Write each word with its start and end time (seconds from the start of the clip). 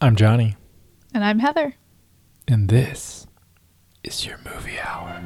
I'm 0.00 0.16
Johnny, 0.16 0.56
And 1.12 1.24
I'm 1.24 1.38
Heather. 1.38 1.74
and 2.48 2.68
this 2.68 3.26
is 4.02 4.26
your 4.26 4.38
movie 4.44 4.78
hour. 4.80 5.20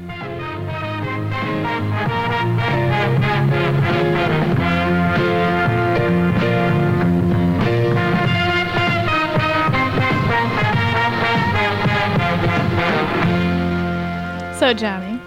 So, 14.58 14.74
Johnny, 14.74 15.20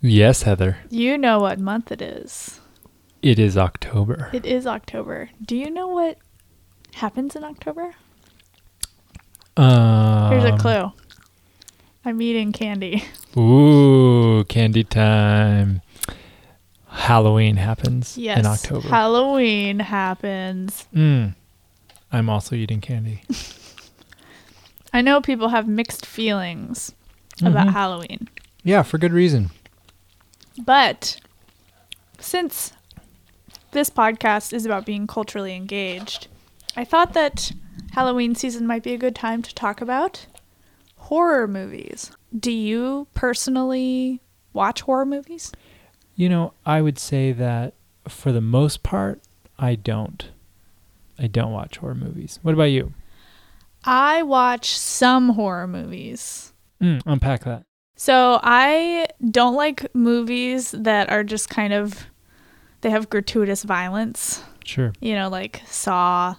Yes, 0.00 0.42
Heather. 0.42 0.78
you 0.90 1.16
know 1.16 1.38
what 1.38 1.60
month 1.60 1.92
it 1.92 2.02
is. 2.02 2.58
It 3.22 3.38
is 3.38 3.56
October. 3.56 4.30
It 4.32 4.44
is 4.44 4.66
October. 4.66 5.30
Do 5.40 5.56
you 5.56 5.70
know 5.70 5.86
what 5.86 6.18
happens 6.94 7.36
in 7.36 7.44
October? 7.44 7.94
Um, 9.58 10.30
Here's 10.32 10.44
a 10.44 10.56
clue 10.56 10.92
I'm 12.04 12.22
eating 12.22 12.52
candy. 12.52 13.04
Ooh, 13.36 14.44
candy 14.48 14.84
time. 14.84 15.82
Halloween 16.86 17.56
happens 17.56 18.16
Yes. 18.16 18.38
in 18.38 18.46
October. 18.46 18.88
Halloween 18.88 19.80
happens. 19.80 20.86
mm. 20.94 21.34
I'm 22.12 22.30
also 22.30 22.54
eating 22.54 22.80
candy. 22.80 23.22
I 24.92 25.02
know 25.02 25.20
people 25.20 25.48
have 25.48 25.68
mixed 25.68 26.06
feelings 26.06 26.92
about 27.42 27.66
Mhm. 27.68 27.72
Halloween, 27.72 28.28
Yeah, 28.64 28.82
for 28.82 28.96
good 28.98 29.12
reason. 29.12 29.50
but 30.64 31.18
since 32.18 32.72
this 33.72 33.90
podcast 33.90 34.52
is 34.54 34.64
about 34.64 34.86
being 34.86 35.06
culturally 35.06 35.54
engaged, 35.54 36.26
I 36.76 36.84
thought 36.84 37.12
that 37.12 37.52
Halloween 37.92 38.34
season 38.34 38.66
might 38.66 38.82
be 38.82 38.94
a 38.94 38.98
good 38.98 39.14
time 39.14 39.42
to 39.42 39.54
talk 39.54 39.80
about 39.80 40.26
horror 40.96 41.48
movies. 41.48 42.10
Do 42.38 42.52
you 42.52 43.06
personally 43.14 44.20
watch 44.52 44.82
horror 44.82 45.06
movies? 45.06 45.52
You 46.14 46.28
know, 46.28 46.52
I 46.66 46.82
would 46.82 46.98
say 46.98 47.32
that 47.32 47.74
for 48.08 48.32
the 48.32 48.40
most 48.40 48.82
part, 48.82 49.20
I 49.58 49.74
don't. 49.74 50.30
I 51.18 51.26
don't 51.26 51.52
watch 51.52 51.78
horror 51.78 51.94
movies. 51.94 52.38
What 52.42 52.54
about 52.54 52.64
you? 52.64 52.92
I 53.84 54.22
watch 54.22 54.76
some 54.76 55.30
horror 55.30 55.66
movies. 55.66 56.52
Mm, 56.80 57.02
unpack 57.06 57.44
that. 57.44 57.64
So 57.96 58.38
I 58.42 59.08
don't 59.30 59.56
like 59.56 59.92
movies 59.94 60.70
that 60.72 61.10
are 61.10 61.24
just 61.24 61.48
kind 61.48 61.72
of 61.72 62.06
they 62.80 62.90
have 62.90 63.10
gratuitous 63.10 63.64
violence. 63.64 64.42
Sure. 64.64 64.92
You 65.00 65.14
know, 65.14 65.28
like 65.28 65.62
Saw, 65.66 66.36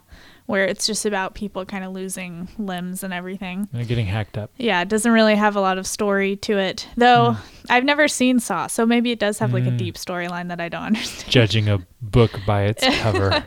where 0.49 0.65
it's 0.65 0.87
just 0.87 1.05
about 1.05 1.35
people 1.35 1.63
kind 1.63 1.83
of 1.83 1.91
losing 1.91 2.47
limbs 2.57 3.03
and 3.03 3.13
everything. 3.13 3.69
Uh, 3.71 3.83
getting 3.83 4.07
hacked 4.07 4.35
up. 4.35 4.49
Yeah, 4.57 4.81
it 4.81 4.89
doesn't 4.89 5.11
really 5.11 5.35
have 5.35 5.55
a 5.55 5.61
lot 5.61 5.77
of 5.77 5.85
story 5.85 6.37
to 6.37 6.57
it. 6.57 6.87
Though 6.97 7.33
Mm. 7.37 7.37
I've 7.69 7.83
never 7.83 8.07
seen 8.07 8.39
Saw, 8.39 8.65
so 8.65 8.83
maybe 8.83 9.11
it 9.11 9.19
does 9.19 9.37
have 9.37 9.53
like 9.53 9.65
a 9.65 9.69
Mm. 9.69 9.77
deep 9.77 9.95
storyline 9.95 10.47
that 10.47 10.59
I 10.59 10.67
don't 10.67 10.81
understand. 10.81 11.31
Judging 11.31 11.69
a 11.69 11.85
book 12.01 12.31
by 12.47 12.63
its 12.63 12.83
cover. 13.01 13.45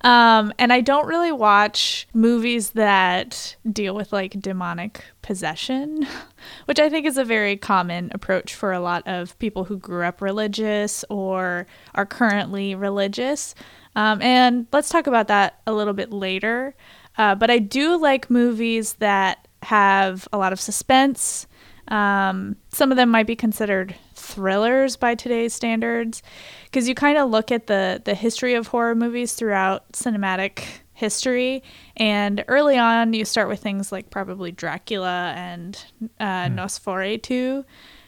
Um, 0.00 0.54
and 0.58 0.72
I 0.72 0.80
don't 0.80 1.06
really 1.06 1.32
watch 1.32 2.08
movies 2.14 2.70
that 2.70 3.56
deal 3.70 3.94
with 3.94 4.10
like 4.14 4.40
demonic 4.40 5.04
possession, 5.20 6.06
which 6.64 6.78
I 6.80 6.88
think 6.88 7.04
is 7.04 7.18
a 7.18 7.24
very 7.24 7.58
common 7.58 8.10
approach 8.14 8.54
for 8.54 8.72
a 8.72 8.80
lot 8.80 9.02
of 9.06 9.38
people 9.38 9.64
who 9.64 9.76
grew 9.76 10.04
up 10.04 10.22
religious 10.22 11.04
or 11.10 11.66
are 11.94 12.06
currently 12.06 12.74
religious. 12.74 13.54
Um, 13.98 14.22
and 14.22 14.68
let's 14.72 14.90
talk 14.90 15.08
about 15.08 15.26
that 15.26 15.60
a 15.66 15.72
little 15.72 15.92
bit 15.92 16.12
later. 16.12 16.76
Uh, 17.16 17.34
but 17.34 17.50
I 17.50 17.58
do 17.58 18.00
like 18.00 18.30
movies 18.30 18.92
that 19.00 19.48
have 19.62 20.28
a 20.32 20.38
lot 20.38 20.52
of 20.52 20.60
suspense. 20.60 21.48
Um, 21.88 22.54
some 22.68 22.92
of 22.92 22.96
them 22.96 23.10
might 23.10 23.26
be 23.26 23.34
considered 23.34 23.96
thrillers 24.14 24.96
by 24.96 25.16
today's 25.16 25.52
standards, 25.52 26.22
because 26.64 26.86
you 26.86 26.94
kind 26.94 27.18
of 27.18 27.28
look 27.30 27.50
at 27.50 27.66
the 27.66 28.00
the 28.04 28.14
history 28.14 28.54
of 28.54 28.68
horror 28.68 28.94
movies 28.94 29.32
throughout 29.32 29.90
cinematic 29.92 30.62
history, 30.92 31.64
and 31.96 32.44
early 32.46 32.78
on 32.78 33.14
you 33.14 33.24
start 33.24 33.48
with 33.48 33.60
things 33.60 33.90
like 33.90 34.10
probably 34.10 34.52
Dracula 34.52 35.32
and 35.36 35.82
uh, 36.20 36.46
Nosferatu. 36.46 37.64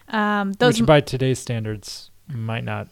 Um, 0.09 0.53
those, 0.53 0.79
which 0.79 0.87
by 0.87 1.01
today's 1.01 1.41
standards 1.41 2.11
might 2.29 2.65
not 2.65 2.87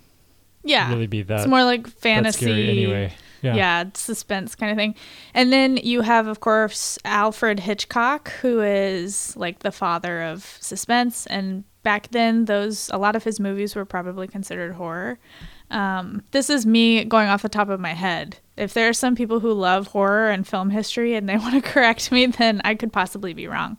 yeah, 0.68 0.90
really 0.90 1.06
be 1.06 1.22
that, 1.22 1.40
it's 1.40 1.48
more 1.48 1.64
like 1.64 1.86
fantasy. 1.86 2.68
anyway. 2.68 3.12
Yeah. 3.40 3.54
yeah. 3.54 3.84
suspense 3.94 4.54
kind 4.56 4.72
of 4.72 4.76
thing. 4.76 4.94
And 5.32 5.52
then 5.52 5.76
you 5.76 6.00
have, 6.00 6.26
of 6.26 6.40
course, 6.40 6.98
Alfred 7.04 7.60
Hitchcock, 7.60 8.32
who 8.42 8.60
is 8.60 9.36
like 9.36 9.60
the 9.60 9.70
father 9.70 10.22
of 10.22 10.58
suspense. 10.60 11.24
And 11.26 11.62
back 11.84 12.10
then, 12.10 12.46
those 12.46 12.90
a 12.92 12.98
lot 12.98 13.14
of 13.16 13.24
his 13.24 13.38
movies 13.38 13.76
were 13.76 13.84
probably 13.84 14.26
considered 14.26 14.74
horror. 14.74 15.18
Um, 15.70 16.22
this 16.30 16.50
is 16.50 16.66
me 16.66 17.04
going 17.04 17.28
off 17.28 17.42
the 17.42 17.48
top 17.48 17.68
of 17.68 17.80
my 17.80 17.94
head. 17.94 18.38
If 18.56 18.74
there 18.74 18.88
are 18.88 18.94
some 18.94 19.14
people 19.14 19.40
who 19.40 19.52
love 19.52 19.88
horror 19.88 20.30
and 20.30 20.46
film 20.46 20.70
history 20.70 21.14
and 21.14 21.28
they 21.28 21.36
want 21.44 21.54
to 21.54 21.60
correct 21.60 22.10
me, 22.10 22.26
then 22.26 22.60
I 22.64 22.74
could 22.74 22.92
possibly 22.92 23.34
be 23.34 23.46
wrong. 23.46 23.78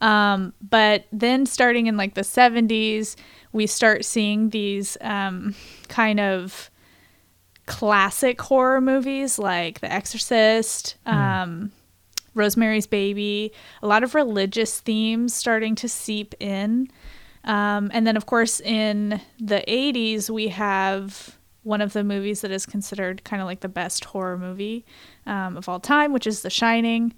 Um, 0.00 0.54
but 0.62 1.06
then 1.12 1.46
starting 1.46 1.86
in 1.86 1.96
like 1.96 2.14
the 2.14 2.22
70s, 2.22 3.16
we 3.52 3.66
start 3.66 4.04
seeing 4.04 4.50
these 4.50 4.96
um, 5.00 5.54
kind 5.88 6.20
of 6.20 6.70
classic 7.66 8.40
horror 8.40 8.80
movies 8.80 9.38
like 9.38 9.80
The 9.80 9.92
Exorcist, 9.92 10.96
um, 11.06 11.72
Rosemary's 12.34 12.86
Baby, 12.86 13.52
a 13.82 13.86
lot 13.86 14.02
of 14.02 14.14
religious 14.14 14.80
themes 14.80 15.34
starting 15.34 15.74
to 15.76 15.88
seep 15.88 16.34
in. 16.40 16.88
Um, 17.44 17.90
and 17.92 18.06
then, 18.06 18.16
of 18.16 18.26
course, 18.26 18.60
in 18.60 19.20
the 19.38 19.64
80s, 19.66 20.30
we 20.30 20.48
have 20.48 21.36
one 21.62 21.80
of 21.80 21.92
the 21.92 22.04
movies 22.04 22.40
that 22.40 22.50
is 22.50 22.66
considered 22.66 23.24
kind 23.24 23.42
of 23.42 23.46
like 23.46 23.60
the 23.60 23.68
best 23.68 24.04
horror 24.04 24.38
movie 24.38 24.84
um, 25.26 25.56
of 25.56 25.68
all 25.68 25.80
time, 25.80 26.12
which 26.12 26.26
is 26.26 26.42
The 26.42 26.50
Shining. 26.50 27.14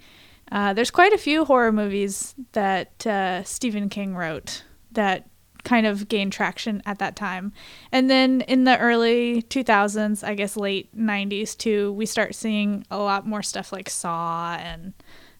Uh, 0.50 0.74
there's 0.74 0.90
quite 0.90 1.12
a 1.12 1.18
few 1.18 1.44
horror 1.44 1.72
movies 1.72 2.34
that 2.52 3.06
uh, 3.06 3.42
Stephen 3.44 3.88
King 3.88 4.14
wrote 4.14 4.64
that 4.92 5.28
kind 5.64 5.86
of 5.86 6.08
gained 6.08 6.32
traction 6.32 6.82
at 6.86 6.98
that 6.98 7.14
time. 7.16 7.52
And 7.92 8.10
then 8.10 8.40
in 8.42 8.64
the 8.64 8.76
early 8.78 9.42
2000s, 9.42 10.24
I 10.26 10.34
guess 10.34 10.56
late 10.56 10.94
90s 10.96 11.56
too, 11.56 11.92
we 11.92 12.04
start 12.06 12.34
seeing 12.34 12.84
a 12.90 12.98
lot 12.98 13.26
more 13.26 13.42
stuff 13.42 13.72
like 13.72 13.88
Saw 13.88 14.56
and 14.56 14.92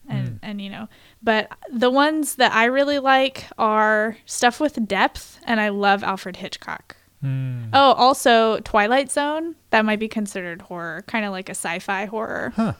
and 0.07 0.27
Mm. 0.31 0.39
and 0.41 0.61
you 0.61 0.69
know, 0.69 0.89
but 1.21 1.49
the 1.71 1.89
ones 1.89 2.35
that 2.35 2.51
I 2.53 2.65
really 2.65 2.99
like 2.99 3.45
are 3.57 4.17
stuff 4.25 4.59
with 4.59 4.85
depth 4.87 5.39
and 5.45 5.61
I 5.61 5.69
love 5.69 6.03
Alfred 6.03 6.37
Hitchcock. 6.37 6.97
Mm. 7.23 7.69
Oh, 7.71 7.93
also 7.93 8.59
Twilight 8.59 9.09
Zone, 9.09 9.55
that 9.69 9.85
might 9.85 9.99
be 9.99 10.09
considered 10.09 10.63
horror, 10.63 11.03
kind 11.07 11.23
of 11.23 11.31
like 11.31 11.47
a 11.47 11.55
sci-fi 11.55 12.03
horror. 12.05 12.51
Huh. 12.55 12.73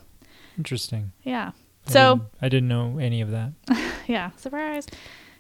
Interesting. 0.58 1.14
Yeah. 1.24 1.52
I 1.88 1.92
So, 1.92 2.16
didn't- 2.16 2.30
I 2.42 2.50
didn't 2.50 2.68
know 2.70 2.98
any 3.00 3.22
of 3.22 3.32
that. 3.32 3.52
yeah, 4.08 4.32
surprise. 4.38 4.86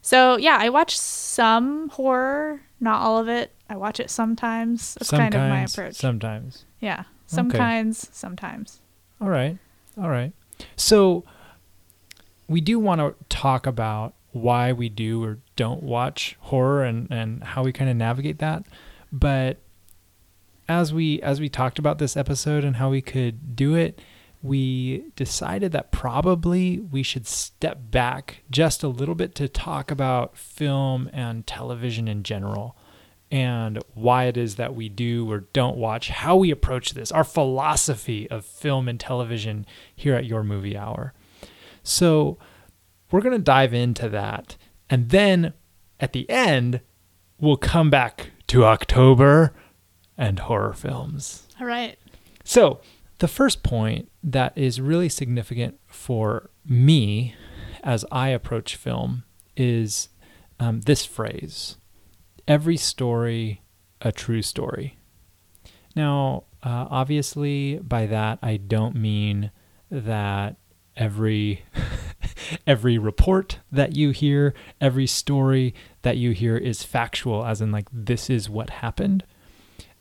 So, 0.05 0.37
yeah, 0.37 0.57
I 0.59 0.69
watch 0.69 0.97
some 0.97 1.87
horror, 1.89 2.61
not 2.81 3.01
all 3.01 3.17
of 3.17 3.29
it. 3.29 3.53
I 3.69 3.77
watch 3.77 3.99
it 4.01 4.09
sometimes. 4.09 4.95
That's 4.95 5.09
kind 5.09 5.33
of 5.33 5.39
my 5.49 5.63
approach. 5.63 5.95
Sometimes. 5.95 6.65
yeah, 6.81 7.05
some 7.25 7.47
Okay. 7.47 7.57
kinds, 7.57 8.09
sometimes. 8.11 8.81
All 9.21 9.29
right. 9.29 9.57
All 9.97 10.09
right. 10.09 10.33
So 10.75 11.23
we 12.49 12.59
do 12.59 12.77
want 12.79 12.99
to 12.99 13.15
talk 13.29 13.65
about 13.65 14.13
why 14.31 14.73
we 14.73 14.89
do 14.89 15.23
or 15.23 15.39
don't 15.55 15.81
watch 15.81 16.35
horror 16.41 16.83
and, 16.83 17.07
and 17.09 17.41
how 17.43 17.63
we 17.63 17.71
kind 17.71 17.89
of 17.89 17.95
navigate 17.95 18.39
that. 18.39 18.65
But 19.11 19.59
as 20.67 20.93
we 20.93 21.21
as 21.21 21.39
we 21.39 21.47
talked 21.49 21.79
about 21.79 21.97
this 21.99 22.17
episode 22.17 22.63
and 22.65 22.75
how 22.75 22.89
we 22.89 23.01
could 23.01 23.55
do 23.55 23.75
it, 23.75 24.01
we 24.43 25.05
decided 25.15 25.71
that 25.71 25.91
probably 25.91 26.77
we 26.79 27.01
should 27.01 27.25
step 27.25 27.79
back 27.89 28.43
just 28.51 28.83
a 28.83 28.89
little 28.89 29.15
bit 29.15 29.33
to 29.35 29.47
talk 29.47 29.89
about 29.89 30.37
film 30.37 31.09
and 31.13 31.47
television 31.47 32.09
in 32.09 32.23
general 32.23 32.75
and 33.31 33.81
why 33.93 34.25
it 34.25 34.35
is 34.35 34.57
that 34.57 34.75
we 34.75 34.89
do 34.89 35.31
or 35.31 35.39
don't 35.53 35.77
watch, 35.77 36.09
how 36.09 36.35
we 36.35 36.51
approach 36.51 36.93
this, 36.93 37.11
our 37.11 37.23
philosophy 37.23 38.29
of 38.29 38.45
film 38.45 38.87
and 38.87 38.99
television 38.99 39.65
here 39.95 40.13
at 40.13 40.25
Your 40.25 40.43
Movie 40.43 40.77
Hour. 40.77 41.13
So, 41.81 42.37
we're 43.09 43.21
going 43.21 43.37
to 43.37 43.43
dive 43.43 43.73
into 43.73 44.09
that. 44.09 44.57
And 44.89 45.09
then 45.09 45.53
at 45.99 46.13
the 46.13 46.29
end, 46.29 46.81
we'll 47.39 47.57
come 47.57 47.89
back 47.89 48.31
to 48.47 48.65
October 48.65 49.53
and 50.17 50.39
horror 50.39 50.73
films. 50.73 51.47
All 51.59 51.65
right. 51.65 51.97
So, 52.43 52.81
the 53.23 53.27
first 53.29 53.63
point 53.63 54.11
that 54.21 54.51
is 54.57 54.81
really 54.81 55.07
significant 55.07 55.79
for 55.87 56.49
me 56.65 57.33
as 57.81 58.03
I 58.11 58.27
approach 58.27 58.75
film 58.75 59.23
is 59.55 60.09
um, 60.59 60.81
this 60.81 61.05
phrase 61.05 61.77
every 62.49 62.75
story 62.75 63.61
a 64.01 64.11
true 64.11 64.41
story. 64.41 64.97
Now, 65.95 66.43
uh, 66.63 66.87
obviously, 66.89 67.77
by 67.77 68.07
that, 68.07 68.39
I 68.41 68.57
don't 68.57 68.97
mean 68.97 69.51
that 69.89 70.57
every 70.97 71.63
every 72.67 72.97
report 72.97 73.59
that 73.71 73.95
you 73.95 74.11
hear, 74.11 74.53
every 74.81 75.07
story 75.07 75.73
that 76.01 76.17
you 76.17 76.31
hear 76.31 76.57
is 76.57 76.83
factual, 76.83 77.45
as 77.45 77.61
in, 77.61 77.71
like, 77.71 77.87
this 77.89 78.29
is 78.29 78.49
what 78.49 78.69
happened. 78.69 79.23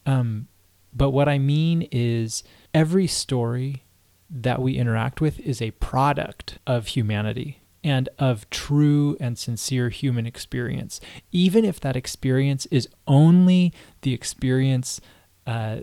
Um, 0.07 0.49
but 0.93 1.11
what 1.11 1.29
I 1.29 1.39
mean 1.39 1.83
is, 1.93 2.43
every 2.75 3.07
story 3.07 3.85
that 4.31 4.63
we 4.63 4.77
interact 4.79 5.21
with 5.21 5.39
is 5.41 5.61
a 5.61 5.73
product 5.73 6.59
of 6.67 6.89
humanity 6.89 7.61
and 7.85 8.09
of 8.19 8.49
true 8.51 9.17
and 9.21 9.37
sincere 9.37 9.89
human 9.89 10.27
experience, 10.27 11.01
even 11.33 11.65
if 11.65 11.81
that 11.81 11.97
experience 11.97 12.67
is 12.67 12.89
only 13.07 13.73
the 14.03 14.15
experience 14.15 15.01
uh, 15.47 15.79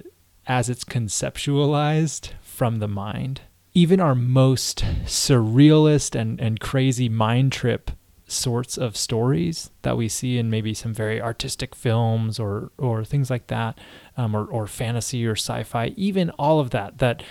as 0.48 0.70
it's 0.70 0.84
conceptualized 0.84 2.32
from 2.42 2.78
the 2.78 2.88
mind. 2.88 3.42
Even 3.74 4.00
our 4.00 4.16
most 4.16 4.80
surrealist 5.04 6.20
and, 6.20 6.40
and 6.42 6.60
crazy 6.60 7.08
mind 7.08 7.52
trip 7.52 7.92
sorts 8.26 8.78
of 8.78 8.96
stories 8.96 9.72
that 9.82 9.98
we 9.98 10.08
see 10.08 10.38
in 10.38 10.50
maybe 10.50 10.74
some 10.74 10.94
very 10.94 11.22
artistic 11.22 11.76
films 11.76 12.40
or 12.40 12.72
or 12.78 13.04
things 13.04 13.30
like 13.30 13.48
that, 13.48 13.78
um, 14.20 14.36
or 14.36 14.46
or 14.46 14.68
fantasy 14.68 15.26
or 15.26 15.36
sci-fi, 15.36 15.94
even 15.96 16.30
all 16.32 16.60
of 16.60 16.72
that 16.72 16.98
that 16.98 17.24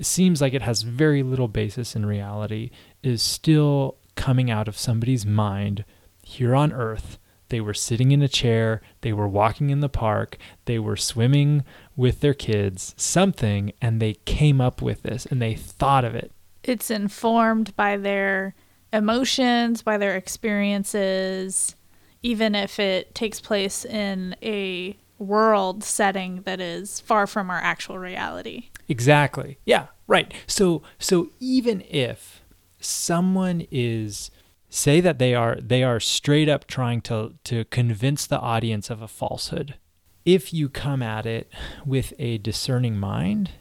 seems 0.00 0.42
like 0.42 0.52
it 0.52 0.60
has 0.60 0.82
very 0.82 1.22
little 1.22 1.48
basis 1.48 1.96
in 1.96 2.04
reality 2.04 2.70
is 3.02 3.22
still 3.22 3.96
coming 4.14 4.50
out 4.50 4.68
of 4.68 4.76
somebody's 4.76 5.24
mind 5.24 5.84
here 6.22 6.54
on 6.54 6.70
earth. 6.70 7.18
They 7.48 7.62
were 7.62 7.72
sitting 7.72 8.12
in 8.12 8.20
a 8.20 8.28
chair, 8.28 8.82
they 9.00 9.12
were 9.12 9.28
walking 9.28 9.70
in 9.70 9.80
the 9.80 9.88
park, 9.88 10.36
they 10.66 10.78
were 10.78 10.96
swimming 10.96 11.64
with 11.96 12.20
their 12.20 12.34
kids, 12.34 12.94
something, 12.98 13.72
and 13.80 14.00
they 14.00 14.14
came 14.26 14.60
up 14.60 14.82
with 14.82 15.02
this 15.02 15.24
and 15.24 15.40
they 15.40 15.54
thought 15.54 16.04
of 16.04 16.14
it. 16.14 16.30
It's 16.62 16.90
informed 16.90 17.74
by 17.74 17.96
their 17.96 18.54
emotions, 18.92 19.80
by 19.80 19.96
their 19.96 20.16
experiences, 20.16 21.74
even 22.22 22.54
if 22.54 22.78
it 22.78 23.14
takes 23.14 23.40
place 23.40 23.84
in 23.86 24.36
a 24.42 24.98
world 25.18 25.84
setting 25.84 26.42
that 26.42 26.60
is 26.60 27.00
far 27.00 27.26
from 27.26 27.50
our 27.50 27.60
actual 27.60 27.98
reality. 27.98 28.70
Exactly. 28.88 29.58
Yeah, 29.64 29.86
right. 30.06 30.32
So 30.46 30.82
so 30.98 31.30
even 31.40 31.82
if 31.88 32.42
someone 32.80 33.66
is 33.70 34.30
say 34.68 35.00
that 35.00 35.18
they 35.18 35.34
are 35.34 35.56
they 35.60 35.82
are 35.82 36.00
straight 36.00 36.48
up 36.48 36.66
trying 36.66 37.00
to 37.00 37.34
to 37.44 37.64
convince 37.66 38.26
the 38.26 38.40
audience 38.40 38.90
of 38.90 39.00
a 39.00 39.08
falsehood 39.08 39.76
if 40.24 40.52
you 40.52 40.68
come 40.68 41.02
at 41.02 41.26
it 41.26 41.50
with 41.86 42.12
a 42.18 42.38
discerning 42.38 42.98
mind 42.98 43.52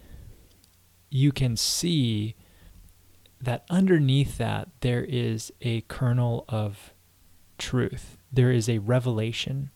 you 1.12 1.32
can 1.32 1.56
see 1.56 2.36
that 3.40 3.64
underneath 3.70 4.40
that 4.40 4.70
there 4.80 5.06
is 5.08 5.52
a 5.62 5.82
kernel 5.82 6.46
of 6.50 6.94
truth 7.60 8.18
there 8.32 8.52
is 8.52 8.68
a 8.68 8.80
revelation 8.80 9.70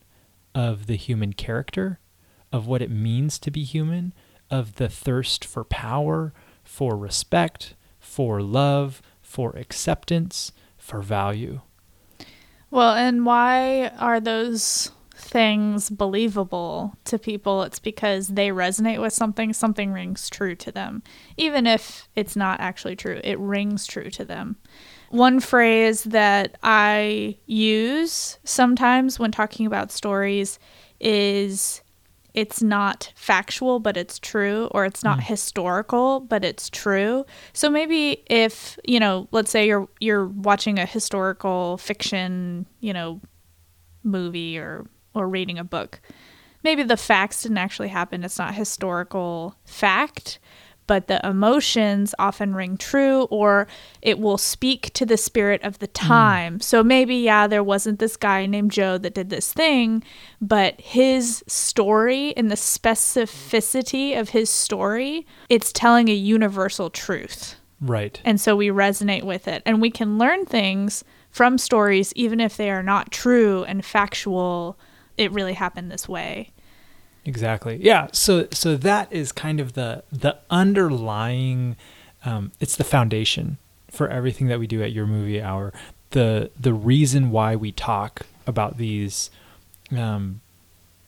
of 0.58 0.88
the 0.88 0.96
human 0.96 1.32
character 1.32 2.00
of 2.50 2.66
what 2.66 2.82
it 2.82 2.90
means 2.90 3.38
to 3.38 3.48
be 3.48 3.62
human 3.62 4.12
of 4.50 4.74
the 4.74 4.88
thirst 4.88 5.44
for 5.44 5.62
power 5.62 6.32
for 6.64 6.96
respect 6.96 7.74
for 8.00 8.42
love 8.42 9.00
for 9.22 9.54
acceptance, 9.56 10.52
for 10.78 11.02
value. 11.02 11.60
Well, 12.70 12.94
and 12.94 13.24
why 13.26 13.88
are 13.98 14.18
those 14.20 14.90
things 15.14 15.90
believable 15.90 16.94
to 17.04 17.18
people? 17.18 17.62
It's 17.62 17.78
because 17.78 18.28
they 18.28 18.48
resonate 18.48 19.00
with 19.00 19.12
something, 19.12 19.52
something 19.52 19.92
rings 19.92 20.30
true 20.30 20.56
to 20.56 20.72
them. 20.72 21.02
Even 21.36 21.66
if 21.66 22.08
it's 22.16 22.36
not 22.36 22.58
actually 22.60 22.96
true, 22.96 23.20
it 23.22 23.38
rings 23.38 23.86
true 23.86 24.10
to 24.10 24.24
them. 24.24 24.56
One 25.10 25.40
phrase 25.40 26.04
that 26.04 26.56
I 26.62 27.36
use 27.46 28.38
sometimes 28.44 29.18
when 29.18 29.30
talking 29.30 29.66
about 29.66 29.90
stories 29.90 30.58
is 31.00 31.82
it's 32.34 32.62
not 32.62 33.12
factual 33.16 33.80
but 33.80 33.96
it's 33.96 34.18
true 34.18 34.68
or 34.72 34.84
it's 34.84 35.02
not 35.02 35.18
mm. 35.18 35.22
historical 35.22 36.20
but 36.20 36.44
it's 36.44 36.68
true. 36.68 37.24
So 37.52 37.70
maybe 37.70 38.22
if 38.26 38.78
you 38.84 39.00
know 39.00 39.28
let's 39.32 39.50
say 39.50 39.66
you're 39.66 39.88
you're 40.00 40.26
watching 40.26 40.78
a 40.78 40.86
historical 40.86 41.78
fiction 41.78 42.66
you 42.80 42.92
know 42.92 43.20
movie 44.02 44.58
or 44.58 44.86
or 45.14 45.28
reading 45.28 45.58
a 45.58 45.64
book 45.64 46.00
maybe 46.62 46.82
the 46.82 46.96
facts 46.96 47.42
didn't 47.42 47.58
actually 47.58 47.88
happen. 47.88 48.24
It's 48.24 48.38
not 48.38 48.54
historical 48.54 49.56
fact 49.64 50.38
but 50.88 51.06
the 51.06 51.24
emotions 51.24 52.16
often 52.18 52.54
ring 52.54 52.76
true 52.76 53.28
or 53.30 53.68
it 54.02 54.18
will 54.18 54.38
speak 54.38 54.92
to 54.94 55.06
the 55.06 55.16
spirit 55.16 55.62
of 55.62 55.78
the 55.78 55.86
hmm. 55.86 56.08
time. 56.08 56.58
Mm. 56.58 56.62
So 56.64 56.82
maybe, 56.82 57.14
yeah, 57.14 57.46
there 57.46 57.62
wasn't 57.62 58.00
this 58.00 58.16
guy 58.16 58.46
named 58.46 58.72
Joe 58.72 58.98
that 58.98 59.14
did 59.14 59.30
this 59.30 59.52
thing, 59.52 60.02
but 60.40 60.80
his 60.80 61.44
story 61.46 62.36
and 62.36 62.50
the 62.50 62.56
specificity 62.56 64.18
of 64.18 64.30
his 64.30 64.50
story, 64.50 65.24
it's 65.48 65.72
telling 65.72 66.08
a 66.08 66.14
universal 66.14 66.90
truth. 66.90 67.54
Right. 67.80 68.20
And 68.24 68.40
so 68.40 68.56
we 68.56 68.68
resonate 68.68 69.22
with 69.22 69.46
it. 69.46 69.62
And 69.64 69.80
we 69.80 69.90
can 69.90 70.18
learn 70.18 70.46
things 70.46 71.04
from 71.30 71.58
stories, 71.58 72.12
even 72.16 72.40
if 72.40 72.56
they 72.56 72.70
are 72.70 72.82
not 72.82 73.12
true 73.12 73.62
and 73.64 73.84
factual. 73.84 74.76
It 75.16 75.30
really 75.30 75.52
happened 75.52 75.92
this 75.92 76.08
way. 76.08 76.52
Exactly. 77.28 77.78
Yeah. 77.82 78.08
So 78.12 78.48
so 78.52 78.74
that 78.78 79.12
is 79.12 79.32
kind 79.32 79.60
of 79.60 79.74
the 79.74 80.02
the 80.10 80.38
underlying. 80.48 81.76
Um, 82.24 82.52
it's 82.58 82.74
the 82.74 82.84
foundation 82.84 83.58
for 83.90 84.08
everything 84.08 84.48
that 84.48 84.58
we 84.58 84.66
do 84.66 84.82
at 84.82 84.92
your 84.92 85.06
movie 85.06 85.40
hour. 85.42 85.74
The 86.12 86.50
the 86.58 86.72
reason 86.72 87.30
why 87.30 87.54
we 87.54 87.70
talk 87.70 88.22
about 88.46 88.78
these 88.78 89.30
um, 89.94 90.40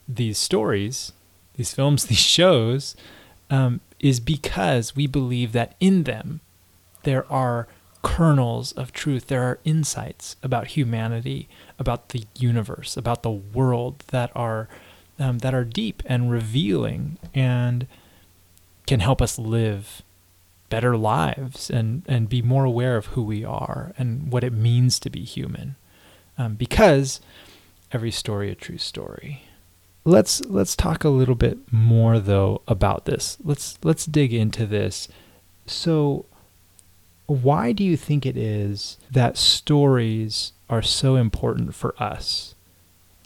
these 0.06 0.37
stories, 0.37 1.12
these 1.56 1.72
films, 1.72 2.05
these 2.12 2.19
shows, 2.19 2.96
um, 3.49 3.81
is 3.99 4.20
because 4.20 4.94
we 4.94 5.06
believe 5.06 5.52
that 5.52 5.75
in 5.81 6.02
them 6.02 6.40
there 7.05 7.25
are 7.32 7.66
kernels 8.02 8.73
of 8.73 8.93
truth. 8.93 9.28
There 9.28 9.43
are 9.43 9.58
insights 9.64 10.37
about 10.43 10.69
humanity, 10.69 11.49
about 11.78 12.11
the 12.11 12.25
universe, 12.37 12.99
about 12.99 13.23
the 13.23 13.31
world 13.31 14.05
that 14.08 14.31
are 14.34 14.69
um, 15.20 15.38
that 15.38 15.55
are 15.55 15.64
deep 15.64 16.02
and 16.06 16.31
revealing 16.31 17.19
and 17.34 17.87
can 18.87 19.00
help 19.00 19.22
us 19.22 19.38
live 19.38 20.02
better 20.70 20.96
lives 20.96 21.69
and, 21.69 22.02
and 22.06 22.28
be 22.28 22.40
more 22.43 22.64
aware 22.64 22.96
of 22.96 23.06
who 23.06 23.22
we 23.22 23.44
are 23.44 23.93
and 23.99 24.32
what 24.32 24.43
it 24.43 24.52
means 24.52 24.99
to 25.00 25.11
be 25.11 25.22
human. 25.22 25.76
Um, 26.38 26.54
because 26.54 27.21
every 27.92 28.11
story 28.11 28.50
a 28.50 28.54
true 28.54 28.78
story. 28.78 29.42
Let's 30.04 30.40
let's 30.47 30.75
talk 30.75 31.04
a 31.04 31.11
little 31.11 31.35
bit 31.35 31.59
more 31.71 32.18
though 32.18 32.62
about 32.66 33.04
this. 33.04 33.37
Let's 33.45 33.78
let's 33.83 34.06
dig 34.06 34.33
into 34.33 34.64
this. 34.64 35.09
So 35.66 36.25
why 37.26 37.73
do 37.73 37.85
you 37.85 37.97
think 37.97 38.25
it 38.25 38.37
is 38.37 38.97
that 39.11 39.37
stories 39.37 40.52
are 40.71 40.83
so 40.83 41.16
important 41.16 41.75
for 41.75 41.95
us 42.02 42.54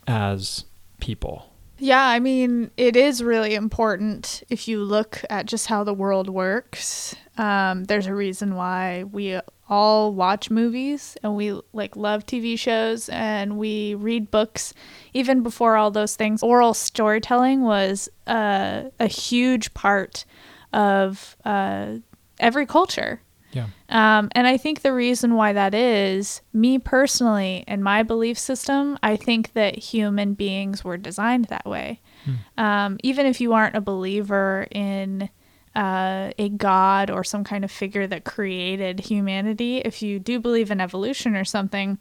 as 0.06 0.64
people? 0.98 1.53
Yeah, 1.84 2.06
I 2.06 2.18
mean, 2.18 2.70
it 2.78 2.96
is 2.96 3.22
really 3.22 3.54
important 3.54 4.42
if 4.48 4.66
you 4.68 4.82
look 4.82 5.22
at 5.28 5.44
just 5.44 5.66
how 5.66 5.84
the 5.84 5.92
world 5.92 6.30
works. 6.30 7.14
Um, 7.36 7.84
there's 7.84 8.06
a 8.06 8.14
reason 8.14 8.54
why 8.54 9.04
we 9.04 9.38
all 9.68 10.14
watch 10.14 10.48
movies 10.48 11.18
and 11.22 11.36
we 11.36 11.60
like 11.74 11.94
love 11.94 12.24
TV 12.24 12.58
shows 12.58 13.10
and 13.10 13.58
we 13.58 13.94
read 13.96 14.30
books. 14.30 14.72
Even 15.12 15.42
before 15.42 15.76
all 15.76 15.90
those 15.90 16.16
things, 16.16 16.42
oral 16.42 16.72
storytelling 16.72 17.60
was 17.60 18.08
uh, 18.26 18.84
a 18.98 19.06
huge 19.06 19.74
part 19.74 20.24
of 20.72 21.36
uh, 21.44 21.96
every 22.40 22.64
culture. 22.64 23.20
Yeah. 23.54 23.66
Um, 23.88 24.28
and 24.32 24.46
I 24.46 24.56
think 24.56 24.82
the 24.82 24.92
reason 24.92 25.34
why 25.34 25.52
that 25.52 25.74
is, 25.74 26.42
me 26.52 26.78
personally, 26.78 27.64
in 27.66 27.82
my 27.82 28.02
belief 28.02 28.38
system, 28.38 28.98
I 29.02 29.16
think 29.16 29.52
that 29.52 29.78
human 29.78 30.34
beings 30.34 30.84
were 30.84 30.96
designed 30.96 31.46
that 31.46 31.64
way. 31.64 32.00
Hmm. 32.24 32.34
Um, 32.58 32.98
even 33.02 33.26
if 33.26 33.40
you 33.40 33.52
aren't 33.52 33.76
a 33.76 33.80
believer 33.80 34.66
in 34.70 35.28
uh, 35.74 36.30
a 36.38 36.48
god 36.50 37.10
or 37.10 37.24
some 37.24 37.44
kind 37.44 37.64
of 37.64 37.70
figure 37.70 38.06
that 38.06 38.24
created 38.24 39.00
humanity, 39.00 39.78
if 39.78 40.02
you 40.02 40.18
do 40.18 40.40
believe 40.40 40.70
in 40.70 40.80
evolution 40.80 41.36
or 41.36 41.44
something, 41.44 41.98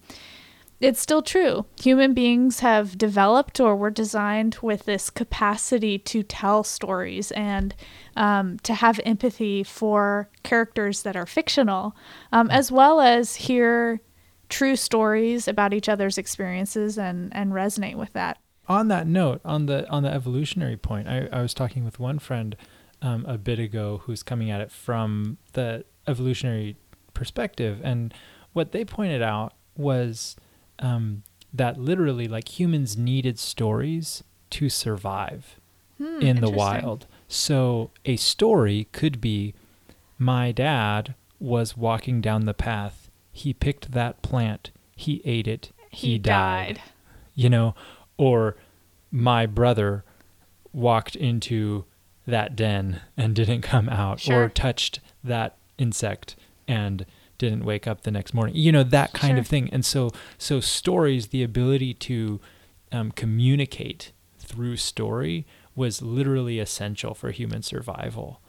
it's 0.79 0.99
still 0.99 1.21
true. 1.21 1.65
Human 1.81 2.13
beings 2.13 2.59
have 2.59 2.97
developed 2.97 3.59
or 3.59 3.75
were 3.75 3.89
designed 3.89 4.57
with 4.61 4.85
this 4.85 5.09
capacity 5.09 5.97
to 5.99 6.23
tell 6.23 6.63
stories 6.63 7.31
and 7.31 7.73
um, 8.15 8.59
to 8.59 8.73
have 8.73 8.99
empathy 9.05 9.63
for 9.63 10.29
characters 10.43 11.03
that 11.03 11.15
are 11.15 11.25
fictional, 11.25 11.95
um, 12.31 12.49
as 12.49 12.71
well 12.71 12.99
as 12.99 13.35
hear 13.35 14.01
true 14.49 14.75
stories 14.75 15.47
about 15.47 15.73
each 15.73 15.89
other's 15.89 16.17
experiences 16.17 16.97
and, 16.97 17.35
and 17.35 17.53
resonate 17.53 17.95
with 17.95 18.13
that. 18.13 18.37
On 18.67 18.87
that 18.89 19.07
note, 19.07 19.41
on 19.43 19.65
the 19.65 19.89
on 19.89 20.03
the 20.03 20.09
evolutionary 20.09 20.77
point, 20.77 21.07
I, 21.07 21.27
I 21.33 21.41
was 21.41 21.53
talking 21.53 21.83
with 21.83 21.99
one 21.99 22.17
friend 22.17 22.55
um, 23.01 23.25
a 23.25 23.37
bit 23.37 23.59
ago 23.59 24.01
who's 24.05 24.23
coming 24.23 24.49
at 24.49 24.61
it 24.61 24.71
from 24.71 25.37
the 25.51 25.83
evolutionary 26.07 26.77
perspective, 27.13 27.81
and 27.83 28.13
what 28.53 28.71
they 28.71 28.85
pointed 28.85 29.21
out 29.21 29.53
was 29.75 30.37
um, 30.83 31.23
that 31.53 31.79
literally, 31.79 32.27
like 32.27 32.59
humans 32.59 32.95
needed 32.97 33.39
stories 33.39 34.23
to 34.51 34.69
survive 34.69 35.59
Hmm, 35.97 36.21
in 36.21 36.41
the 36.41 36.49
wild. 36.49 37.05
So 37.27 37.91
a 38.05 38.15
story 38.17 38.87
could 38.91 39.21
be 39.21 39.53
my 40.17 40.51
dad 40.51 41.15
was 41.39 41.75
walking 41.77 42.19
down 42.21 42.45
the 42.45 42.53
path. 42.53 43.09
He 43.31 43.53
picked 43.53 43.91
that 43.91 44.21
plant. 44.21 44.71
He 44.95 45.21
ate 45.25 45.47
it. 45.47 45.71
He, 45.89 46.17
died. 46.17 46.81
You 47.35 47.49
know, 47.49 47.75
or 48.17 48.55
my 49.11 49.45
brother 49.45 50.03
walked 50.71 51.15
into 51.15 51.85
that 52.25 52.55
den 52.55 53.01
and 53.17 53.35
didn't 53.35 53.61
come 53.61 53.89
out 53.89 54.19
Sure. 54.21 54.45
or 54.45 54.49
touched 54.49 54.99
that 55.23 55.57
insect 55.77 56.35
and 56.67 57.05
didn't 57.43 57.65
wake 57.65 57.87
up 57.87 58.01
the 58.01 58.11
next 58.11 58.33
morning. 58.33 58.55
You 58.55 58.71
know, 58.71 58.83
that 58.83 59.13
kind 59.13 59.37
of 59.37 59.45
thing. 59.47 59.69
And 59.71 59.85
so 59.85 60.11
so 60.37 60.59
stories, 60.59 61.27
the 61.27 61.43
ability 61.43 61.93
to 61.95 62.39
um, 62.91 63.11
communicate 63.11 64.11
through 64.39 64.77
story 64.77 65.45
was 65.75 66.01
literally 66.01 66.59
essential 66.59 67.13
for 67.13 67.31
human 67.31 67.61
survival. 67.63 68.39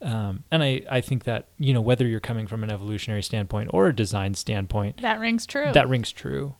Um, 0.00 0.42
and 0.50 0.64
I, 0.64 0.82
I 0.90 1.00
think 1.00 1.22
that, 1.24 1.46
you 1.58 1.72
know, 1.72 1.80
whether 1.80 2.06
you're 2.08 2.18
coming 2.18 2.48
from 2.48 2.64
an 2.64 2.70
evolutionary 2.72 3.22
standpoint 3.22 3.70
or 3.72 3.86
a 3.88 3.94
design 3.94 4.34
standpoint, 4.34 5.00
That 5.00 5.20
rings 5.20 5.46
true. 5.46 5.70
that 5.72 5.88
rings 5.88 6.10
true. 6.10 6.56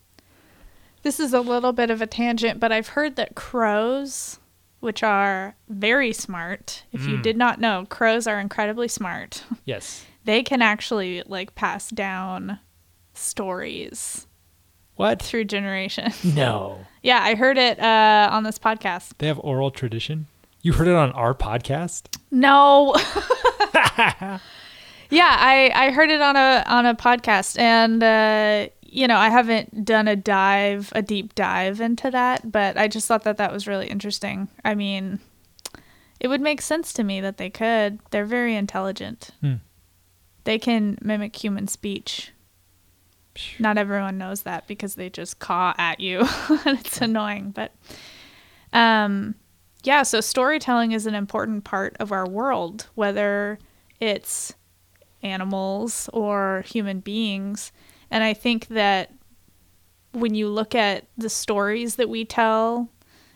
This 1.03 1.19
is 1.19 1.33
a 1.35 1.41
little 1.41 1.73
bit 1.73 1.91
of 1.91 2.01
a 2.01 2.07
tangent, 2.07 2.61
but 2.61 2.71
I've 2.71 2.89
heard 2.89 3.17
that 3.17 3.35
crows, 3.35 4.39
which 4.79 5.03
are 5.03 5.57
very 5.69 6.13
smart, 6.13 6.85
if 6.93 7.05
you 7.07 7.17
Mm. 7.19 7.23
did 7.23 7.37
not 7.37 7.61
know, 7.61 7.85
crows 7.91 8.29
are 8.29 8.39
incredibly 8.39 8.87
smart. 8.87 9.43
Yes. 9.65 10.07
They 10.25 10.43
can 10.43 10.62
actually 10.62 11.23
like 11.26 11.55
pass 11.55 11.91
down 11.91 12.59
stories 13.14 14.26
What? 14.97 15.23
through 15.23 15.45
generations. 15.45 16.23
No. 16.37 16.79
yeah, 17.02 17.21
I 17.23 17.35
heard 17.35 17.59
it 17.59 17.79
uh, 17.81 18.29
on 18.33 18.45
this 18.45 18.59
podcast. 18.59 19.12
They 19.19 19.26
have 19.26 19.38
oral 19.41 19.71
tradition? 19.71 20.26
You 20.62 20.73
heard 20.75 20.88
it 20.88 20.95
on 20.95 21.11
our 21.12 21.35
podcast? 21.35 22.17
No. 22.31 22.95
yeah, 25.11 25.37
I 25.38 25.71
I 25.75 25.91
heard 25.91 26.11
it 26.11 26.21
on 26.21 26.37
a 26.37 26.64
on 26.67 26.87
a 26.87 26.95
podcast 26.95 27.59
and 27.59 28.02
uh 28.02 28.69
you 28.85 29.09
know, 29.09 29.17
I 29.17 29.31
haven't 29.31 29.87
done 29.87 30.07
a 30.07 30.14
dive, 30.14 30.93
a 30.95 31.00
deep 31.00 31.35
dive 31.35 31.81
into 31.81 32.11
that, 32.11 32.52
but 32.52 32.76
I 32.76 32.88
just 32.88 33.09
thought 33.09 33.25
that 33.25 33.38
that 33.38 33.50
was 33.50 33.67
really 33.67 33.87
interesting. 33.88 34.49
I 34.67 34.75
mean, 34.75 35.19
it 36.21 36.29
would 36.29 36.43
make 36.43 36.61
sense 36.61 36.93
to 36.95 37.02
me 37.02 37.19
that 37.23 37.38
they 37.38 37.49
could. 37.49 38.00
They're 38.11 38.26
very 38.26 38.55
intelligent. 38.55 39.31
Hmm. 39.41 39.55
They 40.45 40.59
can 40.59 40.99
mimic 41.03 41.37
human 41.37 41.69
speech. 41.69 42.33
Not 43.59 43.79
everyone 43.79 44.19
knows 44.19 44.43
that 44.43 44.67
because 44.67 44.95
they 44.95 45.09
just 45.09 45.39
caw 45.39 45.75
at 45.79 46.01
you 46.01 46.21
and 46.67 46.79
it's 46.79 47.01
annoying, 47.01 47.51
but 47.51 47.73
um 48.73 49.35
yeah, 49.85 50.03
so 50.05 50.21
storytelling 50.21 50.93
is 50.93 51.07
an 51.07 51.15
important 51.15 51.65
part 51.65 51.97
of 51.99 52.13
our 52.13 52.29
world, 52.29 52.87
whether 52.95 53.59
it's 53.99 54.55
animals 55.23 56.09
or 56.13 56.63
human 56.67 57.01
beings. 57.01 57.73
And 58.11 58.23
I 58.23 58.35
think 58.35 58.69
that 58.69 59.13
when 60.13 60.35
you 60.35 60.49
look 60.49 60.75
at 60.75 61.07
the 61.17 61.29
stories 61.29 61.97
that 61.97 62.09
we 62.09 62.25
tell 62.25 62.91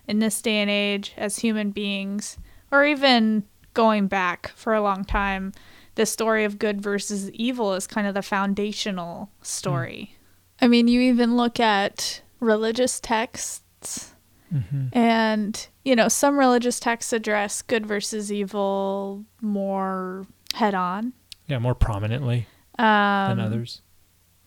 in 0.06 0.18
this 0.18 0.40
day 0.40 0.56
and 0.56 0.70
age 0.70 1.14
as 1.16 1.38
human 1.38 1.70
beings, 1.70 2.38
or 2.70 2.84
even 2.84 3.44
going 3.74 4.06
back 4.06 4.52
for 4.54 4.74
a 4.74 4.82
long 4.82 5.04
time, 5.04 5.52
the 5.96 6.06
story 6.06 6.44
of 6.44 6.58
good 6.58 6.80
versus 6.80 7.30
evil 7.32 7.74
is 7.74 7.86
kind 7.86 8.06
of 8.06 8.14
the 8.14 8.22
foundational 8.22 9.30
story. 9.42 10.16
I 10.60 10.68
mean, 10.68 10.88
you 10.88 11.00
even 11.02 11.36
look 11.36 11.58
at 11.60 12.22
religious 12.40 13.00
texts 13.00 14.12
Mm-hmm. 14.54 14.96
and, 14.96 15.66
you 15.84 15.96
know, 15.96 16.06
some 16.06 16.38
religious 16.38 16.78
texts 16.78 17.12
address 17.12 17.62
good 17.62 17.84
versus 17.84 18.30
evil 18.30 19.24
more 19.40 20.24
head 20.54 20.72
on. 20.72 21.14
Yeah, 21.48 21.58
more 21.58 21.74
prominently 21.74 22.46
Um, 22.78 23.38
than 23.38 23.40
others. 23.40 23.82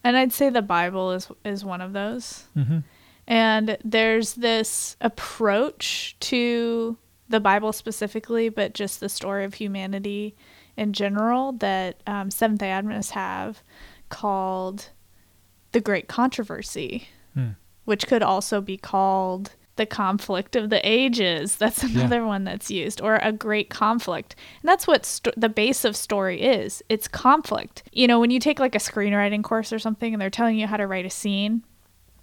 And 0.06 0.16
I'd 0.16 0.32
say 0.32 0.50
the 0.50 0.62
Bible 0.62 1.12
is 1.12 1.30
is 1.44 1.66
one 1.66 1.82
of 1.82 1.92
those. 1.92 2.46
Mm-hmm. 2.56 2.80
And 3.28 3.78
there's 3.84 4.36
this 4.36 4.96
approach 5.02 6.16
to 6.22 6.98
the 7.28 7.42
Bible 7.42 7.74
specifically, 7.74 8.48
but 8.48 8.74
just 8.74 9.02
the 9.02 9.10
story 9.10 9.44
of 9.44 9.56
humanity 9.56 10.34
in 10.80 10.94
general 10.94 11.52
that 11.54 12.02
um, 12.08 12.32
Seventh 12.32 12.60
day 12.62 12.72
Adventists 12.72 13.12
have 13.12 13.62
called 14.10 14.90
the 15.72 15.80
Great 15.82 16.08
Controversy, 16.08 17.08
Hmm. 17.36 17.50
which 17.86 18.08
could 18.08 18.24
also 18.24 18.60
be 18.62 18.76
called 18.78 19.52
the 19.76 19.86
conflict 19.86 20.56
of 20.56 20.70
the 20.70 20.82
ages. 20.88 21.56
That's 21.60 21.84
Yeah. 21.84 22.00
another 22.02 22.26
one 22.26 22.44
that's 22.44 22.70
used, 22.72 23.00
or 23.02 23.16
a 23.22 23.32
great 23.32 23.70
conflict. 23.70 24.36
And 24.62 24.68
that's 24.68 24.86
what 24.88 25.06
sto- 25.06 25.32
the 25.38 25.48
base 25.48 25.86
of 25.86 25.96
story 25.96 26.42
is 26.42 26.82
it's 26.90 27.08
conflict. 27.08 27.84
You 27.94 28.08
know, 28.08 28.20
when 28.20 28.30
you 28.32 28.40
take 28.42 28.60
like 28.60 28.76
a 28.76 28.80
screenwriting 28.80 29.42
course 29.44 29.72
or 29.72 29.80
something 29.80 30.14
and 30.14 30.20
they're 30.22 30.30
telling 30.30 30.58
you 30.60 30.68
how 30.68 30.76
to 30.78 30.86
write 30.88 31.06
a 31.06 31.10
scene, 31.10 31.64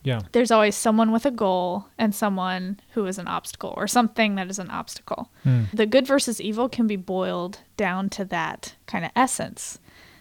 Yeah. 0.06 0.20
there's 0.32 0.50
always 0.52 0.76
someone 0.76 1.10
with 1.12 1.26
a 1.26 1.30
goal 1.30 1.86
and 1.98 2.14
someone 2.14 2.78
who 2.94 3.06
is 3.06 3.18
an 3.18 3.26
obstacle 3.28 3.74
or 3.76 3.86
something 3.88 4.36
that 4.36 4.48
is 4.48 4.58
an 4.58 4.70
obstacle. 4.70 5.30
Hmm. 5.42 5.64
The 5.74 5.84
good 5.86 6.06
versus 6.06 6.40
evil 6.40 6.68
can 6.68 6.86
be 6.86 6.96
boiled 6.96 7.58
down 7.76 8.08
to 8.10 8.24
that 8.26 8.76
kind 8.86 9.04
of 9.04 9.10
essence. 9.16 9.78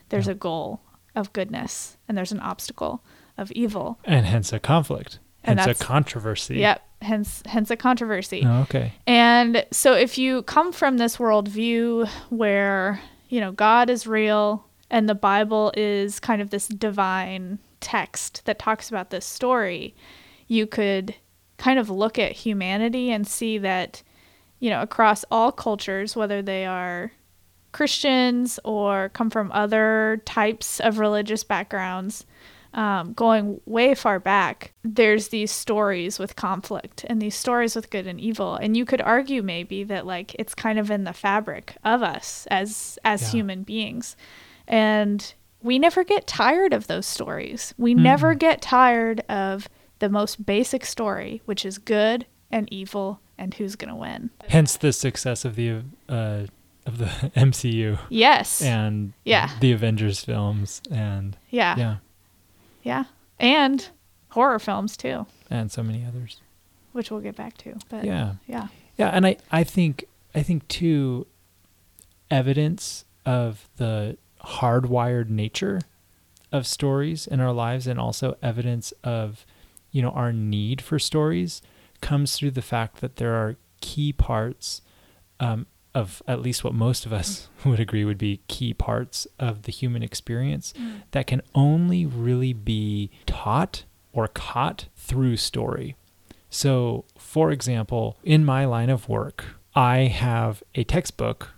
There's 0.09 0.25
Yeah. 0.25 0.31
a 0.33 0.35
goal 0.35 0.81
of 1.15 1.31
goodness 1.33 1.97
and 2.07 2.17
there's 2.17 2.31
an 2.31 2.39
obstacle 2.39 3.03
of 3.37 3.51
evil. 3.51 3.99
And 4.05 4.25
hence 4.25 4.51
a 4.51 4.59
conflict. 4.59 5.19
And 5.43 5.59
Hence 5.59 5.79
a 5.79 5.83
controversy. 5.85 6.57
Yep, 6.57 6.81
hence 7.03 7.43
hence 7.45 7.69
a 7.69 7.75
controversy. 7.77 8.41
Oh, 8.43 8.61
okay. 8.61 8.93
And 9.05 9.63
so 9.71 9.93
if 9.93 10.17
you 10.17 10.41
come 10.43 10.71
from 10.73 10.97
this 10.97 11.17
worldview 11.17 12.09
where, 12.29 12.99
you 13.29 13.39
know, 13.39 13.51
God 13.51 13.91
is 13.91 14.07
real 14.07 14.65
and 14.89 15.07
the 15.07 15.13
Bible 15.13 15.71
is 15.77 16.19
kind 16.19 16.41
of 16.41 16.49
this 16.49 16.67
divine 16.67 17.59
text 17.85 18.43
that 18.45 18.57
talks 18.59 18.89
about 18.89 19.11
this 19.11 19.25
story, 19.25 19.95
you 20.47 20.65
could 20.65 21.13
kind 21.57 21.77
of 21.79 21.89
look 21.89 22.17
at 22.19 22.31
humanity 22.31 23.11
and 23.11 23.27
see 23.27 23.57
that, 23.59 24.01
you 24.59 24.69
know, 24.71 24.81
across 24.81 25.23
all 25.29 25.51
cultures, 25.51 26.15
whether 26.15 26.41
they 26.41 26.65
are 26.65 27.11
Christians 27.71 28.59
or 28.63 29.09
come 29.09 29.29
from 29.29 29.51
other 29.51 30.21
types 30.25 30.79
of 30.79 30.97
religious 30.97 31.43
backgrounds, 31.43 32.25
um, 32.73 33.13
going 33.13 33.61
way 33.65 33.93
far 33.95 34.19
back, 34.19 34.73
there's 34.83 35.29
these 35.29 35.51
stories 35.51 36.17
with 36.19 36.35
conflict 36.35 37.05
and 37.07 37.21
these 37.21 37.35
stories 37.35 37.75
with 37.75 37.89
good 37.89 38.07
and 38.07 38.19
evil. 38.19 38.55
And 38.55 38.75
you 38.75 38.83
could 38.85 39.01
argue 39.01 39.41
maybe 39.41 39.83
that 39.85 40.05
like 40.05 40.35
it's 40.39 40.55
kind 40.55 40.79
of 40.79 40.89
in 40.91 41.03
the 41.05 41.13
fabric 41.13 41.77
of 41.83 42.01
us 42.01 42.47
as 42.51 42.97
as 43.05 43.21
Yeah. 43.21 43.29
human 43.31 43.63
beings. 43.63 44.17
And 44.67 45.33
we 45.65 45.79
never 45.79 46.03
get 46.03 46.27
tired 46.27 46.73
of 46.73 46.87
those 46.87 47.05
stories. 47.05 47.73
We 47.77 47.93
never 47.93 48.35
Mm-mm. 48.35 48.39
get 48.39 48.61
tired 48.61 49.21
of 49.27 49.67
the 49.99 50.09
most 50.09 50.45
basic 50.45 50.85
story, 50.85 51.41
which 51.45 51.65
is 51.65 51.77
good 51.77 52.25
and 52.51 52.71
evil 52.71 53.19
and 53.37 53.53
who's 53.55 53.75
going 53.75 53.89
to 53.89 53.95
win. 53.95 54.29
Hence 54.47 54.77
the 54.77 54.93
success 54.93 55.43
of 55.43 55.55
the 55.55 55.81
uh, 56.07 56.43
of 56.85 56.97
the 56.99 57.05
MCU 57.35 57.97
Yes. 58.09 58.61
and 58.61 59.13
Yeah. 59.23 59.49
the 59.59 59.71
Avengers 59.71 60.23
films 60.23 60.81
and 60.91 61.35
yeah. 61.49 61.75
yeah, 61.77 61.95
Yeah. 62.83 63.03
And 63.39 63.89
horror 64.29 64.59
films 64.59 64.95
too, 64.95 65.25
and 65.49 65.71
so 65.71 65.81
many 65.83 66.05
others. 66.05 66.41
which 66.93 67.09
we'll 67.11 67.21
get 67.21 67.35
back 67.35 67.57
to. 67.57 67.75
But 67.89 68.05
Yeah. 68.05 68.35
yeah. 68.47 68.67
Yeah, 68.97 69.09
and 69.09 69.25
I, 69.25 69.37
I 69.51 69.63
think 69.65 70.05
I 70.35 70.43
think 70.43 70.67
too 70.69 71.25
evidence 72.31 73.05
of 73.25 73.67
the 73.77 74.17
hardwired 74.45 75.29
nature 75.29 75.81
of 76.51 76.65
stories 76.65 77.27
in 77.27 77.39
our 77.39 77.51
lives 77.51 77.87
and 77.87 77.99
also 77.99 78.37
evidence 78.41 78.93
of 79.03 79.45
you 79.91 80.01
know 80.01 80.11
our 80.11 80.31
need 80.31 80.81
for 80.81 80.99
stories 80.99 81.61
comes 82.01 82.35
through 82.35 82.51
the 82.51 82.61
fact 82.61 83.01
that 83.01 83.17
there 83.17 83.33
are 83.33 83.55
key 83.81 84.13
parts 84.13 84.81
um, 85.39 85.65
of 85.93 86.21
at 86.27 86.41
least 86.41 86.63
what 86.63 86.73
most 86.73 87.05
of 87.05 87.13
us 87.13 87.49
would 87.65 87.79
agree 87.79 88.05
would 88.05 88.17
be 88.17 88.41
key 88.47 88.73
parts 88.73 89.25
of 89.39 89.63
the 89.63 89.71
human 89.71 90.03
experience 90.03 90.73
that 91.11 91.25
can 91.25 91.41
only 91.55 92.05
really 92.05 92.53
be 92.53 93.09
taught 93.25 93.85
or 94.11 94.27
caught 94.27 94.87
through 94.95 95.37
story. 95.37 95.95
So, 96.49 97.05
for 97.17 97.51
example, 97.51 98.17
in 98.23 98.45
my 98.45 98.65
line 98.65 98.89
of 98.89 99.09
work, 99.09 99.45
I 99.75 99.99
have 100.03 100.63
a 100.73 100.83
textbook 100.83 101.51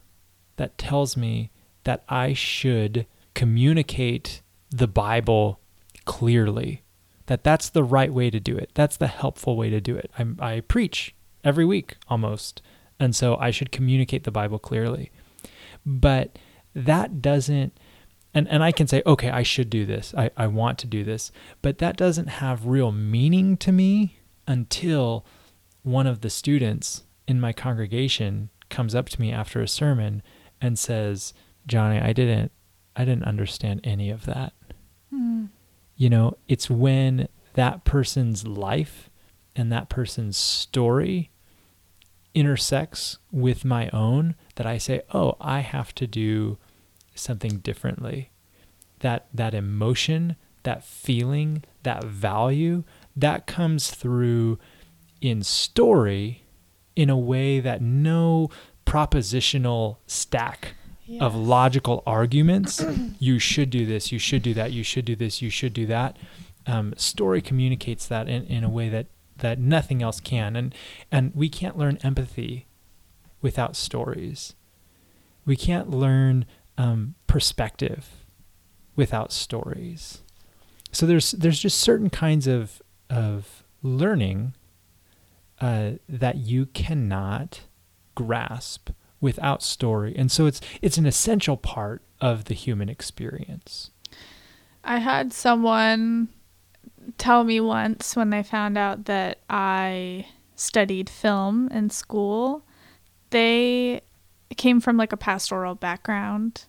that 0.56 0.78
tells 0.78 1.16
me 1.16 1.52
that 1.88 2.04
I 2.10 2.34
should 2.34 3.06
communicate 3.34 4.42
the 4.70 4.90
Bible 4.90 5.62
clearly. 6.04 6.84
That 7.28 7.46
that's 7.46 7.70
the 7.70 7.84
right 7.84 8.12
way 8.12 8.30
to 8.30 8.42
do 8.42 8.58
it. 8.58 8.72
That's 8.74 8.98
the 8.98 9.08
helpful 9.08 9.56
way 9.56 9.70
to 9.70 9.80
do 9.80 9.96
it. 9.96 10.12
I, 10.20 10.26
I 10.40 10.60
preach 10.60 11.16
every 11.46 11.64
week 11.64 11.96
almost, 12.10 12.62
and 13.00 13.16
so 13.16 13.38
I 13.38 13.52
should 13.52 13.72
communicate 13.72 14.26
the 14.26 14.32
Bible 14.32 14.60
clearly. 14.60 15.12
But 15.86 16.38
that 16.76 17.22
doesn't 17.22 17.80
and 18.34 18.50
and 18.50 18.66
I 18.66 18.74
can 18.74 18.88
say, 18.88 19.02
okay, 19.06 19.30
I 19.30 19.44
should 19.44 19.70
do 19.70 19.86
this. 19.86 20.14
I, 20.18 20.30
I 20.36 20.48
want 20.48 20.78
to 20.80 20.88
do 20.88 21.06
this. 21.06 21.32
But 21.62 21.78
that 21.78 21.96
doesn't 21.96 22.28
have 22.28 22.66
real 22.66 22.92
meaning 22.92 23.56
to 23.58 23.72
me 23.72 24.20
until 24.46 25.26
one 25.84 26.06
of 26.06 26.20
the 26.20 26.30
students 26.30 27.04
in 27.30 27.40
my 27.40 27.54
congregation 27.54 28.50
comes 28.70 28.94
up 28.94 29.08
to 29.08 29.22
me 29.22 29.32
after 29.32 29.62
a 29.62 29.70
sermon 29.70 30.22
and 30.60 30.78
says, 30.78 31.34
Johnny, 31.68 32.00
I 32.00 32.14
didn't 32.14 32.52
I 32.96 33.06
didn't 33.06 33.26
understand 33.26 33.82
any 33.84 34.10
of 34.10 34.26
that. 34.26 34.54
Mm. 35.14 35.50
You 35.96 36.10
know, 36.10 36.38
it's 36.48 36.70
when 36.70 37.28
that 37.54 37.84
person's 37.84 38.48
life 38.48 39.10
and 39.56 39.72
that 39.72 39.90
person's 39.90 40.38
story 40.38 41.30
intersects 42.34 43.18
with 43.32 43.66
my 43.66 43.90
own 43.90 44.36
that 44.56 44.66
I 44.66 44.78
say, 44.78 45.02
"Oh, 45.14 45.36
I 45.40 45.60
have 45.60 45.94
to 45.96 46.08
do 46.08 46.58
something 47.14 47.60
differently." 47.60 48.32
That 49.00 49.28
that 49.34 49.54
emotion, 49.54 50.36
that 50.64 50.84
feeling, 50.84 51.64
that 51.84 52.04
value, 52.04 52.84
that 53.16 53.48
comes 53.48 53.92
through 53.92 54.58
in 55.22 55.44
story 55.44 56.44
in 56.96 57.10
a 57.10 57.18
way 57.18 57.60
that 57.60 57.82
no 57.82 58.50
propositional 58.86 59.98
stack 60.08 60.77
of 61.20 61.36
logical 61.36 62.04
arguments 62.06 62.84
you 63.20 63.40
should 63.40 63.70
do 63.70 63.86
this 63.86 64.12
you 64.12 64.20
should 64.20 64.42
do 64.42 64.54
that 64.54 64.72
you 64.72 64.84
should 64.84 65.06
do 65.06 65.16
this 65.16 65.42
you 65.42 65.50
should 65.50 65.74
do 65.74 65.86
that. 65.86 66.18
Um, 66.66 66.94
story 66.98 67.42
communicates 67.42 68.08
that 68.08 68.28
in, 68.28 68.44
in 68.46 68.64
a 68.66 68.70
way 68.70 68.90
that 68.90 69.08
that 69.38 69.60
nothing 69.60 70.02
else 70.02 70.20
can. 70.20 70.56
And 70.56 70.74
and 71.12 71.32
we 71.36 71.50
can't 71.50 71.78
learn 71.78 71.98
empathy 72.04 72.68
without 73.42 73.76
stories. 73.76 74.56
We 75.46 75.56
can't 75.56 75.90
learn 75.90 76.46
um, 76.78 77.16
perspective 77.28 78.26
without 78.96 79.32
stories. 79.32 80.22
So 80.92 81.06
there's 81.06 81.32
there's 81.32 81.60
just 81.60 81.80
certain 81.80 82.10
kinds 82.10 82.48
of 82.48 82.82
of 83.10 83.64
learning 83.82 84.54
uh, 85.62 85.92
that 86.10 86.38
you 86.38 86.66
cannot 86.68 87.62
grasp 88.16 88.90
without 89.22 89.64
story. 89.64 90.16
And 90.16 90.32
so 90.32 90.46
it's 90.46 90.62
it's 90.82 90.98
an 90.98 91.06
essential 91.06 91.58
part 91.58 92.02
of 92.22 92.46
the 92.46 92.54
human 92.54 92.90
experience. 92.90 93.92
I 94.84 95.00
had 95.00 95.34
someone 95.34 96.30
tell 97.18 97.44
me 97.44 97.60
once 97.60 98.16
when 98.16 98.30
they 98.30 98.44
found 98.44 98.78
out 98.78 99.06
that 99.06 99.40
I 99.50 100.28
studied 100.56 101.10
film 101.10 101.68
in 101.70 101.90
school, 101.90 102.64
they 103.30 104.02
came 104.56 104.80
from 104.80 104.98
like 104.98 105.12
a 105.12 105.18
pastoral 105.18 105.76
background 105.76 106.66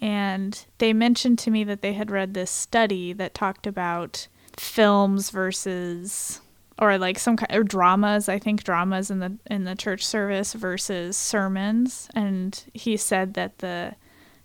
and 0.00 0.66
they 0.78 0.92
mentioned 0.92 1.38
to 1.38 1.50
me 1.50 1.62
that 1.62 1.80
they 1.80 1.92
had 1.92 2.10
read 2.10 2.34
this 2.34 2.50
study 2.50 3.12
that 3.12 3.34
talked 3.34 3.66
about 3.66 4.26
films 4.56 5.30
versus 5.30 6.40
or 6.82 6.98
like 6.98 7.18
some 7.18 7.36
kind 7.36 7.52
of 7.52 7.68
dramas 7.68 8.28
i 8.28 8.38
think 8.38 8.64
dramas 8.64 9.10
in 9.10 9.20
the 9.20 9.38
in 9.50 9.64
the 9.64 9.74
church 9.74 10.04
service 10.04 10.52
versus 10.52 11.16
sermons 11.16 12.08
and 12.14 12.64
he 12.74 12.96
said 12.96 13.34
that 13.34 13.58
the 13.58 13.94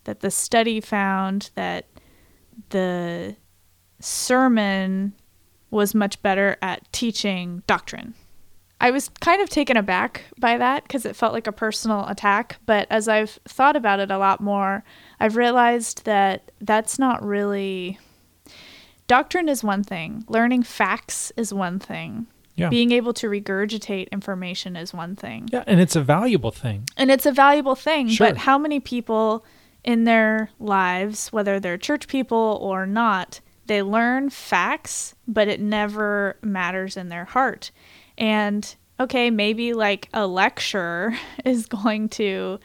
that 0.08 0.22
the 0.22 0.32
study 0.32 0.80
found 0.80 1.52
that 1.56 1.86
the 2.70 3.36
sermon 4.00 5.14
was 5.70 5.94
much 5.94 6.22
better 6.22 6.58
at 6.62 6.92
teaching 6.92 7.62
doctrine. 7.68 8.16
I 8.80 8.92
was 8.92 9.10
kind 9.20 9.42
of 9.42 9.50
taken 9.50 9.76
aback 9.76 10.24
by 10.40 10.58
that 10.58 10.84
because 10.84 11.06
it 11.06 11.16
felt 11.16 11.34
like 11.34 11.48
a 11.48 11.52
personal 11.52 12.08
attack. 12.08 12.58
But 12.66 12.88
as 12.90 13.08
I've 13.08 13.40
thought 13.48 13.76
about 13.76 14.00
it 14.00 14.12
a 14.12 14.18
lot 14.18 14.40
more, 14.40 14.84
I've 15.20 15.36
realized 15.36 16.06
that 16.06 16.52
that's 16.62 16.98
not 16.98 17.24
really. 17.24 18.00
Doctrine 19.08 19.48
is 19.50 19.64
one 19.64 19.84
thing, 19.84 20.24
learning 20.28 20.64
facts 20.64 21.32
is 21.38 21.54
one 21.54 21.80
thing, 21.80 22.28
yeah 22.56 22.70
being 22.70 22.92
able 22.92 23.14
to 23.14 23.28
regurgitate 23.30 24.10
information 24.12 24.76
is 24.76 24.94
one 24.94 25.16
thing. 25.16 25.48
yeah 25.52 25.64
and 25.68 25.80
it's 25.80 25.96
a 25.96 26.02
valuable 26.02 26.52
thing 26.52 26.88
And 26.98 27.10
it's 27.12 27.26
a 27.26 27.32
valuable 27.32 27.76
thing, 27.76 28.10
Sure. 28.10 28.28
but 28.28 28.38
how 28.38 28.58
many 28.58 28.80
people 28.80 29.46
in 29.84 30.04
their 30.06 30.50
lives, 30.60 31.32
whether 31.32 31.60
they're 31.60 31.78
church 31.78 32.08
people 32.08 32.58
or 32.62 32.86
not, 32.86 33.40
they 33.68 33.82
learn 33.84 34.30
facts, 34.30 35.14
but 35.28 35.48
it 35.48 35.60
never 35.62 36.38
matters 36.42 36.98
in 36.98 37.10
their 37.10 37.26
heart. 37.26 37.72
And 38.18 38.76
okay, 39.00 39.30
maybe 39.30 39.74
like 39.74 40.10
a 40.14 40.26
lecture 40.28 41.16
is 41.46 41.68
going 41.68 42.10
to 42.10 42.60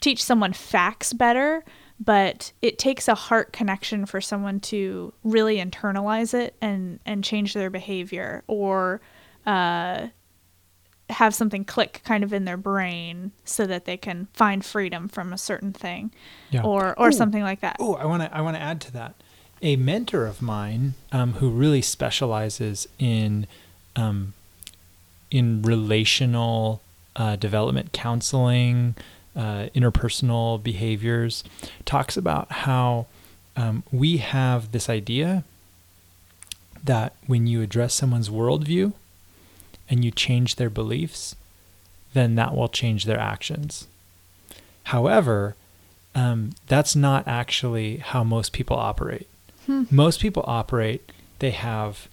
teach 0.00 0.22
someone 0.22 0.52
facts 0.52 1.12
better, 1.12 1.64
but 2.00 2.52
it 2.62 2.78
takes 2.78 3.08
a 3.08 3.14
heart 3.14 3.52
connection 3.52 4.06
for 4.06 4.20
someone 4.20 4.60
to 4.60 5.12
really 5.24 5.56
internalize 5.58 6.34
it 6.34 6.54
and 6.60 7.00
and 7.06 7.24
change 7.24 7.54
their 7.54 7.70
behavior 7.70 8.42
or 8.46 9.00
uh 9.46 10.06
have 11.10 11.34
something 11.34 11.64
click 11.64 12.00
kind 12.04 12.24
of 12.24 12.32
in 12.32 12.44
their 12.44 12.56
brain 12.56 13.32
so 13.44 13.66
that 13.66 13.84
they 13.84 13.96
can 13.96 14.28
find 14.32 14.64
freedom 14.64 15.08
from 15.08 15.32
a 15.32 15.38
certain 15.38 15.72
thing 15.72 16.10
yeah 16.50 16.62
or 16.62 16.98
or 16.98 17.08
Ooh. 17.08 17.12
something 17.12 17.42
like 17.42 17.60
that. 17.60 17.76
Oh, 17.78 17.94
I 17.94 18.06
want 18.06 18.22
to 18.22 18.34
I 18.34 18.40
want 18.40 18.56
to 18.56 18.62
add 18.62 18.80
to 18.82 18.92
that. 18.92 19.14
A 19.60 19.76
mentor 19.76 20.26
of 20.26 20.42
mine 20.42 20.94
um, 21.12 21.34
who 21.34 21.48
really 21.48 21.82
specializes 21.82 22.88
in 22.98 23.46
um, 23.94 24.34
in 25.30 25.62
relational 25.62 26.82
uh, 27.16 27.36
development 27.36 27.92
counseling, 27.92 28.94
uh, 29.36 29.68
interpersonal 29.74 30.62
behaviors, 30.62 31.44
talks 31.84 32.16
about 32.16 32.50
how 32.52 33.06
um, 33.56 33.82
we 33.90 34.18
have 34.18 34.72
this 34.72 34.88
idea 34.88 35.44
that 36.84 37.14
when 37.26 37.46
you 37.46 37.62
address 37.62 37.94
someone's 37.94 38.28
worldview 38.28 38.92
and 39.88 40.04
you 40.04 40.10
change 40.10 40.56
their 40.56 40.70
beliefs, 40.70 41.36
then 42.14 42.34
that 42.34 42.54
will 42.54 42.68
change 42.68 43.04
their 43.04 43.20
actions. 43.20 43.86
However, 44.84 45.54
um, 46.14 46.50
that's 46.66 46.96
not 46.96 47.26
actually 47.26 47.98
how 47.98 48.24
most 48.24 48.52
people 48.52 48.76
operate. 48.76 49.28
Hmm. 49.66 49.84
Most 49.90 50.20
people 50.20 50.44
operate. 50.46 51.10
They 51.38 51.52
have. 51.52 52.08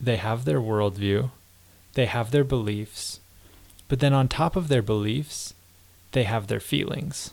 They 0.00 0.16
have 0.16 0.44
their 0.44 0.60
worldview, 0.60 1.30
they 1.94 2.06
have 2.06 2.32
their 2.32 2.42
beliefs, 2.42 3.20
but 3.86 4.00
then 4.00 4.12
on 4.12 4.26
top 4.26 4.56
of 4.56 4.66
their 4.66 4.82
beliefs, 4.82 5.54
they 6.12 6.24
have 6.24 6.46
their 6.46 6.60
feelings. 6.60 7.32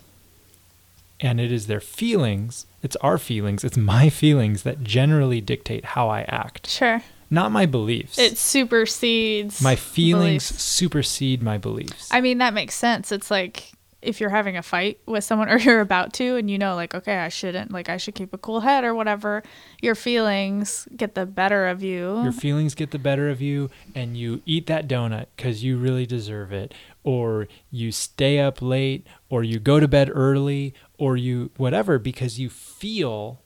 And 1.20 1.38
it 1.40 1.52
is 1.52 1.66
their 1.66 1.80
feelings, 1.80 2.64
it's 2.82 2.96
our 2.96 3.18
feelings, 3.18 3.62
it's 3.62 3.76
my 3.76 4.08
feelings 4.08 4.62
that 4.62 4.82
generally 4.82 5.40
dictate 5.42 5.84
how 5.84 6.08
I 6.08 6.22
act, 6.22 6.66
Sure. 6.66 7.02
not 7.28 7.52
my 7.52 7.66
beliefs. 7.66 8.18
It 8.18 8.38
supersedes 8.38 9.60
my 9.60 9.76
feelings 9.76 10.48
beliefs. 10.50 10.62
supersede 10.64 11.42
my 11.42 11.58
beliefs. 11.58 12.08
I 12.10 12.22
mean, 12.22 12.38
that 12.38 12.54
makes 12.54 12.74
sense. 12.74 13.12
It's 13.12 13.30
like 13.30 13.72
if 14.02 14.20
you're 14.20 14.30
having 14.30 14.56
a 14.56 14.62
fight 14.62 14.98
with 15.06 15.24
someone 15.24 15.48
or 15.50 15.58
you're 15.58 15.80
about 15.80 16.12
to 16.14 16.36
and 16.36 16.50
you 16.50 16.58
know 16.58 16.74
like 16.74 16.94
okay, 16.94 17.18
I 17.18 17.28
shouldn't 17.28 17.70
like 17.70 17.88
I 17.88 17.96
should 17.96 18.14
keep 18.14 18.32
a 18.32 18.38
cool 18.38 18.60
head 18.60 18.84
or 18.84 18.94
whatever, 18.94 19.42
your 19.80 19.94
feelings 19.94 20.88
get 20.96 21.14
the 21.14 21.26
better 21.26 21.66
of 21.66 21.82
you. 21.82 22.22
your 22.22 22.32
feelings 22.32 22.74
get 22.74 22.90
the 22.90 22.98
better 22.98 23.28
of 23.28 23.40
you 23.40 23.70
and 23.94 24.16
you 24.16 24.42
eat 24.46 24.66
that 24.66 24.88
donut 24.88 25.26
because 25.36 25.62
you 25.62 25.78
really 25.78 26.06
deserve 26.06 26.52
it 26.52 26.74
or 27.02 27.48
you 27.70 27.90
stay 27.92 28.38
up 28.38 28.60
late 28.60 29.06
or 29.28 29.42
you 29.42 29.58
go 29.58 29.80
to 29.80 29.88
bed 29.88 30.10
early 30.12 30.74
or 30.98 31.16
you 31.16 31.50
whatever 31.56 31.98
because 31.98 32.38
you 32.38 32.50
feel 32.50 33.40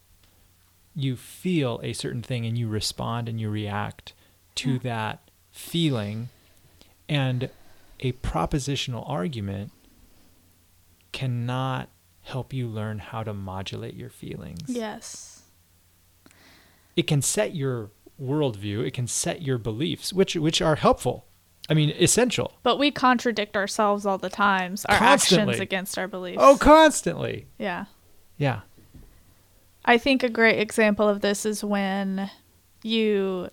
you 0.96 1.16
feel 1.16 1.80
a 1.82 1.92
certain 1.92 2.22
thing 2.22 2.46
and 2.46 2.56
you 2.56 2.68
respond 2.68 3.28
and 3.28 3.40
you 3.40 3.50
react 3.50 4.12
to 4.54 4.78
that 4.78 5.28
feeling 5.50 6.28
and 7.08 7.50
a 8.00 8.12
propositional 8.12 9.08
argument 9.08 9.72
cannot 11.14 11.88
help 12.22 12.52
you 12.52 12.66
learn 12.66 12.98
how 12.98 13.22
to 13.22 13.32
modulate 13.32 13.94
your 13.94 14.10
feelings 14.10 14.62
yes. 14.66 15.42
it 16.96 17.06
can 17.06 17.22
set 17.22 17.54
your 17.54 17.90
worldview, 18.20 18.86
it 18.86 18.94
can 18.94 19.06
set 19.06 19.42
your 19.42 19.58
beliefs, 19.58 20.12
which 20.12 20.36
which 20.36 20.62
are 20.62 20.76
helpful. 20.76 21.26
I 21.68 21.74
mean, 21.74 21.90
essential. 21.98 22.52
But 22.62 22.78
we 22.78 22.90
contradict 22.90 23.56
ourselves 23.56 24.04
all 24.04 24.18
the 24.18 24.28
times, 24.28 24.84
our 24.84 24.98
Constantly. 24.98 25.52
actions 25.54 25.60
against 25.60 25.98
our 25.98 26.06
beliefs. 26.06 26.38
Oh, 26.40 26.58
constantly. 26.58 27.46
yeah. 27.58 27.86
Yeah. 28.36 28.60
I 29.84 29.96
think 29.96 30.22
a 30.22 30.28
great 30.28 30.58
example 30.58 31.08
of 31.08 31.22
this 31.22 31.46
is 31.46 31.64
when 31.64 32.30
you 32.82 33.48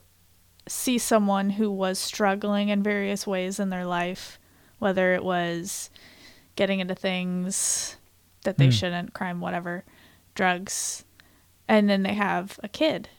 see 0.67 0.97
someone 0.97 1.51
who 1.51 1.71
was 1.71 1.99
struggling 1.99 2.69
in 2.69 2.83
various 2.83 3.25
ways 3.25 3.59
in 3.59 3.69
their 3.69 3.85
life, 3.85 4.37
whether 4.79 5.13
it 5.13 5.23
was 5.23 5.89
getting 6.55 6.79
into 6.79 6.95
things 6.95 7.97
that 8.43 8.57
they 8.57 8.67
Mm. 8.67 8.73
shouldn't, 8.73 9.13
crime, 9.13 9.39
whatever, 9.39 9.83
drugs, 10.35 11.05
and 11.67 11.89
then 11.89 12.03
they 12.03 12.13
have 12.13 12.59
a 12.63 12.67
kid 12.67 13.09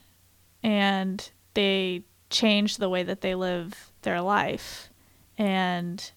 and 0.63 1.31
they 1.55 2.03
change 2.31 2.77
the 2.77 2.89
way 2.89 3.03
that 3.03 3.21
they 3.21 3.35
live 3.35 3.93
their 4.03 4.21
life. 4.21 4.91
And 5.39 6.11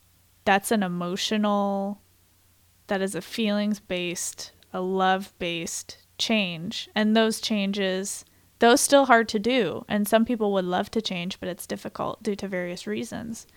that's 0.43 0.71
an 0.71 0.84
emotional, 0.84 2.01
that 2.88 3.01
is 3.01 3.15
a 3.15 3.21
feelings 3.21 3.80
based, 3.80 4.51
a 4.73 4.82
love 4.82 5.34
based 5.39 5.97
change. 6.17 6.89
And 6.95 7.15
those 7.15 7.41
changes, 7.41 8.25
those 8.60 8.82
still 8.82 9.06
hard 9.06 9.28
to 9.30 9.39
do. 9.39 9.86
And 9.88 10.08
some 10.08 10.25
people 10.25 10.51
would 10.54 10.65
love 10.65 10.89
to 10.91 11.01
change, 11.01 11.39
but 11.39 11.49
it's 11.49 11.67
difficult 11.67 12.23
due 12.23 12.36
to 12.36 12.47
various 12.47 12.88
reasons. 12.88 13.47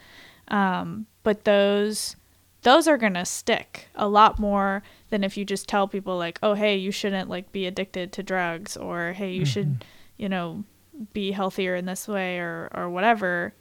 Um, 0.48 1.06
but 1.22 1.44
those 1.44 2.16
those 2.62 2.88
are 2.88 2.98
going 2.98 3.14
to 3.14 3.24
stick 3.24 3.88
a 3.94 4.08
lot 4.08 4.38
more 4.38 4.82
than 5.10 5.22
if 5.22 5.36
you 5.36 5.44
just 5.44 5.68
tell 5.68 5.86
people 5.86 6.16
like 6.16 6.38
oh 6.42 6.54
hey 6.54 6.76
you 6.76 6.90
shouldn't 6.90 7.30
like 7.30 7.52
be 7.52 7.66
addicted 7.66 8.12
to 8.12 8.22
drugs 8.22 8.76
or 8.76 9.12
hey 9.12 9.32
you 9.32 9.42
mm-hmm. 9.42 9.50
should 9.50 9.84
you 10.16 10.28
know 10.28 10.64
be 11.12 11.32
healthier 11.32 11.74
in 11.74 11.86
this 11.86 12.08
way 12.08 12.38
or 12.38 12.70
or 12.74 12.90
whatever. 12.90 13.54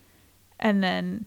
And 0.60 0.84
then 0.84 1.26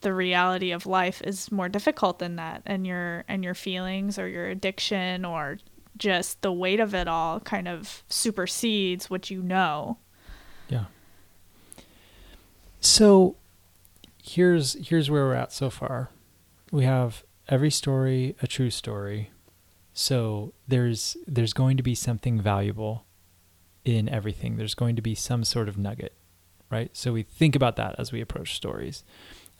the 0.00 0.14
reality 0.14 0.72
of 0.72 0.86
life 0.86 1.22
is 1.22 1.52
more 1.52 1.68
difficult 1.68 2.18
than 2.18 2.36
that 2.36 2.62
and 2.66 2.86
your 2.86 3.24
and 3.28 3.44
your 3.44 3.54
feelings 3.54 4.18
or 4.18 4.28
your 4.28 4.48
addiction 4.48 5.24
or 5.24 5.58
just 5.96 6.40
the 6.42 6.52
weight 6.52 6.80
of 6.80 6.94
it 6.94 7.06
all 7.06 7.40
kind 7.40 7.68
of 7.68 8.02
supersedes 8.08 9.10
what 9.10 9.30
you 9.30 9.42
know. 9.42 9.98
Yeah. 10.68 10.86
So 12.80 13.36
here's 14.22 14.74
here's 14.88 15.10
where 15.10 15.24
we're 15.24 15.34
at 15.34 15.52
so 15.52 15.70
far 15.70 16.10
we 16.72 16.84
have 16.84 17.22
every 17.48 17.70
story 17.70 18.34
a 18.42 18.48
true 18.48 18.70
story. 18.70 19.30
So 19.92 20.54
there's 20.66 21.16
there's 21.26 21.52
going 21.52 21.76
to 21.76 21.82
be 21.82 21.94
something 21.94 22.40
valuable 22.40 23.04
in 23.84 24.08
everything. 24.08 24.56
There's 24.56 24.74
going 24.74 24.96
to 24.96 25.02
be 25.02 25.14
some 25.14 25.44
sort 25.44 25.68
of 25.68 25.78
nugget, 25.78 26.14
right? 26.70 26.90
So 26.94 27.12
we 27.12 27.22
think 27.22 27.54
about 27.54 27.76
that 27.76 27.94
as 27.98 28.10
we 28.10 28.20
approach 28.20 28.56
stories. 28.56 29.04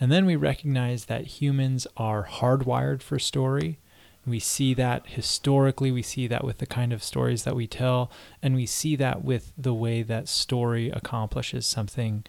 And 0.01 0.11
then 0.11 0.25
we 0.25 0.37
recognize 0.37 1.05
that 1.05 1.41
humans 1.41 1.87
are 1.97 2.27
hardwired 2.27 3.03
for 3.03 3.19
story. 3.19 3.79
We 4.25 4.39
see 4.39 4.73
that 4.75 5.07
historically, 5.09 5.93
we 5.93 6.03
see 6.03 6.27
that 6.29 6.45
with 6.45 6.59
the 6.59 6.67
kind 6.67 6.93
of 6.93 7.03
stories 7.03 7.45
that 7.45 7.57
we 7.57 7.67
tell, 7.67 8.11
and 8.41 8.55
we 8.55 8.67
see 8.67 8.97
that 8.97 9.23
with 9.23 9.53
the 9.59 9.75
way 9.75 10.03
that 10.03 10.29
story 10.29 10.91
accomplishes 10.91 11.67
something 11.67 12.25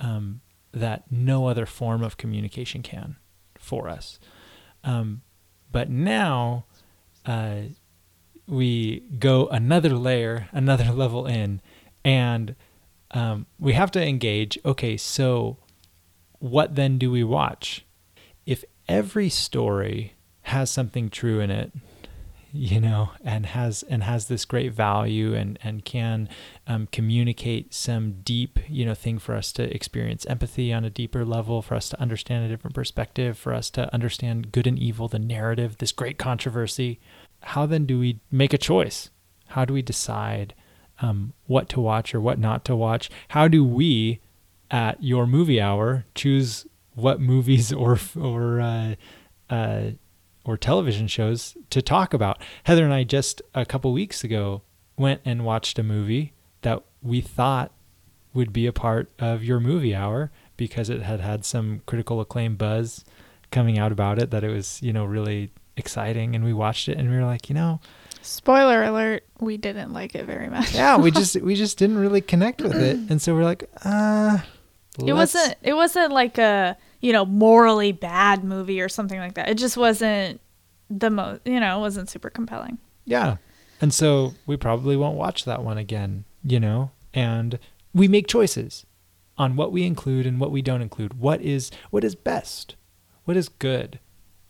um, 0.00 0.40
that 0.72 1.04
no 1.10 1.46
other 1.46 1.66
form 1.66 2.02
of 2.02 2.16
communication 2.16 2.82
can 2.82 3.16
for 3.64 3.88
us. 3.88 4.18
Um, 4.84 5.22
but 5.72 5.90
now 5.90 6.66
uh, 7.26 7.62
we 8.46 9.00
go 9.18 9.46
another 9.48 9.90
layer, 9.90 10.48
another 10.52 10.92
level 10.92 11.26
in, 11.26 11.60
and 12.04 12.54
um, 13.10 13.46
we 13.58 13.72
have 13.72 13.90
to 13.92 14.06
engage. 14.06 14.58
Okay, 14.64 14.96
so 14.96 15.56
what 16.38 16.74
then 16.74 16.98
do 16.98 17.10
we 17.10 17.24
watch? 17.24 17.84
If 18.44 18.64
every 18.88 19.30
story 19.30 20.14
has 20.42 20.70
something 20.70 21.08
true 21.08 21.40
in 21.40 21.50
it, 21.50 21.72
you 22.56 22.80
know, 22.80 23.10
and 23.24 23.46
has 23.46 23.82
and 23.82 24.04
has 24.04 24.28
this 24.28 24.44
great 24.44 24.72
value 24.72 25.34
and 25.34 25.58
and 25.64 25.84
can 25.84 26.28
um, 26.68 26.86
communicate 26.92 27.74
some 27.74 28.20
deep, 28.22 28.60
you 28.68 28.86
know, 28.86 28.94
thing 28.94 29.18
for 29.18 29.34
us 29.34 29.50
to 29.52 29.74
experience 29.74 30.24
empathy 30.26 30.72
on 30.72 30.84
a 30.84 30.90
deeper 30.90 31.24
level, 31.24 31.62
for 31.62 31.74
us 31.74 31.88
to 31.88 32.00
understand 32.00 32.44
a 32.44 32.48
different 32.48 32.74
perspective, 32.74 33.36
for 33.36 33.52
us 33.52 33.70
to 33.70 33.92
understand 33.92 34.52
good 34.52 34.68
and 34.68 34.78
evil, 34.78 35.08
the 35.08 35.18
narrative, 35.18 35.78
this 35.78 35.90
great 35.90 36.16
controversy. 36.16 37.00
How 37.42 37.66
then 37.66 37.86
do 37.86 37.98
we 37.98 38.20
make 38.30 38.52
a 38.52 38.58
choice? 38.58 39.10
How 39.48 39.64
do 39.64 39.74
we 39.74 39.82
decide 39.82 40.54
um, 41.02 41.32
what 41.46 41.68
to 41.70 41.80
watch 41.80 42.14
or 42.14 42.20
what 42.20 42.38
not 42.38 42.64
to 42.66 42.76
watch? 42.76 43.10
How 43.28 43.48
do 43.48 43.64
we, 43.64 44.20
at 44.70 45.02
your 45.02 45.26
movie 45.26 45.60
hour, 45.60 46.04
choose 46.14 46.68
what 46.94 47.20
movies 47.20 47.72
or 47.72 47.98
or 48.16 48.60
uh, 48.60 48.94
uh, 49.50 49.90
or 50.44 50.56
television 50.56 51.06
shows 51.06 51.56
to 51.70 51.80
talk 51.82 52.14
about. 52.14 52.40
Heather 52.64 52.84
and 52.84 52.92
I 52.92 53.04
just 53.04 53.42
a 53.54 53.64
couple 53.64 53.92
weeks 53.92 54.22
ago 54.22 54.62
went 54.96 55.20
and 55.24 55.44
watched 55.44 55.78
a 55.78 55.82
movie 55.82 56.32
that 56.62 56.82
we 57.02 57.20
thought 57.20 57.72
would 58.32 58.52
be 58.52 58.66
a 58.66 58.72
part 58.72 59.10
of 59.18 59.44
your 59.44 59.60
movie 59.60 59.94
hour 59.94 60.30
because 60.56 60.90
it 60.90 61.02
had 61.02 61.20
had 61.20 61.44
some 61.44 61.82
critical 61.86 62.20
acclaim 62.20 62.56
buzz 62.56 63.04
coming 63.50 63.78
out 63.78 63.92
about 63.92 64.18
it 64.18 64.30
that 64.30 64.44
it 64.44 64.48
was, 64.50 64.82
you 64.82 64.92
know, 64.92 65.04
really 65.04 65.50
exciting 65.76 66.34
and 66.34 66.44
we 66.44 66.52
watched 66.52 66.88
it 66.88 66.98
and 66.98 67.10
we 67.10 67.16
were 67.16 67.24
like, 67.24 67.48
you 67.48 67.54
know, 67.54 67.80
spoiler 68.22 68.82
alert, 68.82 69.24
we 69.40 69.56
didn't 69.56 69.92
like 69.92 70.14
it 70.14 70.24
very 70.26 70.48
much. 70.48 70.74
yeah, 70.74 70.96
we 70.96 71.10
just 71.12 71.40
we 71.40 71.54
just 71.54 71.78
didn't 71.78 71.98
really 71.98 72.20
connect 72.20 72.60
with 72.60 72.76
it. 72.76 72.98
And 73.10 73.20
so 73.20 73.34
we're 73.34 73.44
like, 73.44 73.68
uh 73.84 74.38
it 75.04 75.12
wasn't 75.12 75.56
it 75.62 75.74
wasn't 75.74 76.12
like 76.12 76.38
a 76.38 76.76
you 77.04 77.12
know, 77.12 77.26
morally 77.26 77.92
bad 77.92 78.42
movie 78.42 78.80
or 78.80 78.88
something 78.88 79.18
like 79.18 79.34
that. 79.34 79.50
It 79.50 79.58
just 79.58 79.76
wasn't 79.76 80.40
the 80.88 81.10
most, 81.10 81.42
you 81.44 81.60
know, 81.60 81.78
wasn't 81.78 82.08
super 82.08 82.30
compelling. 82.30 82.78
Yeah. 83.04 83.36
And 83.82 83.92
so 83.92 84.32
we 84.46 84.56
probably 84.56 84.96
won't 84.96 85.18
watch 85.18 85.44
that 85.44 85.62
one 85.62 85.76
again, 85.76 86.24
you 86.42 86.58
know? 86.58 86.92
And 87.12 87.58
we 87.92 88.08
make 88.08 88.26
choices 88.26 88.86
on 89.36 89.54
what 89.54 89.70
we 89.70 89.84
include 89.84 90.24
and 90.24 90.40
what 90.40 90.50
we 90.50 90.62
don't 90.62 90.80
include. 90.80 91.20
What 91.20 91.42
is 91.42 91.70
what 91.90 92.04
is 92.04 92.14
best? 92.14 92.74
What 93.26 93.36
is 93.36 93.50
good? 93.50 94.00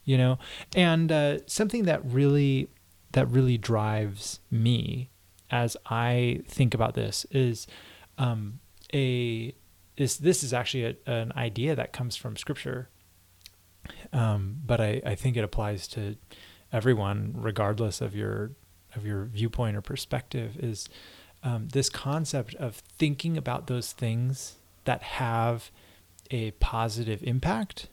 You 0.05 0.17
know? 0.17 0.39
And 0.77 1.11
uh, 1.11 1.39
something 1.47 1.87
that 1.87 2.05
really 2.05 2.69
that 3.15 3.27
really 3.27 3.59
drives 3.59 4.39
me 4.49 5.11
as 5.51 5.77
I 5.87 6.43
think 6.47 6.73
about 6.73 6.95
this 6.95 7.27
is 7.33 7.67
um, 8.17 8.61
a 8.95 9.57
this 9.97 10.17
this 10.17 10.43
is 10.43 10.53
actually 10.53 10.85
a, 10.85 11.11
an 11.11 11.33
idea 11.37 11.75
that 11.75 11.93
comes 11.93 12.17
from 12.17 12.37
scripture. 12.37 12.89
Um, 14.13 14.61
but 14.65 14.81
I, 14.81 15.03
I 15.05 15.15
think 15.15 15.37
it 15.37 15.45
applies 15.45 15.87
to 15.89 16.17
everyone 16.73 17.35
regardless 17.37 18.01
of 18.01 18.15
your 18.15 18.53
of 18.97 19.07
your 19.07 19.25
viewpoint 19.25 19.77
or 19.77 19.81
perspective 19.81 20.57
is 20.59 20.89
um, 21.43 21.69
this 21.69 21.91
concept 21.91 22.55
of 22.57 22.77
thinking 22.99 23.37
about 23.37 23.67
those 23.67 23.93
things 23.93 24.57
that 24.85 25.03
have 25.03 25.71
a 26.31 26.53
positive 26.53 27.23
impact 27.23 27.89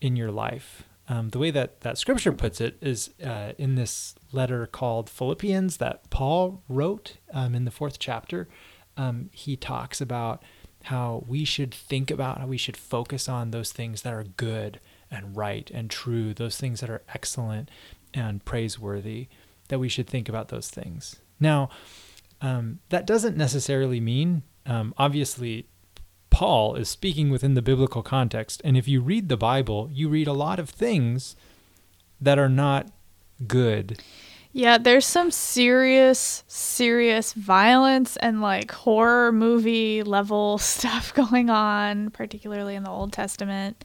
in 0.00 0.16
your 0.16 0.30
life. 0.30 0.84
Um, 1.08 1.30
the 1.30 1.38
way 1.38 1.50
that 1.50 1.80
that 1.80 1.98
scripture 1.98 2.32
puts 2.32 2.60
it 2.60 2.76
is 2.80 3.10
uh, 3.24 3.52
in 3.58 3.74
this 3.74 4.14
letter 4.32 4.66
called 4.66 5.10
philippians 5.10 5.78
that 5.78 6.08
paul 6.08 6.62
wrote 6.68 7.16
um, 7.32 7.54
in 7.56 7.64
the 7.64 7.72
fourth 7.72 7.98
chapter 7.98 8.48
um, 8.96 9.28
he 9.32 9.56
talks 9.56 10.00
about 10.00 10.40
how 10.84 11.24
we 11.26 11.44
should 11.44 11.74
think 11.74 12.10
about 12.10 12.38
how 12.38 12.46
we 12.46 12.56
should 12.56 12.76
focus 12.76 13.28
on 13.28 13.50
those 13.50 13.72
things 13.72 14.02
that 14.02 14.14
are 14.14 14.24
good 14.24 14.80
and 15.10 15.36
right 15.36 15.70
and 15.72 15.90
true, 15.90 16.32
those 16.32 16.56
things 16.56 16.80
that 16.80 16.90
are 16.90 17.02
excellent 17.12 17.70
and 18.14 18.44
praiseworthy, 18.44 19.28
that 19.68 19.78
we 19.78 19.88
should 19.88 20.06
think 20.06 20.28
about 20.28 20.48
those 20.48 20.68
things. 20.68 21.16
Now, 21.38 21.70
um, 22.40 22.80
that 22.88 23.06
doesn't 23.06 23.36
necessarily 23.36 24.00
mean, 24.00 24.42
um, 24.66 24.94
obviously, 24.96 25.66
Paul 26.30 26.76
is 26.76 26.88
speaking 26.88 27.28
within 27.30 27.54
the 27.54 27.62
biblical 27.62 28.02
context. 28.02 28.62
And 28.64 28.76
if 28.76 28.88
you 28.88 29.00
read 29.00 29.28
the 29.28 29.36
Bible, 29.36 29.90
you 29.92 30.08
read 30.08 30.28
a 30.28 30.32
lot 30.32 30.58
of 30.58 30.70
things 30.70 31.36
that 32.20 32.38
are 32.38 32.48
not 32.48 32.88
good. 33.46 34.00
Yeah, 34.52 34.78
there's 34.78 35.06
some 35.06 35.30
serious, 35.30 36.42
serious 36.48 37.32
violence 37.34 38.16
and 38.16 38.40
like 38.40 38.70
horror 38.72 39.30
movie 39.32 40.02
level 40.02 40.58
stuff 40.58 41.14
going 41.14 41.50
on, 41.50 42.10
particularly 42.10 42.74
in 42.74 42.82
the 42.82 42.90
Old 42.90 43.12
Testament. 43.12 43.84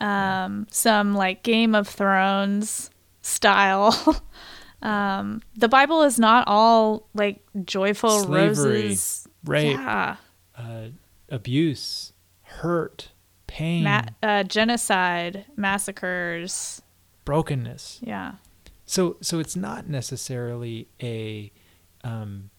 Um, 0.00 0.66
some 0.70 1.14
like 1.14 1.42
Game 1.42 1.74
of 1.74 1.88
Thrones 1.88 2.90
style. 3.22 4.22
um, 4.82 5.40
the 5.56 5.68
Bible 5.68 6.02
is 6.02 6.18
not 6.18 6.46
all 6.48 7.08
like 7.14 7.40
joyful 7.64 8.20
Slavery, 8.20 8.82
roses. 8.82 9.28
Rape, 9.44 9.78
yeah. 9.78 10.16
uh, 10.56 10.86
abuse, 11.28 12.12
hurt, 12.42 13.10
pain, 13.46 13.84
Ma- 13.84 14.04
uh, 14.22 14.42
genocide, 14.42 15.46
massacres, 15.56 16.82
brokenness. 17.24 18.00
Yeah. 18.02 18.32
So 18.86 19.16
so 19.20 19.38
it's 19.38 19.56
not 19.56 19.88
necessarily 19.88 20.88
a 21.02 21.52
um, 22.02 22.50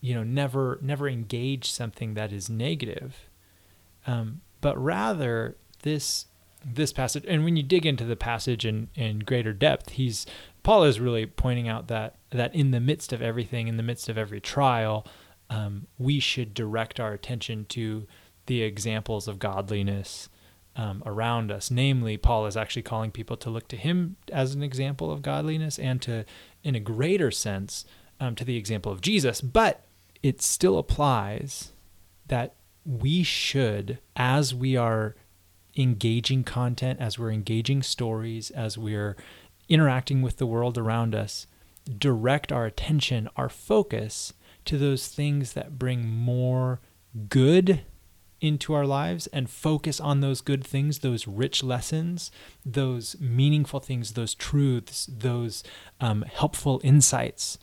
you 0.00 0.14
know 0.14 0.22
never 0.22 0.78
never 0.80 1.08
engage 1.08 1.70
something 1.70 2.14
that 2.14 2.32
is 2.32 2.48
negative, 2.48 3.28
um, 4.06 4.40
but 4.60 4.80
rather 4.82 5.56
this 5.82 6.26
this 6.64 6.92
passage 6.92 7.24
and 7.28 7.44
when 7.44 7.56
you 7.56 7.62
dig 7.62 7.86
into 7.86 8.04
the 8.04 8.16
passage 8.16 8.64
in 8.64 8.88
in 8.94 9.20
greater 9.20 9.52
depth, 9.52 9.90
he's 9.90 10.26
Paul 10.62 10.84
is 10.84 11.00
really 11.00 11.26
pointing 11.26 11.68
out 11.68 11.88
that 11.88 12.16
that 12.30 12.54
in 12.54 12.70
the 12.70 12.80
midst 12.80 13.12
of 13.12 13.22
everything, 13.22 13.68
in 13.68 13.76
the 13.76 13.82
midst 13.82 14.08
of 14.08 14.16
every 14.16 14.40
trial, 14.40 15.06
um, 15.50 15.86
we 15.98 16.20
should 16.20 16.54
direct 16.54 17.00
our 17.00 17.12
attention 17.12 17.66
to 17.70 18.06
the 18.46 18.62
examples 18.62 19.26
of 19.26 19.38
godliness 19.38 20.28
um, 20.76 21.02
around 21.06 21.50
us. 21.50 21.70
Namely, 21.70 22.16
Paul 22.16 22.46
is 22.46 22.56
actually 22.56 22.82
calling 22.82 23.10
people 23.10 23.36
to 23.38 23.50
look 23.50 23.68
to 23.68 23.76
him 23.76 24.16
as 24.32 24.54
an 24.54 24.62
example 24.62 25.10
of 25.10 25.22
godliness 25.22 25.78
and 25.78 26.00
to, 26.02 26.24
in 26.62 26.74
a 26.74 26.80
greater 26.80 27.30
sense, 27.30 27.84
um, 28.20 28.34
to 28.36 28.44
the 28.44 28.56
example 28.56 28.92
of 28.92 29.00
Jesus. 29.00 29.40
But 29.40 29.84
it 30.22 30.42
still 30.42 30.78
applies 30.78 31.72
that 32.26 32.54
we 32.84 33.22
should, 33.22 33.98
as 34.14 34.54
we 34.54 34.76
are 34.76 35.16
engaging 35.76 36.44
content, 36.44 37.00
as 37.00 37.18
we're 37.18 37.32
engaging 37.32 37.82
stories, 37.82 38.50
as 38.50 38.78
we're 38.78 39.16
interacting 39.68 40.22
with 40.22 40.36
the 40.36 40.46
world 40.46 40.78
around 40.78 41.14
us, 41.14 41.46
direct 41.98 42.52
our 42.52 42.66
attention, 42.66 43.28
our 43.36 43.48
focus 43.48 44.32
to 44.64 44.78
those 44.78 45.08
things 45.08 45.52
that 45.52 45.78
bring 45.78 46.08
more 46.08 46.80
good 47.28 47.82
into 48.40 48.74
our 48.74 48.86
lives 48.86 49.26
and 49.28 49.48
focus 49.48 50.00
on 50.00 50.20
those 50.20 50.40
good 50.40 50.64
things, 50.64 50.98
those 50.98 51.26
rich 51.26 51.62
lessons, 51.62 52.30
those 52.64 53.16
meaningful 53.18 53.80
things, 53.80 54.12
those 54.12 54.34
truths, 54.34 55.06
those 55.06 55.64
um, 56.00 56.22
helpful 56.22 56.80
insights. 56.84 57.58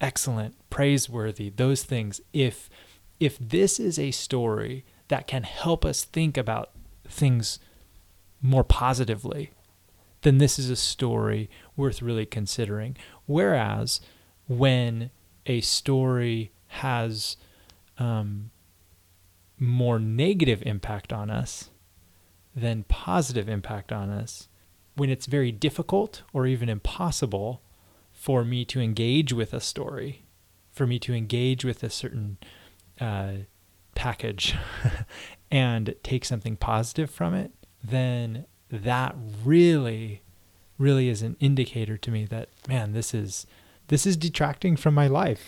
Excellent, 0.00 0.54
praiseworthy, 0.70 1.50
those 1.50 1.84
things. 1.84 2.20
If 2.32 2.68
if 3.20 3.38
this 3.38 3.78
is 3.78 3.98
a 3.98 4.10
story 4.10 4.84
that 5.08 5.26
can 5.26 5.44
help 5.44 5.84
us 5.84 6.04
think 6.04 6.36
about 6.36 6.70
things 7.06 7.58
more 8.42 8.64
positively, 8.64 9.50
then 10.22 10.38
this 10.38 10.58
is 10.58 10.68
a 10.68 10.76
story 10.76 11.48
worth 11.76 12.02
really 12.02 12.26
considering. 12.26 12.96
Whereas 13.26 14.00
when 14.48 15.10
a 15.46 15.60
story 15.60 16.50
has 16.68 17.36
um, 17.98 18.50
more 19.58 19.98
negative 19.98 20.62
impact 20.66 21.12
on 21.12 21.30
us 21.30 21.70
than 22.54 22.84
positive 22.84 23.48
impact 23.48 23.92
on 23.92 24.10
us, 24.10 24.48
when 24.96 25.10
it's 25.10 25.26
very 25.26 25.50
difficult 25.50 26.22
or 26.32 26.46
even 26.46 26.68
impossible 26.68 27.60
for 28.12 28.44
me 28.44 28.64
to 28.64 28.80
engage 28.80 29.32
with 29.32 29.52
a 29.52 29.60
story, 29.60 30.24
for 30.72 30.86
me 30.86 30.98
to 31.00 31.12
engage 31.12 31.64
with 31.64 31.82
a 31.82 31.90
certain 31.90 32.38
uh, 33.00 33.32
package 33.94 34.54
and 35.50 35.94
take 36.02 36.24
something 36.24 36.56
positive 36.56 37.10
from 37.10 37.34
it, 37.34 37.52
then 37.82 38.46
that 38.70 39.14
really, 39.44 40.22
really 40.78 41.08
is 41.08 41.22
an 41.22 41.36
indicator 41.40 41.96
to 41.96 42.10
me 42.10 42.24
that 42.24 42.48
man, 42.68 42.92
this 42.92 43.12
is 43.12 43.46
this 43.88 44.06
is 44.06 44.16
detracting 44.16 44.76
from 44.76 44.94
my 44.94 45.06
life. 45.06 45.44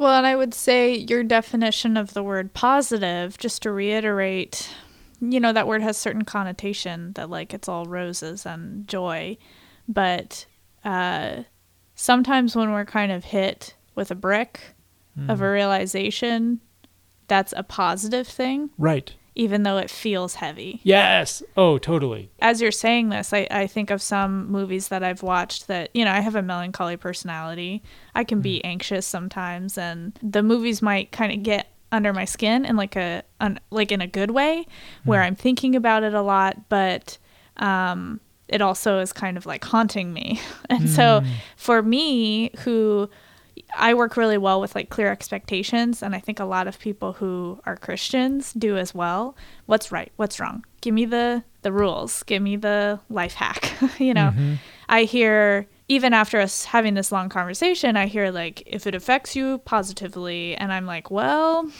Well, 0.00 0.16
and 0.16 0.26
I 0.26 0.34
would 0.34 0.54
say 0.54 0.94
your 0.94 1.22
definition 1.22 1.98
of 1.98 2.14
the 2.14 2.22
word 2.22 2.54
positive, 2.54 3.36
just 3.36 3.60
to 3.62 3.70
reiterate, 3.70 4.74
you 5.20 5.38
know, 5.38 5.52
that 5.52 5.66
word 5.66 5.82
has 5.82 5.98
certain 5.98 6.24
connotation 6.24 7.12
that 7.12 7.28
like 7.28 7.52
it's 7.52 7.68
all 7.68 7.84
roses 7.84 8.46
and 8.46 8.88
joy. 8.88 9.36
But 9.86 10.46
uh, 10.86 11.42
sometimes 11.96 12.56
when 12.56 12.72
we're 12.72 12.86
kind 12.86 13.12
of 13.12 13.24
hit 13.24 13.74
with 13.94 14.10
a 14.10 14.14
brick 14.14 14.60
mm. 15.18 15.28
of 15.28 15.42
a 15.42 15.44
mm. 15.44 15.52
realization, 15.52 16.60
that's 17.28 17.52
a 17.54 17.62
positive 17.62 18.26
thing. 18.26 18.70
Right 18.78 19.14
even 19.34 19.62
though 19.62 19.78
it 19.78 19.90
feels 19.90 20.34
heavy. 20.34 20.80
Yes. 20.82 21.42
Oh, 21.56 21.78
totally. 21.78 22.30
As 22.40 22.60
you're 22.60 22.72
saying 22.72 23.10
this, 23.10 23.32
I, 23.32 23.46
I 23.50 23.66
think 23.66 23.90
of 23.90 24.02
some 24.02 24.50
movies 24.50 24.88
that 24.88 25.02
I've 25.02 25.22
watched 25.22 25.68
that, 25.68 25.90
you 25.94 26.04
know, 26.04 26.10
I 26.10 26.20
have 26.20 26.34
a 26.34 26.42
melancholy 26.42 26.96
personality. 26.96 27.82
I 28.14 28.24
can 28.24 28.40
be 28.40 28.64
anxious 28.64 29.06
sometimes, 29.06 29.78
and 29.78 30.18
the 30.22 30.42
movies 30.42 30.82
might 30.82 31.12
kind 31.12 31.32
of 31.32 31.42
get 31.42 31.68
under 31.92 32.12
my 32.12 32.24
skin 32.24 32.64
in 32.64 32.76
like 32.76 32.96
a 32.96 33.22
un, 33.40 33.58
like 33.70 33.92
in 33.92 34.00
a 34.00 34.06
good 34.06 34.30
way 34.30 34.66
where 35.04 35.20
mm. 35.20 35.26
I'm 35.26 35.34
thinking 35.34 35.74
about 35.74 36.02
it 36.02 36.14
a 36.14 36.22
lot, 36.22 36.68
but 36.68 37.18
um, 37.56 38.20
it 38.48 38.60
also 38.60 38.98
is 38.98 39.12
kind 39.12 39.36
of 39.36 39.46
like 39.46 39.64
haunting 39.64 40.12
me. 40.12 40.40
and 40.70 40.84
mm. 40.84 40.88
so 40.88 41.22
for 41.56 41.82
me, 41.82 42.50
who 42.60 43.08
I 43.74 43.94
work 43.94 44.16
really 44.16 44.38
well 44.38 44.60
with 44.60 44.74
like 44.74 44.90
clear 44.90 45.10
expectations, 45.10 46.02
and 46.02 46.14
I 46.14 46.20
think 46.20 46.40
a 46.40 46.44
lot 46.44 46.66
of 46.66 46.78
people 46.78 47.14
who 47.14 47.60
are 47.64 47.76
Christians 47.76 48.52
do 48.52 48.76
as 48.76 48.94
well. 48.94 49.36
What's 49.66 49.92
right? 49.92 50.12
What's 50.16 50.40
wrong? 50.40 50.64
Give 50.80 50.94
me 50.94 51.04
the 51.04 51.44
the 51.62 51.72
rules. 51.72 52.22
Give 52.24 52.42
me 52.42 52.56
the 52.56 53.00
life 53.08 53.34
hack. 53.34 53.72
you 53.98 54.14
know, 54.14 54.30
mm-hmm. 54.30 54.54
I 54.88 55.04
hear 55.04 55.66
even 55.88 56.12
after 56.12 56.40
us 56.40 56.64
having 56.64 56.94
this 56.94 57.10
long 57.10 57.28
conversation, 57.28 57.96
I 57.96 58.06
hear 58.06 58.30
like 58.30 58.62
if 58.66 58.86
it 58.86 58.94
affects 58.94 59.34
you 59.34 59.58
positively, 59.58 60.54
and 60.56 60.72
I'm 60.72 60.86
like, 60.86 61.10
well, 61.10 61.70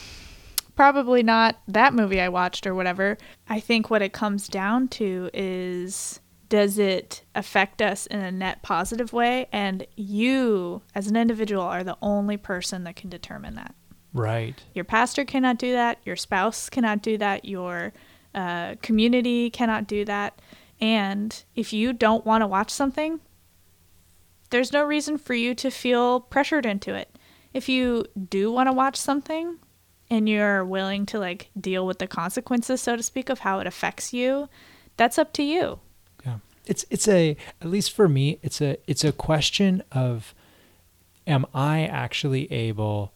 probably 0.75 1.23
not 1.23 1.61
that 1.69 1.95
movie 1.95 2.21
I 2.21 2.29
watched 2.29 2.67
or 2.67 2.75
whatever. 2.75 3.19
I 3.49 3.61
think 3.61 3.91
what 3.91 4.03
it 4.03 4.13
comes 4.13 4.49
down 4.49 4.89
to 4.89 5.31
is 5.35 6.21
does 6.51 6.79
it 6.79 7.23
affect 7.35 7.81
us 7.81 8.07
in 8.07 8.21
a 8.21 8.31
net 8.31 8.63
positive 8.63 9.13
way? 9.13 9.49
And 9.53 9.87
you, 9.97 10.83
as 10.95 11.07
an 11.07 11.17
individual, 11.17 11.63
are 11.63 11.85
the 11.85 11.97
only 12.03 12.37
person 12.37 12.85
that 12.85 12.97
can 12.97 13.09
determine 13.09 13.55
that. 13.55 13.75
Right. 14.13 14.61
Your 14.75 14.85
pastor 14.85 15.25
cannot 15.25 15.59
do 15.59 15.73
that. 15.73 15.99
Your 16.05 16.17
spouse 16.17 16.69
cannot 16.69 17.03
do 17.03 17.17
that. 17.19 17.45
Your 17.45 17.93
uh, 18.35 18.75
community 18.83 19.49
cannot 19.49 19.87
do 19.87 20.05
that. 20.05 20.43
And 20.81 21.43
if 21.55 21.73
you 21.73 21.93
don't 21.93 22.27
want 22.27 22.43
to 22.43 22.49
watch 22.49 22.71
something, 22.71 23.21
there's 24.51 24.73
no 24.73 24.83
reason 24.83 25.19
for 25.19 25.35
you 25.35 25.55
to 25.55 25.71
feel 25.71 26.19
pressured 26.19 26.67
into 26.67 26.95
it. 26.95 27.17
If 27.55 27.69
you 27.69 28.05
do 28.29 28.51
want 28.51 28.67
to 28.67 28.73
watch 28.73 28.97
something 28.97 29.59
and 30.11 30.29
you're 30.29 30.65
willing 30.65 31.07
to 31.07 31.21
like 31.21 31.51
deal 31.59 31.87
with 31.87 32.01
the 32.01 32.09
consequences, 32.09 32.81
so 32.81 32.97
to 32.97 33.03
speak, 33.05 33.29
of 33.29 33.41
how 33.41 33.61
it 33.61 33.69
affects 33.69 34.13
you, 34.13 34.49
that's 34.97 35.19
up 35.19 35.33
to 35.35 35.45
you 35.45 35.79
it's 36.67 36.85
it's 36.91 37.09
a 37.09 37.37
at 37.61 37.69
least 37.69 37.93
for 37.93 38.09
me 38.09 38.39
it's 38.43 38.61
a 38.61 38.77
it's 38.87 39.05
a 39.05 39.13
question 39.13 39.83
of 39.93 40.35
am 41.27 41.47
I 41.55 41.85
actually 41.85 42.51
able 42.53 43.13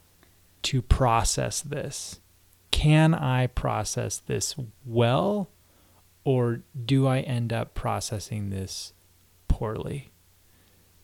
to 0.62 0.80
process 0.80 1.61
this? 1.61 2.20
Can 2.70 3.14
I 3.14 3.46
process 3.48 4.18
this 4.18 4.54
well 4.85 5.50
or 6.24 6.61
do 6.85 7.07
I 7.07 7.20
end 7.20 7.52
up 7.52 7.74
processing 7.74 8.50
this 8.50 8.92
poorly? 9.48 10.11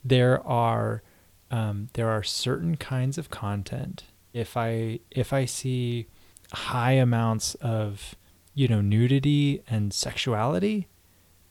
There 0.05 0.45
are 0.47 1.03
um, 1.51 1.89
there 1.95 2.09
are 2.09 2.23
certain 2.23 2.77
kinds 2.77 3.19
of 3.19 3.29
content. 3.29 4.05
If 4.33 4.57
I 4.57 5.01
if 5.11 5.33
I 5.33 5.45
see 5.45 6.07
high 6.53 6.93
amounts 6.93 7.55
of 7.57 8.15
you 8.55 8.69
know 8.69 8.81
nudity 8.81 9.63
and 9.69 9.93
sexuality, 9.93 10.87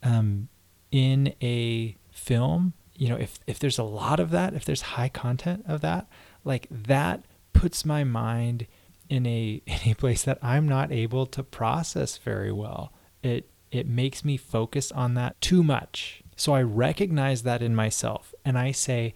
um, 0.04 0.47
in 0.91 1.34
a 1.41 1.95
film, 2.12 2.73
you 2.95 3.10
know, 3.10 3.15
if 3.15 3.39
if 3.47 3.60
there's 3.60 3.80
a 3.80 3.84
lot 3.84 4.19
of 4.19 4.32
that, 4.32 4.54
if 4.54 4.65
there's 4.65 4.82
high 4.82 5.10
content 5.10 5.63
of 5.67 5.82
that, 5.82 6.08
like 6.43 6.67
that 6.69 7.23
puts 7.54 7.86
my 7.86 8.04
mind 8.04 8.67
in 9.08 9.25
a 9.25 9.62
in 9.65 9.91
a 9.91 9.95
place 9.95 10.23
that 10.23 10.39
I'm 10.41 10.67
not 10.67 10.91
able 10.91 11.25
to 11.28 11.43
process 11.43 12.17
very 12.17 12.52
well. 12.52 12.93
It 13.23 13.49
it 13.71 13.88
makes 13.88 14.25
me 14.25 14.38
focus 14.38 14.91
on 14.91 15.13
that 15.13 15.39
too 15.41 15.63
much. 15.63 16.23
So 16.36 16.54
I 16.54 16.62
recognize 16.62 17.43
that 17.43 17.62
in 17.62 17.75
myself 17.75 18.34
and 18.43 18.58
I 18.58 18.71
say 18.71 19.13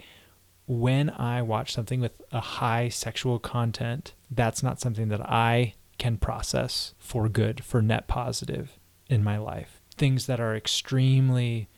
when 0.65 1.09
I 1.09 1.41
watch 1.41 1.73
something 1.73 1.99
with 1.99 2.21
a 2.31 2.39
high 2.39 2.88
sexual 2.89 3.39
content, 3.39 4.13
that's 4.31 4.63
not 4.63 4.79
something 4.79 5.09
that 5.09 5.21
I 5.21 5.73
can 5.97 6.17
process 6.17 6.93
for 6.97 7.27
good, 7.27 7.63
for 7.63 7.81
net 7.81 8.07
positive 8.07 8.77
in 9.09 9.23
my 9.23 9.38
life 9.38 9.82
things 9.93 10.25
that 10.25 10.39
are 10.39 10.56
extremely, 10.56 11.69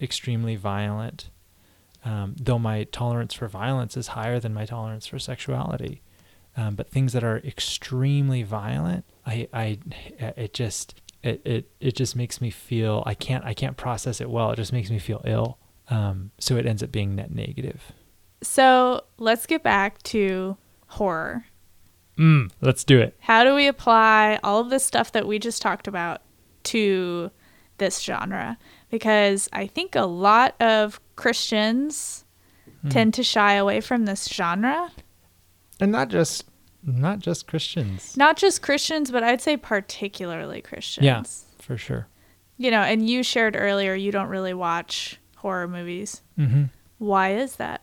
extremely 0.00 0.56
violent. 0.56 1.30
Um, 2.04 2.36
though 2.38 2.58
my 2.58 2.84
tolerance 2.84 3.32
for 3.32 3.48
violence 3.48 3.96
is 3.96 4.08
higher 4.08 4.38
than 4.38 4.52
my 4.52 4.66
tolerance 4.66 5.06
for 5.06 5.18
sexuality, 5.18 6.02
um, 6.56 6.74
but 6.74 6.90
things 6.90 7.14
that 7.14 7.24
are 7.24 7.38
extremely 7.38 8.42
violent, 8.42 9.06
I, 9.26 9.48
I, 9.52 9.78
it 10.18 10.52
just, 10.52 11.00
it, 11.22 11.40
it, 11.46 11.70
it 11.80 11.96
just 11.96 12.14
makes 12.14 12.42
me 12.42 12.50
feel 12.50 13.02
I 13.06 13.14
can't, 13.14 13.44
I 13.44 13.54
can't 13.54 13.76
process 13.76 14.20
it 14.20 14.28
well. 14.28 14.50
It 14.50 14.56
just 14.56 14.72
makes 14.72 14.90
me 14.90 14.98
feel 14.98 15.22
ill. 15.24 15.58
Um, 15.88 16.30
so 16.38 16.56
it 16.56 16.66
ends 16.66 16.82
up 16.82 16.92
being 16.92 17.14
net 17.14 17.34
negative. 17.34 17.92
So 18.42 19.04
let's 19.18 19.46
get 19.46 19.62
back 19.62 20.02
to 20.04 20.58
horror. 20.88 21.46
Mm, 22.18 22.50
let's 22.60 22.84
do 22.84 23.00
it. 23.00 23.16
How 23.20 23.44
do 23.44 23.54
we 23.54 23.66
apply 23.66 24.38
all 24.44 24.60
of 24.60 24.70
this 24.70 24.84
stuff 24.84 25.12
that 25.12 25.26
we 25.26 25.38
just 25.38 25.62
talked 25.62 25.88
about 25.88 26.20
to 26.64 27.30
this 27.78 28.00
genre 28.00 28.58
because 28.90 29.48
I 29.52 29.66
think 29.66 29.96
a 29.96 30.06
lot 30.06 30.54
of 30.60 31.00
Christians 31.16 32.24
hmm. 32.82 32.88
tend 32.88 33.14
to 33.14 33.22
shy 33.22 33.54
away 33.54 33.80
from 33.80 34.04
this 34.04 34.26
genre. 34.26 34.90
And 35.80 35.92
not 35.92 36.08
just 36.08 36.44
not 36.84 37.18
just 37.18 37.46
Christians. 37.46 38.16
Not 38.16 38.36
just 38.36 38.62
Christians, 38.62 39.10
but 39.10 39.22
I'd 39.22 39.40
say 39.40 39.56
particularly 39.56 40.60
Christians. 40.60 41.04
Yeah, 41.04 41.22
for 41.62 41.78
sure. 41.78 42.08
You 42.56 42.70
know, 42.70 42.82
and 42.82 43.08
you 43.08 43.22
shared 43.22 43.56
earlier 43.56 43.94
you 43.94 44.12
don't 44.12 44.28
really 44.28 44.54
watch 44.54 45.18
horror 45.36 45.66
movies. 45.66 46.22
Mm-hmm. 46.38 46.64
Why 46.98 47.34
is 47.34 47.56
that? 47.56 47.82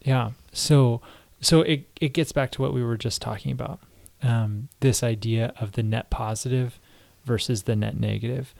Yeah. 0.00 0.30
So 0.52 1.00
so 1.40 1.60
it 1.62 1.88
it 2.00 2.12
gets 2.12 2.32
back 2.32 2.50
to 2.52 2.62
what 2.62 2.72
we 2.72 2.82
were 2.82 2.96
just 2.96 3.22
talking 3.22 3.52
about. 3.52 3.80
Um, 4.22 4.68
this 4.80 5.02
idea 5.02 5.52
of 5.58 5.72
the 5.72 5.82
net 5.82 6.08
positive 6.08 6.78
versus 7.24 7.64
the 7.64 7.74
net 7.76 7.98
negative. 7.98 8.54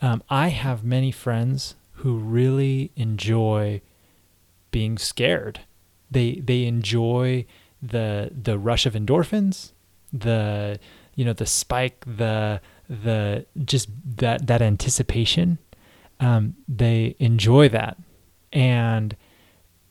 Um, 0.00 0.22
I 0.28 0.48
have 0.48 0.84
many 0.84 1.10
friends 1.10 1.76
who 1.94 2.16
really 2.16 2.90
enjoy 2.96 3.80
being 4.70 4.98
scared. 4.98 5.60
They 6.10 6.34
they 6.36 6.64
enjoy 6.64 7.46
the 7.80 8.30
the 8.30 8.58
rush 8.58 8.86
of 8.86 8.94
endorphins, 8.94 9.72
the 10.12 10.78
you 11.14 11.24
know 11.24 11.32
the 11.32 11.46
spike, 11.46 12.04
the 12.06 12.60
the 12.88 13.46
just 13.64 13.88
that 14.16 14.46
that 14.46 14.62
anticipation. 14.62 15.58
Um, 16.20 16.56
they 16.68 17.16
enjoy 17.18 17.68
that, 17.70 17.96
and 18.52 19.16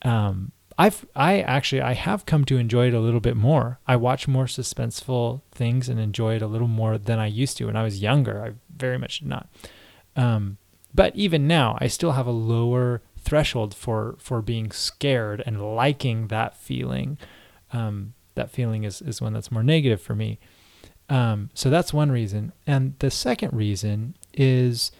um, 0.04 0.52
I've 0.78 1.06
I 1.16 1.42
actually 1.42 1.82
I 1.82 1.94
have 1.94 2.26
come 2.26 2.46
to 2.46 2.58
enjoy 2.58 2.88
it 2.88 2.94
a 2.94 3.00
little 3.00 3.20
bit 3.20 3.36
more. 3.36 3.80
I 3.88 3.96
watch 3.96 4.28
more 4.28 4.46
suspenseful 4.46 5.42
things 5.52 5.89
and 5.89 6.00
enjoy 6.00 6.36
it 6.36 6.42
a 6.42 6.48
little 6.48 6.68
more 6.68 6.98
than 6.98 7.20
I 7.20 7.28
used 7.28 7.58
to 7.58 7.66
when 7.66 7.76
I 7.76 7.84
was 7.84 8.02
younger. 8.02 8.44
I 8.44 8.54
very 8.76 8.98
much 8.98 9.20
did 9.20 9.28
not. 9.28 9.50
Um, 10.15 10.58
but 10.93 11.15
even 11.15 11.47
now, 11.47 11.78
I 11.80 11.88
still 11.88 12.12
have 12.12 12.28
a 12.28 12.32
lower 12.32 13.02
threshold 13.17 13.73
for 13.73 14.15
for 14.19 14.41
being 14.41 14.71
scared 14.71 15.41
and 15.45 15.76
liking 15.76 16.28
that 16.28 16.56
feeling. 16.58 17.17
Um, 17.71 18.13
that 18.36 18.52
feeling 18.52 18.84
is 18.84 19.02
is 19.02 19.21
one 19.21 19.34
that's 19.34 19.52
more 19.52 19.63
negative 19.63 20.02
for 20.02 20.15
me. 20.15 20.39
Um, 21.10 21.49
so 21.54 21.69
that's 21.69 21.93
one 21.93 22.12
reason, 22.12 22.54
and 22.65 22.97
the 22.99 23.12
second 23.12 23.54
reason 23.54 24.15
is 24.34 24.91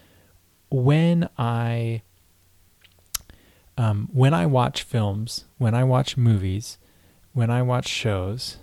when 0.70 1.30
I 1.38 2.02
um, 3.78 4.10
when 4.12 4.34
I 4.34 4.46
watch 4.46 4.84
films, 4.84 5.46
when 5.58 5.74
I 5.74 5.84
watch 5.84 6.18
movies, 6.18 6.78
when 7.34 7.50
I 7.50 7.62
watch 7.62 7.88
shows, 7.88 8.58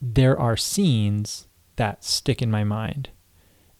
there 0.00 0.38
are 0.38 0.56
scenes 0.56 1.46
that 1.76 2.04
stick 2.04 2.42
in 2.42 2.50
my 2.50 2.64
mind. 2.64 3.10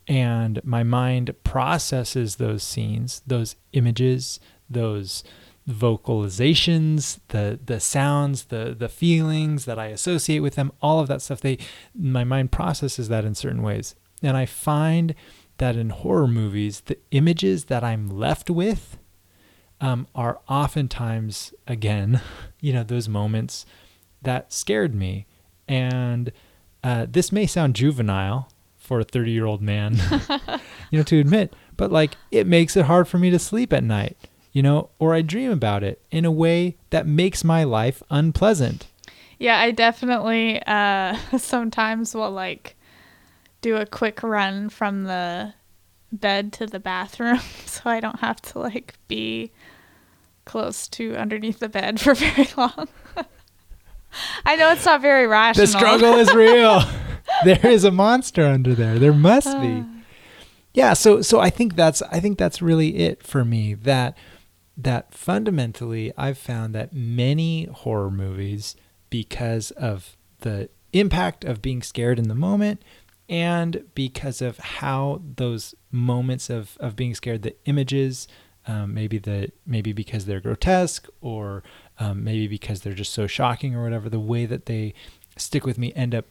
And 0.08 0.64
my 0.64 0.82
mind 0.82 1.34
processes 1.44 2.36
those 2.36 2.62
scenes, 2.62 3.22
those 3.26 3.56
images, 3.72 4.40
those 4.68 5.22
vocalizations, 5.68 7.18
the 7.28 7.60
the 7.62 7.78
sounds, 7.78 8.44
the 8.44 8.74
the 8.76 8.88
feelings 8.88 9.66
that 9.66 9.78
I 9.78 9.86
associate 9.86 10.40
with 10.40 10.54
them, 10.54 10.72
all 10.80 10.98
of 10.98 11.08
that 11.08 11.20
stuff. 11.20 11.42
They 11.42 11.58
my 11.94 12.24
mind 12.24 12.50
processes 12.50 13.08
that 13.10 13.26
in 13.26 13.34
certain 13.34 13.62
ways. 13.62 13.94
And 14.22 14.36
I 14.36 14.46
find 14.46 15.14
that 15.58 15.76
in 15.76 15.90
horror 15.90 16.26
movies, 16.26 16.80
the 16.80 16.98
images 17.10 17.66
that 17.66 17.84
I'm 17.84 18.08
left 18.08 18.48
with 18.48 18.96
um, 19.80 20.06
are 20.14 20.40
oftentimes, 20.48 21.52
again, 21.66 22.20
you 22.60 22.72
know, 22.72 22.82
those 22.82 23.08
moments 23.08 23.66
that 24.22 24.52
scared 24.52 24.94
me. 24.94 25.26
And 25.68 26.32
uh, 26.82 27.06
this 27.08 27.30
may 27.30 27.46
sound 27.46 27.74
juvenile 27.74 28.50
for 28.88 29.00
a 29.00 29.04
30 29.04 29.30
year 29.30 29.44
old 29.44 29.60
man, 29.60 29.98
you 30.90 30.98
know, 30.98 31.04
to 31.04 31.20
admit, 31.20 31.54
but 31.76 31.92
like 31.92 32.16
it 32.30 32.46
makes 32.46 32.74
it 32.74 32.86
hard 32.86 33.06
for 33.06 33.18
me 33.18 33.30
to 33.30 33.38
sleep 33.38 33.72
at 33.72 33.84
night, 33.84 34.16
you 34.50 34.62
know, 34.62 34.88
or 34.98 35.14
I 35.14 35.20
dream 35.20 35.52
about 35.52 35.84
it 35.84 36.00
in 36.10 36.24
a 36.24 36.32
way 36.32 36.78
that 36.88 37.06
makes 37.06 37.44
my 37.44 37.64
life 37.64 38.02
unpleasant. 38.10 38.86
Yeah, 39.38 39.60
I 39.60 39.72
definitely 39.72 40.60
uh, 40.66 41.16
sometimes 41.38 42.14
will 42.14 42.30
like 42.30 42.76
do 43.60 43.76
a 43.76 43.84
quick 43.84 44.22
run 44.22 44.70
from 44.70 45.04
the 45.04 45.52
bed 46.10 46.54
to 46.54 46.66
the 46.66 46.80
bathroom 46.80 47.40
so 47.66 47.82
I 47.84 48.00
don't 48.00 48.20
have 48.20 48.40
to 48.40 48.58
like 48.58 48.94
be 49.06 49.52
close 50.46 50.88
to 50.88 51.14
underneath 51.14 51.58
the 51.58 51.68
bed 51.68 52.00
for 52.00 52.14
very 52.14 52.48
long. 52.56 52.88
I 54.46 54.56
know 54.56 54.72
it's 54.72 54.86
not 54.86 55.02
very 55.02 55.26
rational. 55.26 55.66
The 55.66 55.70
struggle 55.70 56.14
is 56.14 56.32
real. 56.32 56.82
there 57.44 57.66
is 57.66 57.84
a 57.84 57.90
monster 57.90 58.46
under 58.46 58.74
there. 58.74 58.98
There 58.98 59.12
must 59.12 59.60
be. 59.60 59.84
Yeah, 60.74 60.92
so 60.92 61.22
so 61.22 61.40
I 61.40 61.50
think 61.50 61.76
that's 61.76 62.02
I 62.02 62.20
think 62.20 62.38
that's 62.38 62.62
really 62.62 62.96
it 62.98 63.22
for 63.22 63.44
me 63.44 63.74
that 63.74 64.16
that 64.76 65.12
fundamentally 65.12 66.12
I've 66.16 66.38
found 66.38 66.74
that 66.74 66.92
many 66.92 67.64
horror 67.64 68.10
movies 68.10 68.76
because 69.10 69.70
of 69.72 70.16
the 70.40 70.68
impact 70.92 71.44
of 71.44 71.60
being 71.60 71.82
scared 71.82 72.18
in 72.18 72.28
the 72.28 72.34
moment 72.34 72.82
and 73.28 73.84
because 73.94 74.40
of 74.40 74.58
how 74.58 75.20
those 75.36 75.74
moments 75.90 76.48
of, 76.48 76.76
of 76.80 76.96
being 76.96 77.14
scared, 77.14 77.42
the 77.42 77.54
images, 77.66 78.26
um, 78.66 78.94
maybe 78.94 79.18
the 79.18 79.50
maybe 79.66 79.92
because 79.92 80.24
they're 80.24 80.40
grotesque 80.40 81.08
or 81.20 81.62
um, 81.98 82.24
maybe 82.24 82.46
because 82.46 82.80
they're 82.80 82.94
just 82.94 83.12
so 83.12 83.26
shocking 83.26 83.74
or 83.74 83.82
whatever, 83.82 84.08
the 84.08 84.20
way 84.20 84.46
that 84.46 84.66
they 84.66 84.94
stick 85.36 85.66
with 85.66 85.78
me 85.78 85.92
end 85.94 86.14
up 86.14 86.24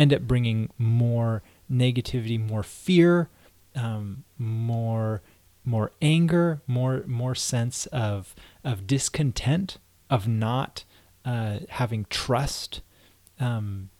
end 0.00 0.14
up 0.14 0.22
bringing 0.22 0.70
more 0.78 1.42
negativity, 1.70 2.40
more 2.40 2.62
fear, 2.62 3.28
um, 3.76 4.24
more 4.38 5.22
more 5.62 5.92
anger, 6.00 6.62
more 6.66 7.04
more 7.06 7.34
sense 7.34 7.86
of 7.86 8.34
of 8.64 8.86
discontent, 8.86 9.78
of 10.08 10.26
not 10.26 10.84
uh, 11.24 11.58
having 11.68 12.06
trust 12.08 12.80
um, 13.38 13.90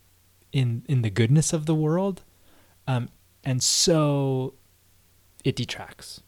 in 0.52 0.84
in 0.88 1.02
the 1.02 1.10
goodness 1.10 1.52
of 1.52 1.66
the 1.66 1.74
world, 1.74 2.22
um, 2.86 3.08
and 3.44 3.62
so 3.62 4.54
it 5.44 5.54
detracts. 5.54 6.22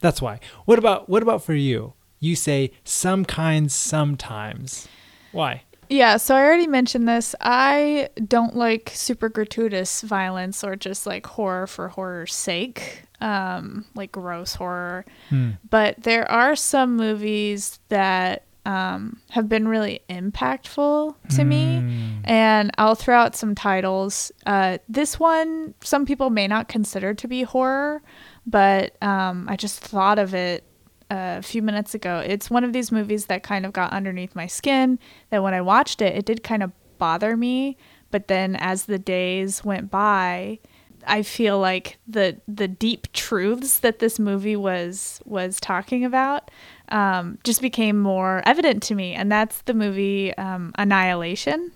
That's 0.00 0.22
why. 0.22 0.38
What 0.66 0.78
about 0.78 1.08
what 1.08 1.22
about 1.22 1.42
for 1.42 1.54
you? 1.54 1.94
You 2.20 2.36
say 2.36 2.72
some 2.84 3.24
kinds 3.24 3.74
sometimes. 3.74 4.86
Why? 5.32 5.62
Yeah, 5.90 6.16
so 6.18 6.34
I 6.36 6.44
already 6.44 6.66
mentioned 6.66 7.08
this. 7.08 7.34
I 7.40 8.10
don't 8.26 8.56
like 8.56 8.90
super 8.94 9.28
gratuitous 9.28 10.02
violence 10.02 10.62
or 10.62 10.76
just 10.76 11.06
like 11.06 11.26
horror 11.26 11.66
for 11.66 11.88
horror's 11.88 12.34
sake, 12.34 13.04
um, 13.20 13.86
like 13.94 14.12
gross 14.12 14.54
horror. 14.54 15.04
Hmm. 15.30 15.52
But 15.68 16.02
there 16.02 16.30
are 16.30 16.54
some 16.56 16.96
movies 16.96 17.80
that 17.88 18.44
um, 18.68 19.22
have 19.30 19.48
been 19.48 19.66
really 19.66 20.02
impactful 20.10 21.14
to 21.36 21.44
me. 21.44 21.80
Mm. 21.80 22.20
And 22.24 22.70
I'll 22.76 22.94
throw 22.94 23.16
out 23.16 23.34
some 23.34 23.54
titles. 23.54 24.30
Uh, 24.44 24.76
this 24.86 25.18
one, 25.18 25.72
some 25.82 26.04
people 26.04 26.28
may 26.28 26.46
not 26.46 26.68
consider 26.68 27.14
to 27.14 27.26
be 27.26 27.44
horror, 27.44 28.02
but 28.46 29.02
um, 29.02 29.46
I 29.48 29.56
just 29.56 29.80
thought 29.80 30.18
of 30.18 30.34
it 30.34 30.64
a 31.10 31.42
few 31.42 31.62
minutes 31.62 31.94
ago. 31.94 32.22
It's 32.24 32.50
one 32.50 32.64
of 32.64 32.72
these 32.72 32.92
movies 32.92 33.26
that 33.26 33.42
kind 33.42 33.64
of 33.66 33.72
got 33.72 33.92
underneath 33.92 34.34
my 34.34 34.46
skin. 34.46 34.98
That 35.30 35.42
when 35.42 35.54
I 35.54 35.60
watched 35.60 36.02
it, 36.02 36.16
it 36.16 36.24
did 36.24 36.42
kind 36.42 36.62
of 36.62 36.72
bother 36.98 37.36
me. 37.36 37.76
But 38.10 38.28
then 38.28 38.56
as 38.56 38.84
the 38.84 38.98
days 38.98 39.64
went 39.64 39.90
by, 39.90 40.58
I 41.06 41.22
feel 41.22 41.58
like 41.58 41.98
the 42.06 42.40
the 42.46 42.68
deep 42.68 43.12
truths 43.12 43.78
that 43.80 43.98
this 43.98 44.18
movie 44.18 44.56
was 44.56 45.20
was 45.24 45.60
talking 45.60 46.04
about 46.04 46.50
um, 46.90 47.38
just 47.44 47.60
became 47.60 47.98
more 47.98 48.42
evident 48.46 48.82
to 48.84 48.94
me, 48.94 49.14
and 49.14 49.30
that's 49.30 49.62
the 49.62 49.74
movie 49.74 50.36
um, 50.36 50.72
Annihilation. 50.76 51.72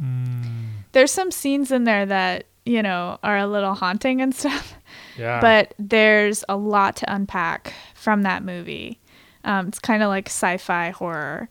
Mm. 0.00 0.44
There's 0.92 1.10
some 1.10 1.30
scenes 1.30 1.70
in 1.70 1.84
there 1.84 2.06
that 2.06 2.44
you 2.64 2.82
know 2.82 3.18
are 3.22 3.38
a 3.38 3.46
little 3.46 3.74
haunting 3.74 4.20
and 4.20 4.34
stuff. 4.34 4.74
Yeah. 5.18 5.40
but 5.40 5.74
there's 5.78 6.42
a 6.48 6.56
lot 6.56 6.96
to 6.96 7.14
unpack 7.14 7.74
from 8.02 8.22
that 8.22 8.44
movie. 8.44 8.98
Um, 9.44 9.68
it's 9.68 9.78
kind 9.78 10.02
of 10.02 10.08
like 10.08 10.26
sci-fi 10.26 10.90
horror. 10.90 11.48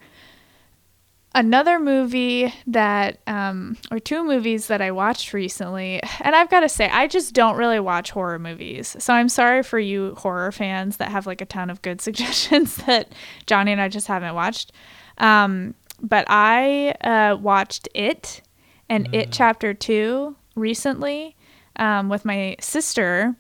Another 1.34 1.80
movie 1.80 2.54
that, 2.68 3.20
um, 3.26 3.78
or 3.90 4.00
two 4.00 4.22
movies 4.26 4.68
that 4.68 4.82
I 4.82 4.92
watched 4.92 5.32
recently, 5.32 6.02
and 6.20 6.36
I've 6.36 6.50
got 6.50 6.60
to 6.60 6.70
say, 6.70 6.90
I 6.90 7.08
just 7.08 7.34
don't 7.34 7.56
really 7.56 7.80
watch 7.80 8.12
horror 8.12 8.38
movies. 8.38 8.98
So 9.00 9.14
I'm 9.14 9.30
sorry 9.30 9.64
for 9.64 9.80
you 9.80 10.14
horror 10.16 10.52
fans 10.52 10.98
that 10.98 11.10
have 11.10 11.26
like 11.26 11.40
a 11.40 11.46
ton 11.46 11.70
of 11.70 11.82
good 11.82 12.02
suggestions 12.08 12.76
that 12.86 13.14
Johnny 13.48 13.72
and 13.72 13.80
I 13.80 13.88
just 13.88 14.08
haven't 14.08 14.36
watched. 14.36 14.74
Um, 15.20 15.74
but 16.02 16.26
I 16.28 16.96
uh, 17.02 17.38
watched 17.38 17.88
It 17.94 18.42
and 18.90 19.08
It 19.14 19.32
Chapter 19.32 19.74
2 19.74 20.36
recently 20.56 21.38
um, 21.78 22.10
with 22.10 22.26
my 22.26 22.58
sister 22.60 23.38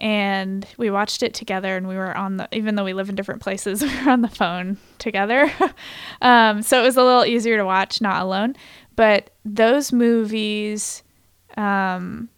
and 0.00 0.66
we 0.78 0.90
watched 0.90 1.22
it 1.22 1.34
together 1.34 1.76
and 1.76 1.86
we 1.86 1.94
were 1.94 2.16
on 2.16 2.38
the 2.38 2.48
even 2.52 2.74
though 2.74 2.84
we 2.84 2.94
live 2.94 3.10
in 3.10 3.14
different 3.14 3.42
places 3.42 3.82
we 3.82 4.04
were 4.04 4.10
on 4.10 4.22
the 4.22 4.28
phone 4.28 4.78
together. 4.98 5.52
Um, 6.22 6.60
so 6.60 6.80
it 6.80 6.84
was 6.84 6.98
a 6.98 7.02
little 7.02 7.24
easier 7.24 7.56
to 7.56 7.64
watch 7.64 8.02
not 8.02 8.22
alone. 8.22 8.54
But 8.94 9.30
those 9.44 9.90
movies 9.90 11.02
um, 11.56 12.28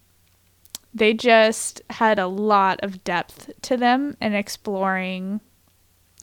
they 0.95 1.15
just 1.15 1.83
had 1.91 2.19
a 2.19 2.27
lot 2.27 2.79
of 2.83 3.03
depth 3.03 3.51
to 3.63 3.77
them 3.77 4.17
and 4.21 4.37
exploring 4.37 5.41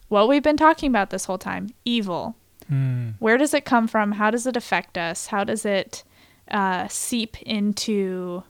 what 0.08 0.30
we've 0.30 0.44
been 0.44 0.58
talking 0.58 0.90
about 0.90 1.10
this 1.10 1.26
whole 1.26 1.38
time 1.38 1.70
evil. 1.86 2.36
Mm. 2.72 3.16
where 3.18 3.38
does 3.38 3.54
it 3.56 3.66
come 3.66 3.88
from? 3.88 4.12
How 4.12 4.30
does 4.30 4.46
it 4.46 4.56
affect 4.56 4.96
us? 4.96 5.28
How 5.28 5.44
does 5.44 5.66
it 5.66 6.04
uh, 6.52 6.88
seep 6.88 7.42
into 7.42 8.44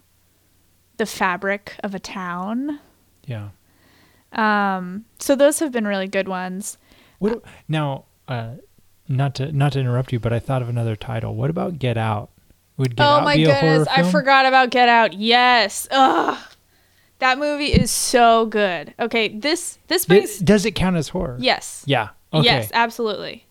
the 1.00 1.06
fabric 1.08 1.76
of 1.84 1.96
a 1.96 2.00
town 2.00 2.80
Yeah. 3.26 3.50
um, 4.32 5.06
so 5.18 5.36
those 5.36 5.58
have 5.60 5.72
been 5.72 5.88
really 5.88 6.08
good 6.08 6.28
ones 6.28 6.78
What 7.18 7.42
now? 7.68 8.06
Uh, 8.28 8.56
not 9.08 9.34
to 9.36 9.52
not 9.52 9.72
to 9.74 9.80
interrupt 9.80 10.14
you, 10.14 10.20
but 10.20 10.32
I 10.32 10.38
thought 10.38 10.62
of 10.62 10.70
another 10.70 10.96
title. 10.96 11.34
What 11.34 11.50
about 11.50 11.80
Get 11.80 11.98
Out? 11.98 12.30
Would 12.78 12.96
Get 12.96 13.04
oh 13.04 13.10
Out 13.18 13.24
my 13.24 13.36
be 13.36 13.46
a 13.46 13.56
horror 13.56 13.80
goodness 13.80 13.88
i 13.90 14.10
forgot 14.12 14.46
about 14.46 14.70
get 14.70 14.88
out 14.88 15.12
yes 15.14 15.88
Ugh. 15.92 16.38
that 17.18 17.38
movie 17.40 17.66
is 17.74 17.90
so 17.92 18.46
good 18.46 18.94
okay 19.00 19.28
this 19.30 19.80
this 19.88 20.06
Th- 20.06 20.40
Does 20.40 20.66
it 20.66 20.76
count 20.76 20.96
as 20.96 21.10
horror? 21.10 21.36
yes 21.42 21.84
Yeah. 21.88 22.10
Okay. 22.32 22.46
yes 22.46 22.70
absolutely 22.74 23.46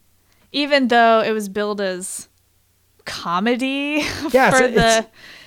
even 0.52 0.88
though 0.88 1.20
it 1.20 1.32
was 1.32 1.48
billed 1.50 1.80
as 1.82 2.28
comedy 3.04 4.02
Yeah, 4.32 4.50
for 4.52 4.68
the 4.68 5.06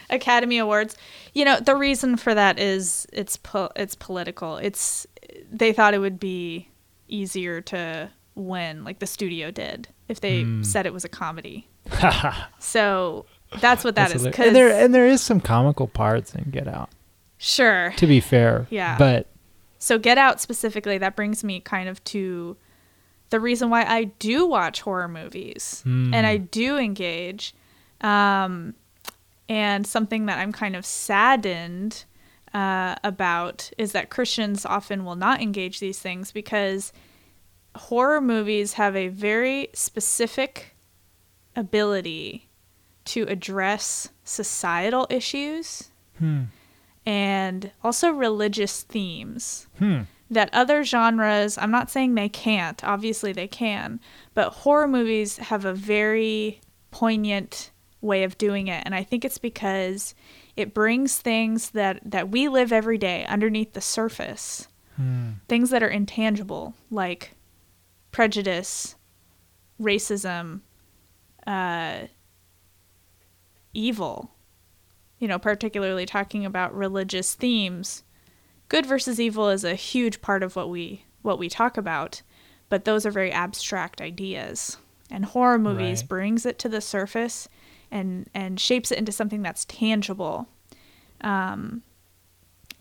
academy 0.09 0.57
awards 0.59 0.95
you 1.33 1.45
know 1.45 1.59
the 1.59 1.75
reason 1.75 2.17
for 2.17 2.33
that 2.35 2.59
is 2.59 3.07
it's 3.13 3.37
po- 3.37 3.71
it's 3.75 3.95
political 3.95 4.57
it's 4.57 5.07
they 5.51 5.71
thought 5.73 5.93
it 5.93 5.99
would 5.99 6.19
be 6.19 6.67
easier 7.07 7.59
to 7.61 8.09
win, 8.35 8.83
like 8.85 8.99
the 8.99 9.07
studio 9.07 9.51
did 9.51 9.87
if 10.07 10.19
they 10.21 10.43
Hmm. 10.43 10.63
said 10.63 10.85
it 10.85 10.93
was 10.93 11.03
a 11.05 11.09
comedy. 11.09 11.67
So 12.59 13.25
that's 13.59 13.83
what 13.83 13.95
that 13.95 14.09
That's 14.09 14.15
is. 14.15 14.21
hilarious. 14.21 14.31
Because 14.37 14.47
and 14.47 14.55
there 14.55 14.83
and 14.85 14.93
there 14.95 15.07
is 15.07 15.21
some 15.21 15.41
comical 15.41 15.87
parts 15.87 16.33
in 16.35 16.49
Get 16.51 16.67
Out. 16.67 16.89
sure. 17.37 17.93
To 17.97 18.07
be 18.07 18.19
fair, 18.19 18.67
Yeah. 18.69 18.97
But 18.97 19.27
So 19.79 19.97
Get 19.99 20.17
Out 20.17 20.39
specifically, 20.39 20.97
that 20.99 21.15
brings 21.15 21.43
me 21.43 21.59
kind 21.59 21.89
of 21.89 22.03
to 22.05 22.55
the 23.29 23.39
reason 23.39 23.69
why 23.69 23.83
I 23.83 24.05
do 24.19 24.45
watch 24.45 24.81
horror 24.81 25.07
movies 25.07 25.81
Hmm. 25.83 26.13
and 26.13 26.25
I 26.25 26.37
do 26.37 26.77
engage. 26.77 27.53
Um, 28.01 28.73
and 29.51 29.85
something 29.85 30.27
that 30.27 30.39
I'm 30.39 30.53
kind 30.53 30.77
of 30.77 30.85
saddened 30.85 32.05
uh, 32.53 32.95
about 33.03 33.69
is 33.77 33.91
that 33.91 34.09
Christians 34.09 34.65
often 34.65 35.03
will 35.03 35.17
not 35.17 35.41
engage 35.41 35.81
these 35.81 35.99
things 35.99 36.31
because 36.31 36.93
horror 37.75 38.21
movies 38.21 38.73
have 38.73 38.95
a 38.95 39.09
very 39.09 39.67
specific 39.73 40.77
ability 41.53 42.47
to 43.03 43.23
address 43.23 44.07
societal 44.23 45.05
issues 45.09 45.91
hmm, 46.17 46.43
and 47.05 47.71
also 47.83 48.09
religious 48.09 48.83
themes 48.83 49.67
hmm. 49.79 50.03
that 50.29 50.49
other 50.53 50.85
genres, 50.85 51.57
I'm 51.57 51.71
not 51.71 51.91
saying 51.91 52.15
they 52.15 52.29
can't, 52.29 52.81
obviously 52.85 53.33
they 53.33 53.49
can, 53.49 53.99
but 54.33 54.51
horror 54.51 54.87
movies 54.87 55.39
have 55.39 55.65
a 55.65 55.73
very 55.73 56.61
poignant 56.89 57.70
way 58.01 58.23
of 58.23 58.37
doing 58.37 58.67
it. 58.67 58.81
And 58.85 58.93
I 58.95 59.03
think 59.03 59.23
it's 59.23 59.37
because 59.37 60.13
it 60.57 60.73
brings 60.73 61.17
things 61.17 61.69
that, 61.71 61.99
that 62.03 62.29
we 62.29 62.47
live 62.47 62.71
every 62.73 62.97
day 62.97 63.25
underneath 63.25 63.73
the 63.73 63.81
surface, 63.81 64.67
Hmm. 64.97 65.29
things 65.47 65.69
that 65.69 65.81
are 65.83 65.87
intangible, 65.87 66.75
like 66.89 67.35
prejudice, 68.11 68.95
racism, 69.79 70.61
uh, 71.47 72.07
evil. 73.73 74.31
You 75.19 75.27
know, 75.27 75.39
particularly 75.39 76.05
talking 76.05 76.45
about 76.45 76.75
religious 76.75 77.35
themes 77.35 78.03
good 78.69 78.85
versus 78.85 79.19
evil 79.19 79.49
is 79.49 79.63
a 79.65 79.75
huge 79.75 80.21
part 80.21 80.41
of 80.43 80.55
what 80.55 80.69
we 80.69 81.05
what 81.21 81.37
we 81.37 81.49
talk 81.49 81.77
about 81.77 82.21
but 82.69 82.85
those 82.85 83.05
are 83.05 83.11
very 83.11 83.29
abstract 83.31 83.99
ideas 84.01 84.77
and 85.11 85.25
horror 85.25 85.59
movies 85.59 86.01
Right. 86.01 86.07
brings 86.09 86.45
it 86.45 86.57
to 86.59 86.69
the 86.69 86.79
surface 86.79 87.49
and 87.91 88.29
and 88.33 88.59
shapes 88.59 88.91
it 88.91 88.97
into 88.97 89.11
something 89.11 89.41
that's 89.41 89.65
tangible. 89.65 90.47
Um 91.21 91.83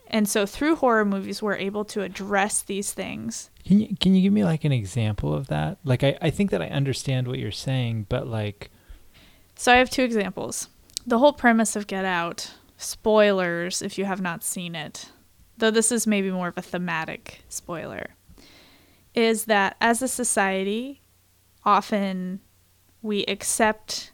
and 0.08 0.28
so 0.28 0.44
through 0.44 0.76
horror 0.76 1.04
movies 1.04 1.42
we're 1.42 1.56
able 1.56 1.84
to 1.86 2.02
address 2.02 2.62
these 2.62 2.92
things. 2.92 3.50
Can 3.64 3.80
you 3.80 3.96
can 3.96 4.14
you 4.14 4.22
give 4.22 4.32
me 4.32 4.44
like 4.44 4.64
an 4.64 4.72
example 4.72 5.34
of 5.34 5.48
that? 5.48 5.78
Like 5.84 6.02
I, 6.04 6.16
I 6.20 6.30
think 6.30 6.50
that 6.50 6.62
I 6.62 6.68
understand 6.68 7.28
what 7.28 7.38
you're 7.38 7.52
saying, 7.52 8.06
but 8.08 8.26
like 8.26 8.70
so 9.56 9.72
i 9.72 9.76
have 9.76 9.90
two 9.90 10.02
examples. 10.02 10.68
The 11.06 11.18
whole 11.18 11.32
premise 11.32 11.76
of 11.76 11.86
get 11.86 12.04
out 12.04 12.54
spoilers 12.76 13.82
if 13.82 13.98
you 13.98 14.06
have 14.06 14.22
not 14.22 14.42
seen 14.42 14.74
it 14.74 15.10
though 15.60 15.70
this 15.70 15.92
is 15.92 16.06
maybe 16.06 16.30
more 16.30 16.48
of 16.48 16.56
a 16.56 16.62
thematic 16.62 17.42
spoiler 17.48 18.16
is 19.14 19.44
that 19.46 19.76
as 19.80 20.02
a 20.02 20.08
society, 20.08 21.02
often 21.64 22.40
we 23.02 23.24
accept 23.26 24.12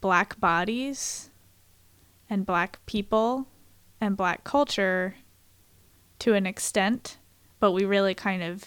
black 0.00 0.38
bodies 0.40 1.30
and 2.28 2.44
black 2.46 2.84
people 2.86 3.46
and 4.00 4.16
black 4.16 4.44
culture 4.44 5.16
to 6.18 6.34
an 6.34 6.46
extent, 6.46 7.18
but 7.60 7.72
we 7.72 7.84
really 7.84 8.14
kind 8.14 8.42
of 8.42 8.64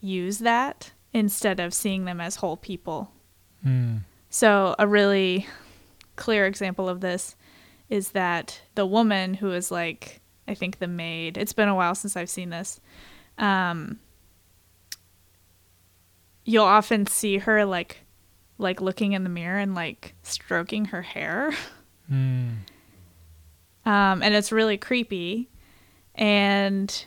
use 0.00 0.38
that 0.38 0.92
instead 1.12 1.60
of 1.60 1.72
seeing 1.74 2.04
them 2.04 2.20
as 2.20 2.36
whole 2.36 2.56
people. 2.56 3.12
hmm, 3.62 3.98
So, 4.28 4.74
a 4.78 4.86
really 4.86 5.46
clear 6.16 6.46
example 6.46 6.88
of 6.88 7.00
this 7.00 7.36
is 7.88 8.10
that 8.10 8.60
the 8.74 8.86
woman 8.86 9.34
who 9.34 9.52
is 9.52 9.70
like, 9.70 10.20
I 10.48 10.54
think 10.54 10.78
the 10.78 10.88
maid, 10.88 11.36
it's 11.36 11.52
been 11.52 11.68
a 11.68 11.74
while 11.74 11.94
since 11.94 12.16
I've 12.16 12.30
seen 12.30 12.50
this. 12.50 12.80
Um, 13.38 14.00
you'll 16.44 16.64
often 16.64 17.06
see 17.06 17.38
her 17.38 17.64
like, 17.64 18.05
like 18.58 18.80
looking 18.80 19.12
in 19.12 19.22
the 19.24 19.30
mirror 19.30 19.58
and 19.58 19.74
like 19.74 20.14
stroking 20.22 20.86
her 20.86 21.02
hair. 21.02 21.52
hmm, 22.08 22.48
Um, 23.84 24.22
and 24.22 24.34
it's 24.34 24.50
really 24.52 24.78
creepy. 24.78 25.48
And 26.14 27.06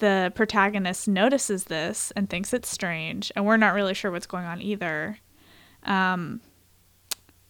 the 0.00 0.32
protagonist 0.34 1.08
notices 1.08 1.64
this 1.64 2.12
and 2.16 2.28
thinks 2.30 2.52
it's 2.52 2.68
strange, 2.68 3.32
and 3.36 3.44
we're 3.44 3.56
not 3.56 3.74
really 3.74 3.94
sure 3.94 4.10
what's 4.10 4.26
going 4.26 4.44
on 4.44 4.60
either. 4.62 5.18
Um, 5.84 6.40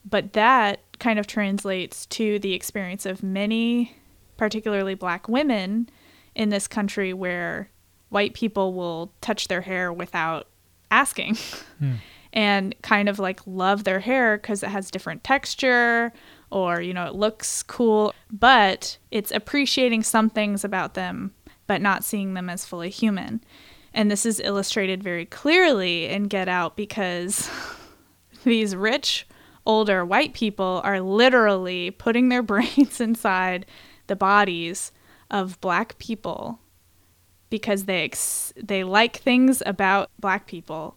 but 0.05 0.33
that 0.35 0.81
kind 0.99 1.19
of 1.19 1.27
translates 1.27 2.07
to 2.07 2.39
the 2.39 2.53
experience 2.53 3.07
of 3.07 3.23
many, 3.23 3.97
particularly 4.37 4.95
black 4.95 5.29
women 5.29 5.89
in 6.35 6.51
this 6.51 6.67
country, 6.67 7.13
where 7.13 7.71
white 8.11 8.35
people 8.35 8.75
will 8.75 9.13
touch 9.21 9.49
their 9.49 9.63
hair 9.63 9.93
without 9.93 10.49
asking 10.91 11.37
hmm. 11.79 11.95
and 12.35 12.74
kind 12.82 13.09
of 13.09 13.18
like 13.18 13.41
love 13.47 13.85
their 13.85 14.01
hair 14.01 14.37
because 14.37 14.62
it 14.62 14.68
has 14.68 14.91
different 14.91 15.24
texture 15.24 16.12
or 16.51 16.82
you 16.82 16.93
know 16.93 17.07
it 17.07 17.14
looks 17.14 17.62
cool 17.62 18.12
but 18.30 18.99
it's 19.11 19.30
appreciating 19.30 20.03
some 20.03 20.28
things 20.28 20.64
about 20.64 20.95
them 20.95 21.32
but 21.66 21.80
not 21.80 22.05
seeing 22.05 22.35
them 22.35 22.49
as 22.49 22.64
fully 22.64 22.91
human. 22.91 23.43
And 23.93 24.11
this 24.11 24.26
is 24.26 24.41
illustrated 24.41 25.03
very 25.03 25.24
clearly 25.24 26.07
in 26.07 26.24
get 26.24 26.49
out 26.49 26.76
because 26.76 27.49
these 28.45 28.74
rich 28.74 29.26
older 29.66 30.05
white 30.05 30.35
people 30.35 30.80
are 30.85 31.01
literally 31.01 31.91
putting 31.91 32.28
their 32.28 32.43
brains 32.53 33.01
inside 33.01 33.66
the 34.07 34.16
bodies 34.16 34.93
of 35.30 35.61
black 35.61 35.97
people 35.99 36.59
because 37.49 37.85
they 37.85 38.05
ex- 38.05 38.53
they 38.62 38.85
like 38.85 39.16
things 39.16 39.62
about 39.64 40.11
black 40.18 40.47
people 40.47 40.97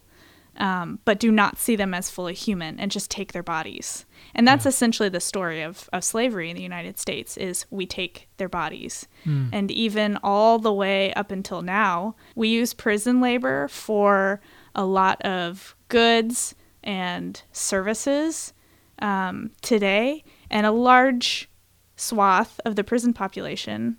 um, 0.58 1.00
but 1.06 1.20
do 1.20 1.32
not 1.32 1.58
see 1.58 1.76
them 1.76 1.94
as 1.94 2.10
fully 2.10 2.34
human 2.34 2.80
and 2.80 2.92
just 2.92 3.12
take 3.12 3.32
their 3.32 3.44
bodies. 3.44 4.06
And 4.34 4.48
that's 4.48 4.66
essentially 4.66 5.10
the 5.10 5.20
story 5.20 5.62
of, 5.62 5.90
of 5.94 6.04
slavery 6.04 6.50
in 6.50 6.56
the 6.56 6.64
United 6.64 6.98
States 6.98 7.38
is 7.38 7.66
we 7.70 7.86
take 7.86 8.28
their 8.38 8.50
bodies. 8.50 9.08
Hmm. 9.24 9.48
And 9.52 9.72
even 9.72 10.18
all 10.24 10.60
the 10.60 10.74
way 10.74 11.14
up 11.14 11.32
until 11.32 11.62
now, 11.62 12.16
we 12.36 12.50
use 12.50 12.74
prison 12.74 13.22
labor 13.22 13.68
for 13.68 14.42
a 14.76 14.86
lot 14.86 15.22
of 15.22 15.76
goods 15.90 16.56
and 16.84 17.42
services 17.52 18.54
um, 19.00 19.52
today. 19.62 20.24
And 20.50 20.66
a 20.66 20.72
large 20.72 21.50
swath 21.96 22.60
of 22.66 22.76
the 22.76 22.84
prison 22.84 23.14
population 23.14 23.98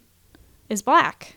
is 0.69 0.83
black. 0.83 1.37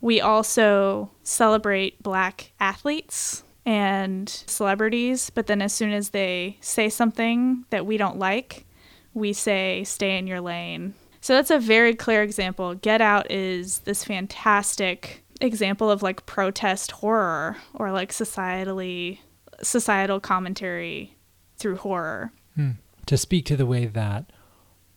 We 0.00 0.20
also 0.20 1.10
celebrate 1.22 2.02
black 2.02 2.52
athletes 2.60 3.42
and 3.66 4.28
celebrities, 4.46 5.28
but 5.28 5.48
then 5.48 5.60
as 5.60 5.72
soon 5.72 5.92
as 5.92 6.10
they 6.10 6.56
say 6.60 6.88
something 6.88 7.66
that 7.70 7.84
we 7.84 7.96
don't 7.96 8.18
like, 8.18 8.64
we 9.12 9.32
say, 9.32 9.82
stay 9.84 10.16
in 10.16 10.26
your 10.26 10.40
lane. 10.40 10.94
So 11.20 11.34
that's 11.34 11.50
a 11.50 11.58
very 11.58 11.94
clear 11.94 12.22
example. 12.22 12.76
Get 12.76 13.00
Out 13.00 13.30
is 13.30 13.80
this 13.80 14.04
fantastic 14.04 15.24
example 15.40 15.90
of 15.90 16.02
like 16.02 16.24
protest 16.24 16.92
horror 16.92 17.56
or 17.74 17.90
like 17.90 18.12
societally 18.12 19.18
societal 19.62 20.20
commentary 20.20 21.16
through 21.56 21.76
horror. 21.76 22.32
Hmm. 22.54 22.72
To 23.06 23.16
speak 23.16 23.44
to 23.46 23.56
the 23.56 23.66
way 23.66 23.86
that 23.86 24.32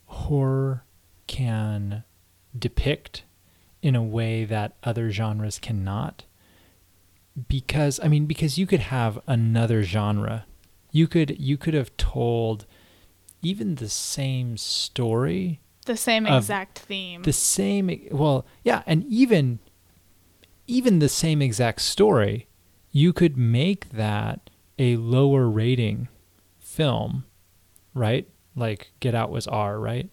horror 0.06 0.84
can 1.28 2.04
depict 2.58 3.24
in 3.82 3.96
a 3.96 4.04
way 4.04 4.46
that 4.46 4.76
other 4.84 5.10
genres 5.10 5.58
cannot. 5.58 6.26
Because 7.50 8.00
I 8.02 8.08
mean, 8.08 8.26
because 8.28 8.58
you 8.58 8.66
could 8.66 8.80
have 8.80 9.20
another 9.28 9.84
genre, 9.84 10.46
you 10.92 11.08
could 11.08 11.38
you 11.40 11.58
could 11.58 11.74
have 11.74 11.96
told 11.98 12.66
even 13.42 13.76
the 13.76 13.90
same 13.90 14.56
story, 14.56 15.60
The 15.86 15.98
same 15.98 16.26
exact 16.28 16.80
theme. 16.80 17.24
the 17.24 17.34
same 17.34 18.08
well, 18.12 18.46
yeah, 18.64 18.84
and 18.86 19.04
even 19.06 19.60
even 20.68 21.00
the 21.00 21.10
same 21.10 21.42
exact 21.42 21.82
story, 21.82 22.48
you 22.92 23.12
could 23.12 23.36
make 23.38 23.90
that 23.90 24.50
a 24.78 24.96
lower 24.98 25.50
rating 25.50 26.08
film, 26.60 27.26
right? 27.94 28.30
Like 28.56 28.92
Get 29.00 29.16
Out 29.16 29.32
was 29.32 29.48
R, 29.48 29.80
right? 29.80 30.10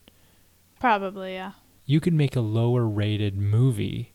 Probably, 0.81 1.35
yeah. 1.35 1.53
you 1.85 2.01
could 2.01 2.15
make 2.15 2.35
a 2.37 2.41
lower 2.41 2.87
rated 2.87 3.37
movie 3.37 4.15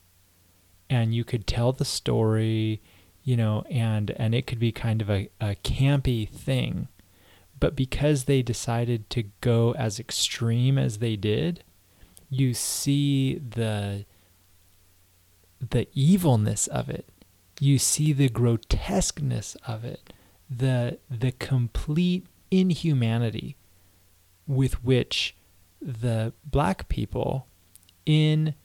and 0.89 1.13
you 1.13 1.23
could 1.23 1.45
tell 1.47 1.71
the 1.71 1.85
story 1.85 2.81
you 3.23 3.37
know 3.37 3.63
and 3.69 4.11
and 4.11 4.33
it 4.33 4.47
could 4.47 4.59
be 4.59 4.71
kind 4.71 5.01
of 5.01 5.09
a, 5.09 5.29
a 5.39 5.55
campy 5.63 6.29
thing. 6.29 6.87
But 7.59 7.75
because 7.75 8.23
they 8.23 8.41
decided 8.41 9.09
to 9.11 9.23
go 9.41 9.75
as 9.75 9.99
extreme 9.99 10.79
as 10.79 10.97
they 10.97 11.15
did 11.15 11.63
you 12.31 12.53
see 12.53 13.35
the 13.35 14.05
the 15.59 15.87
evilness 15.93 16.65
of 16.67 16.89
it. 16.89 17.07
You 17.59 17.77
see 17.77 18.13
the 18.13 18.29
grotesqueness 18.29 19.55
of 19.67 19.83
it, 19.83 20.11
the 20.49 20.97
the 21.09 21.33
complete 21.33 22.25
inhumanity 22.49 23.57
with 24.47 24.83
which 24.83 25.35
the 25.79 26.33
black 26.43 26.89
people 26.89 27.47
in 28.05 28.55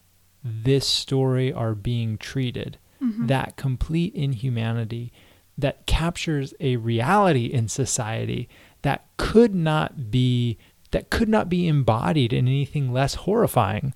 this 0.43 0.87
story 0.87 1.53
are 1.53 1.75
being 1.75 2.17
treated. 2.17 2.79
Mhm. 3.01 3.27
That 3.27 3.57
complete 3.57 4.13
inhumanity 4.15 5.11
that 5.57 5.85
captures 5.85 6.53
a 6.59 6.75
reality 6.77 7.45
in 7.45 7.67
society 7.67 8.47
that 8.83 9.05
could 9.17 9.55
not 9.55 10.11
be 10.11 10.57
that 10.91 11.09
could 11.09 11.27
not 11.27 11.49
be 11.49 11.67
embodied 11.67 12.31
in 12.31 12.47
anything 12.47 12.93
less 12.93 13.15
horrifying. 13.15 13.93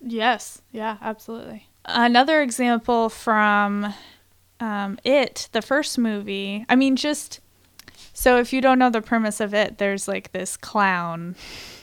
Yes. 0.00 0.62
Yeah, 0.72 0.96
absolutely. 1.00 1.68
Another 1.84 2.42
example 2.42 3.08
from 3.08 3.94
um, 4.60 4.98
It, 5.04 5.48
the 5.52 5.62
first 5.62 5.96
movie. 5.98 6.64
I 6.68 6.74
mean, 6.76 6.96
just 6.96 7.40
so 8.12 8.38
if 8.38 8.52
you 8.52 8.60
don't 8.60 8.78
know 8.78 8.90
the 8.90 9.02
premise 9.02 9.40
of 9.40 9.54
it, 9.54 9.78
there's 9.78 10.08
like 10.08 10.32
this 10.32 10.56
clown 10.56 11.36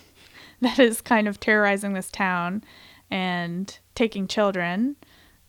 that 0.62 0.80
is 0.80 1.00
kind 1.02 1.28
of 1.28 1.40
terrorizing 1.40 1.94
this 1.94 2.12
town 2.12 2.64
and 3.10 3.78
taking 3.96 4.28
children. 4.28 4.96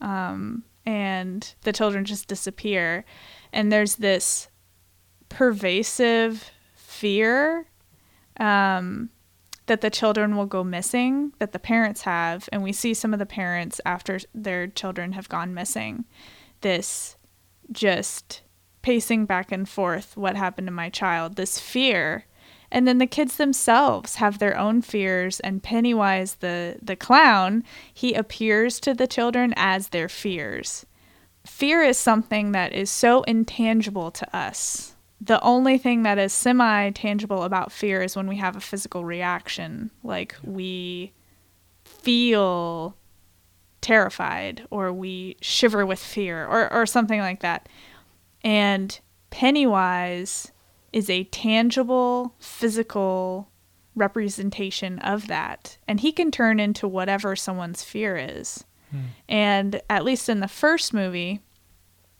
Um, 0.00 0.64
and 0.84 1.54
the 1.62 1.72
children 1.72 2.04
just 2.04 2.28
disappear. 2.28 3.04
And 3.52 3.70
there's 3.70 3.96
this 3.96 4.48
pervasive 5.28 6.50
fear 6.74 7.66
um, 8.38 9.10
that 9.66 9.80
the 9.80 9.90
children 9.90 10.36
will 10.36 10.46
go 10.46 10.64
missing 10.64 11.32
that 11.38 11.52
the 11.52 11.58
parents 11.58 12.02
have. 12.02 12.48
And 12.52 12.62
we 12.62 12.72
see 12.72 12.94
some 12.94 13.12
of 13.12 13.18
the 13.18 13.26
parents 13.26 13.80
after 13.86 14.18
their 14.34 14.66
children 14.66 15.12
have 15.12 15.28
gone 15.28 15.54
missing. 15.54 16.04
This 16.60 17.16
just 17.70 18.42
pacing 18.82 19.26
back 19.26 19.52
and 19.52 19.68
forth 19.68 20.16
what 20.16 20.36
happened 20.36 20.66
to 20.66 20.72
my 20.72 20.90
child? 20.90 21.36
This 21.36 21.58
fear 21.58 22.26
and 22.72 22.88
then 22.88 22.98
the 22.98 23.06
kids 23.06 23.36
themselves 23.36 24.16
have 24.16 24.38
their 24.38 24.58
own 24.58 24.82
fears 24.82 25.38
and 25.40 25.62
pennywise 25.62 26.36
the 26.36 26.76
the 26.82 26.96
clown 26.96 27.62
he 27.92 28.14
appears 28.14 28.80
to 28.80 28.92
the 28.94 29.06
children 29.06 29.54
as 29.56 29.88
their 29.88 30.08
fears 30.08 30.84
fear 31.46 31.82
is 31.82 31.96
something 31.96 32.52
that 32.52 32.72
is 32.72 32.90
so 32.90 33.22
intangible 33.22 34.10
to 34.10 34.36
us 34.36 34.92
the 35.24 35.40
only 35.42 35.78
thing 35.78 36.02
that 36.02 36.18
is 36.18 36.32
semi 36.32 36.90
tangible 36.90 37.44
about 37.44 37.70
fear 37.70 38.02
is 38.02 38.16
when 38.16 38.26
we 38.26 38.36
have 38.36 38.56
a 38.56 38.60
physical 38.60 39.04
reaction, 39.04 39.92
like 40.02 40.34
we 40.42 41.12
feel 41.84 42.96
terrified 43.80 44.66
or 44.70 44.92
we 44.92 45.36
shiver 45.40 45.86
with 45.86 46.00
fear 46.00 46.44
or, 46.46 46.72
or 46.72 46.86
something 46.86 47.20
like 47.20 47.40
that. 47.40 47.68
And 48.42 48.98
Pennywise 49.30 50.51
is 50.92 51.08
a 51.08 51.24
tangible, 51.24 52.34
physical 52.38 53.48
representation 53.94 54.98
of 55.00 55.26
that. 55.28 55.76
And 55.86 56.00
he 56.00 56.12
can 56.12 56.30
turn 56.30 56.60
into 56.60 56.88
whatever 56.88 57.36
someone's 57.36 57.82
fear 57.82 58.16
is. 58.16 58.64
And 59.26 59.80
at 59.88 60.04
least 60.04 60.28
in 60.28 60.40
the 60.40 60.48
first 60.48 60.92
movie, 60.92 61.40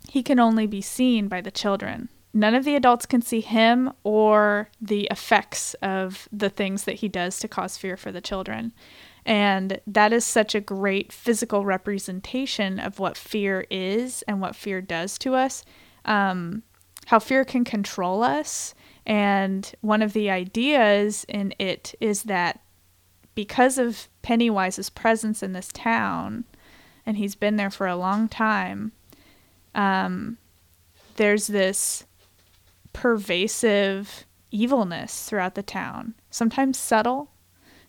he 0.08 0.22
can 0.22 0.38
only 0.38 0.66
be 0.66 0.80
seen 0.80 1.28
by 1.28 1.42
the 1.42 1.50
children 1.50 2.08
none 2.34 2.54
of 2.54 2.64
the 2.64 2.74
adults 2.74 3.06
can 3.06 3.22
see 3.22 3.40
him 3.40 3.92
or 4.04 4.68
the 4.80 5.06
effects 5.10 5.74
of 5.74 6.28
the 6.32 6.48
things 6.48 6.84
that 6.84 6.96
he 6.96 7.08
does 7.08 7.38
to 7.38 7.48
cause 7.48 7.76
fear 7.76 7.96
for 7.96 8.10
the 8.10 8.20
children. 8.20 8.72
And 9.24 9.80
that 9.86 10.12
is 10.12 10.24
such 10.24 10.54
a 10.54 10.60
great 10.60 11.12
physical 11.12 11.64
representation 11.64 12.80
of 12.80 12.98
what 12.98 13.16
fear 13.16 13.66
is 13.70 14.22
and 14.22 14.40
what 14.40 14.56
fear 14.56 14.80
does 14.80 15.18
to 15.18 15.34
us, 15.34 15.64
um, 16.04 16.62
how 17.12 17.18
fear 17.18 17.44
can 17.44 17.62
control 17.62 18.22
us. 18.22 18.74
And 19.04 19.70
one 19.82 20.00
of 20.00 20.14
the 20.14 20.30
ideas 20.30 21.26
in 21.28 21.52
it 21.58 21.94
is 22.00 22.22
that 22.22 22.60
because 23.34 23.76
of 23.76 24.08
Pennywise's 24.22 24.88
presence 24.88 25.42
in 25.42 25.52
this 25.52 25.68
town, 25.74 26.44
and 27.04 27.18
he's 27.18 27.34
been 27.34 27.56
there 27.56 27.68
for 27.68 27.86
a 27.86 27.96
long 27.96 28.28
time, 28.28 28.92
um, 29.74 30.38
there's 31.16 31.48
this 31.48 32.06
pervasive 32.94 34.24
evilness 34.50 35.28
throughout 35.28 35.54
the 35.54 35.62
town. 35.62 36.14
Sometimes 36.30 36.78
subtle, 36.78 37.30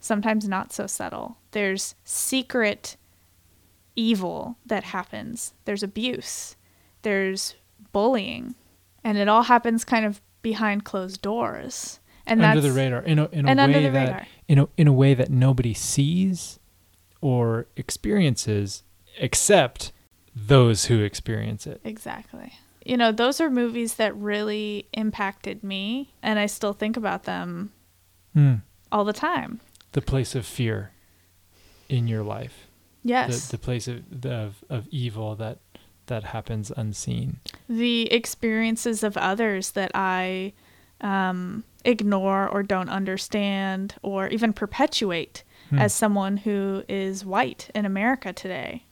sometimes 0.01 0.49
not 0.49 0.73
so 0.73 0.85
subtle. 0.85 1.37
There's 1.51 1.95
secret 2.03 2.97
evil 3.95 4.57
that 4.65 4.83
happens. 4.83 5.53
There's 5.63 5.81
abuse. 5.81 6.57
There's 7.03 7.55
bullying. 7.93 8.55
And 9.03 9.17
it 9.17 9.27
all 9.27 9.43
happens 9.43 9.83
kind 9.83 10.05
of 10.05 10.21
behind 10.41 10.85
closed 10.85 11.21
doors. 11.21 11.99
And 12.25 12.41
under 12.41 12.61
that's 12.61 12.73
the 12.73 12.79
radar 12.79 13.01
in 13.01 13.19
a 13.19 13.25
in 13.31 13.47
a 13.47 13.67
way 13.67 13.83
the 13.83 13.89
that 13.89 14.07
radar. 14.07 14.27
in 14.47 14.59
a 14.59 14.67
in 14.77 14.87
a 14.87 14.93
way 14.93 15.13
that 15.13 15.29
nobody 15.29 15.73
sees 15.73 16.59
or 17.21 17.67
experiences 17.75 18.83
except 19.19 19.91
those 20.35 20.85
who 20.85 21.01
experience 21.03 21.67
it. 21.67 21.81
Exactly. 21.83 22.53
You 22.85 22.97
know, 22.97 23.11
those 23.11 23.39
are 23.39 23.49
movies 23.49 23.95
that 23.95 24.15
really 24.15 24.87
impacted 24.93 25.63
me, 25.63 26.13
and 26.21 26.39
I 26.39 26.45
still 26.47 26.73
think 26.73 26.97
about 26.97 27.23
them 27.23 27.71
Hmm. 28.33 28.55
all 28.91 29.05
the 29.05 29.13
time. 29.13 29.59
The 29.91 30.01
place 30.01 30.33
of 30.33 30.45
fear 30.45 30.91
in 31.87 32.07
your 32.07 32.23
life. 32.23 32.67
Yes. 33.03 33.47
The 33.49 33.57
the 33.57 33.63
place 33.63 33.87
of 33.87 34.25
of, 34.25 34.63
of 34.69 34.87
evil 34.89 35.35
that 35.35 35.59
that 36.07 36.23
happens 36.25 36.71
unseen. 36.75 37.39
the 37.69 38.11
experiences 38.11 39.03
of 39.03 39.15
others 39.17 39.71
that 39.71 39.91
I 39.95 40.53
um, 41.01 41.63
ignore 41.85 42.47
or 42.47 42.63
don't 42.63 42.89
understand 42.89 43.95
or 44.01 44.27
even 44.27 44.53
perpetuate 44.53 45.43
Hmm. 45.69 45.79
as 45.79 45.93
someone 45.93 46.35
who 46.37 46.83
is 46.89 47.23
white 47.25 47.69
in 47.73 47.85
America 47.85 48.33
today. 48.33 48.83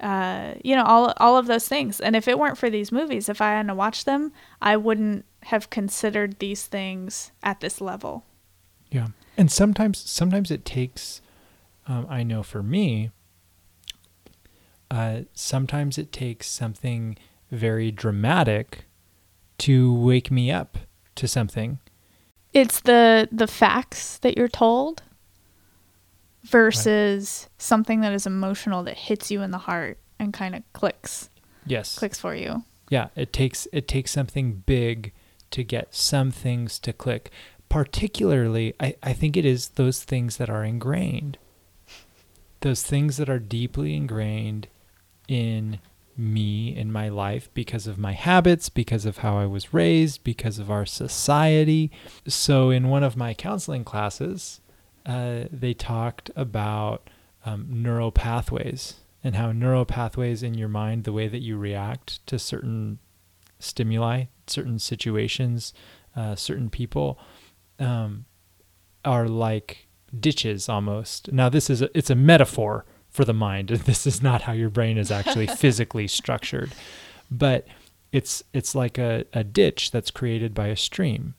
Uh, 0.00 0.54
you 0.62 0.76
know, 0.76 0.84
all 0.84 1.12
all 1.16 1.36
of 1.38 1.46
those 1.46 1.66
things. 1.66 1.98
And 1.98 2.14
if 2.14 2.28
it 2.28 2.38
weren't 2.38 2.58
for 2.58 2.68
these 2.70 2.92
movies, 2.92 3.28
if 3.28 3.40
I 3.40 3.52
hadn't 3.52 3.74
watched 3.76 4.04
them, 4.04 4.32
I 4.62 4.76
wouldn't 4.76 5.24
have 5.44 5.70
considered 5.70 6.38
these 6.38 6.66
things 6.66 7.32
at 7.42 7.60
this 7.60 7.80
level. 7.80 8.24
Yeah. 8.90 9.08
And 9.38 9.50
sometimes 9.50 9.98
sometimes 9.98 10.50
it 10.50 10.64
takes 10.66 11.20
um, 11.88 12.06
I 12.08 12.22
know 12.22 12.42
for 12.42 12.62
me 12.62 13.10
uh, 14.90 15.20
sometimes 15.34 15.98
it 15.98 16.12
takes 16.12 16.46
something 16.48 17.16
very 17.50 17.90
dramatic 17.90 18.84
to 19.58 19.92
wake 19.94 20.30
me 20.30 20.50
up 20.50 20.78
to 21.16 21.26
something. 21.28 21.78
It's 22.54 22.80
the 22.80 23.28
the 23.30 23.46
facts 23.46 24.18
that 24.18 24.36
you're 24.36 24.48
told 24.48 25.02
versus 26.44 27.48
something 27.58 28.00
that 28.00 28.12
is 28.12 28.26
emotional 28.26 28.82
that 28.84 28.96
hits 28.96 29.30
you 29.30 29.42
in 29.42 29.50
the 29.50 29.58
heart 29.58 29.98
and 30.18 30.32
kind 30.32 30.54
of 30.54 30.62
clicks 30.72 31.30
Yes. 31.66 31.98
clicks 31.98 32.18
for 32.18 32.34
you. 32.34 32.64
Yeah, 32.88 33.08
it 33.14 33.32
takes 33.32 33.66
it 33.72 33.86
takes 33.86 34.10
something 34.12 34.62
big 34.64 35.12
to 35.50 35.62
get 35.62 35.94
some 35.94 36.30
things 36.30 36.78
to 36.80 36.92
click. 36.92 37.30
Particularly, 37.68 38.72
I, 38.80 38.94
I 39.02 39.12
think 39.12 39.36
it 39.36 39.44
is 39.44 39.70
those 39.70 40.02
things 40.02 40.38
that 40.38 40.48
are 40.48 40.64
ingrained. 40.64 41.36
Those 42.60 42.82
things 42.82 43.18
that 43.18 43.28
are 43.28 43.38
deeply 43.38 43.94
ingrained 43.94 44.68
in 45.28 45.78
me 46.16 46.76
in 46.76 46.90
my 46.90 47.08
life 47.08 47.48
because 47.54 47.86
of 47.86 47.96
my 47.96 48.12
habits, 48.12 48.68
because 48.68 49.06
of 49.06 49.18
how 49.18 49.38
I 49.38 49.46
was 49.46 49.72
raised, 49.72 50.24
because 50.24 50.58
of 50.58 50.70
our 50.70 50.84
society. 50.84 51.92
So, 52.26 52.70
in 52.70 52.88
one 52.88 53.04
of 53.04 53.16
my 53.16 53.34
counseling 53.34 53.84
classes, 53.84 54.60
uh, 55.06 55.44
they 55.52 55.74
talked 55.74 56.30
about 56.34 57.08
um, 57.46 57.66
neural 57.70 58.10
pathways 58.10 58.94
and 59.22 59.36
how 59.36 59.52
neural 59.52 59.84
pathways 59.84 60.42
in 60.42 60.54
your 60.54 60.68
mind, 60.68 61.04
the 61.04 61.12
way 61.12 61.28
that 61.28 61.40
you 61.40 61.56
react 61.56 62.26
to 62.26 62.38
certain 62.38 62.98
stimuli, 63.60 64.24
certain 64.46 64.78
situations, 64.78 65.72
uh, 66.16 66.34
certain 66.34 66.70
people, 66.70 67.18
um, 67.78 68.24
are 69.04 69.28
like 69.28 69.88
ditches 70.18 70.68
almost. 70.68 71.32
Now, 71.32 71.48
this 71.48 71.70
is 71.70 71.82
a, 71.82 71.96
it's 71.96 72.10
a 72.10 72.14
metaphor 72.14 72.84
for 73.18 73.24
the 73.24 73.34
mind. 73.34 73.68
This 73.84 74.06
is 74.06 74.22
not 74.22 74.42
how 74.42 74.52
your 74.52 74.70
brain 74.70 74.96
is 74.96 75.10
actually 75.10 75.46
physically 75.62 76.06
structured, 76.06 76.70
but 77.28 77.66
it's 78.12 78.44
it's 78.52 78.76
like 78.76 78.96
a, 78.96 79.24
a 79.32 79.42
ditch 79.42 79.90
that's 79.90 80.12
created 80.12 80.54
by 80.54 80.68
a 80.68 80.76
stream. 80.76 81.34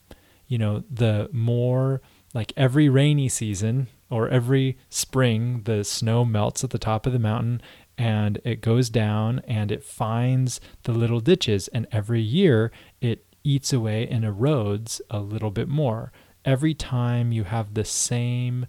You 0.50 0.58
know, 0.58 0.84
the 0.92 1.30
more 1.32 2.02
like 2.34 2.52
every 2.58 2.90
rainy 2.90 3.30
season 3.30 3.88
or 4.10 4.28
every 4.28 4.78
spring, 4.90 5.62
the 5.64 5.86
snow 5.86 6.26
melts 6.26 6.66
at 6.66 6.72
the 6.72 6.86
top 6.90 7.06
of 7.06 7.14
the 7.14 7.26
mountain 7.32 7.62
and 7.98 8.42
it 8.44 8.60
goes 8.60 8.90
down 8.90 9.40
and 9.48 9.72
it 9.72 9.82
finds 9.82 10.60
the 10.84 10.92
little 10.92 11.22
ditches. 11.22 11.70
And 11.70 11.88
every 11.94 12.22
year 12.22 12.74
it 13.00 13.26
eats 13.46 13.72
away 13.72 14.06
and 14.06 14.26
erodes 14.26 15.00
a 15.10 15.22
little 15.22 15.52
bit 15.52 15.70
more. 15.70 16.12
Every 16.44 16.74
time 16.74 17.32
you 17.32 17.46
have 17.46 17.74
the 17.74 17.86
same 17.86 18.66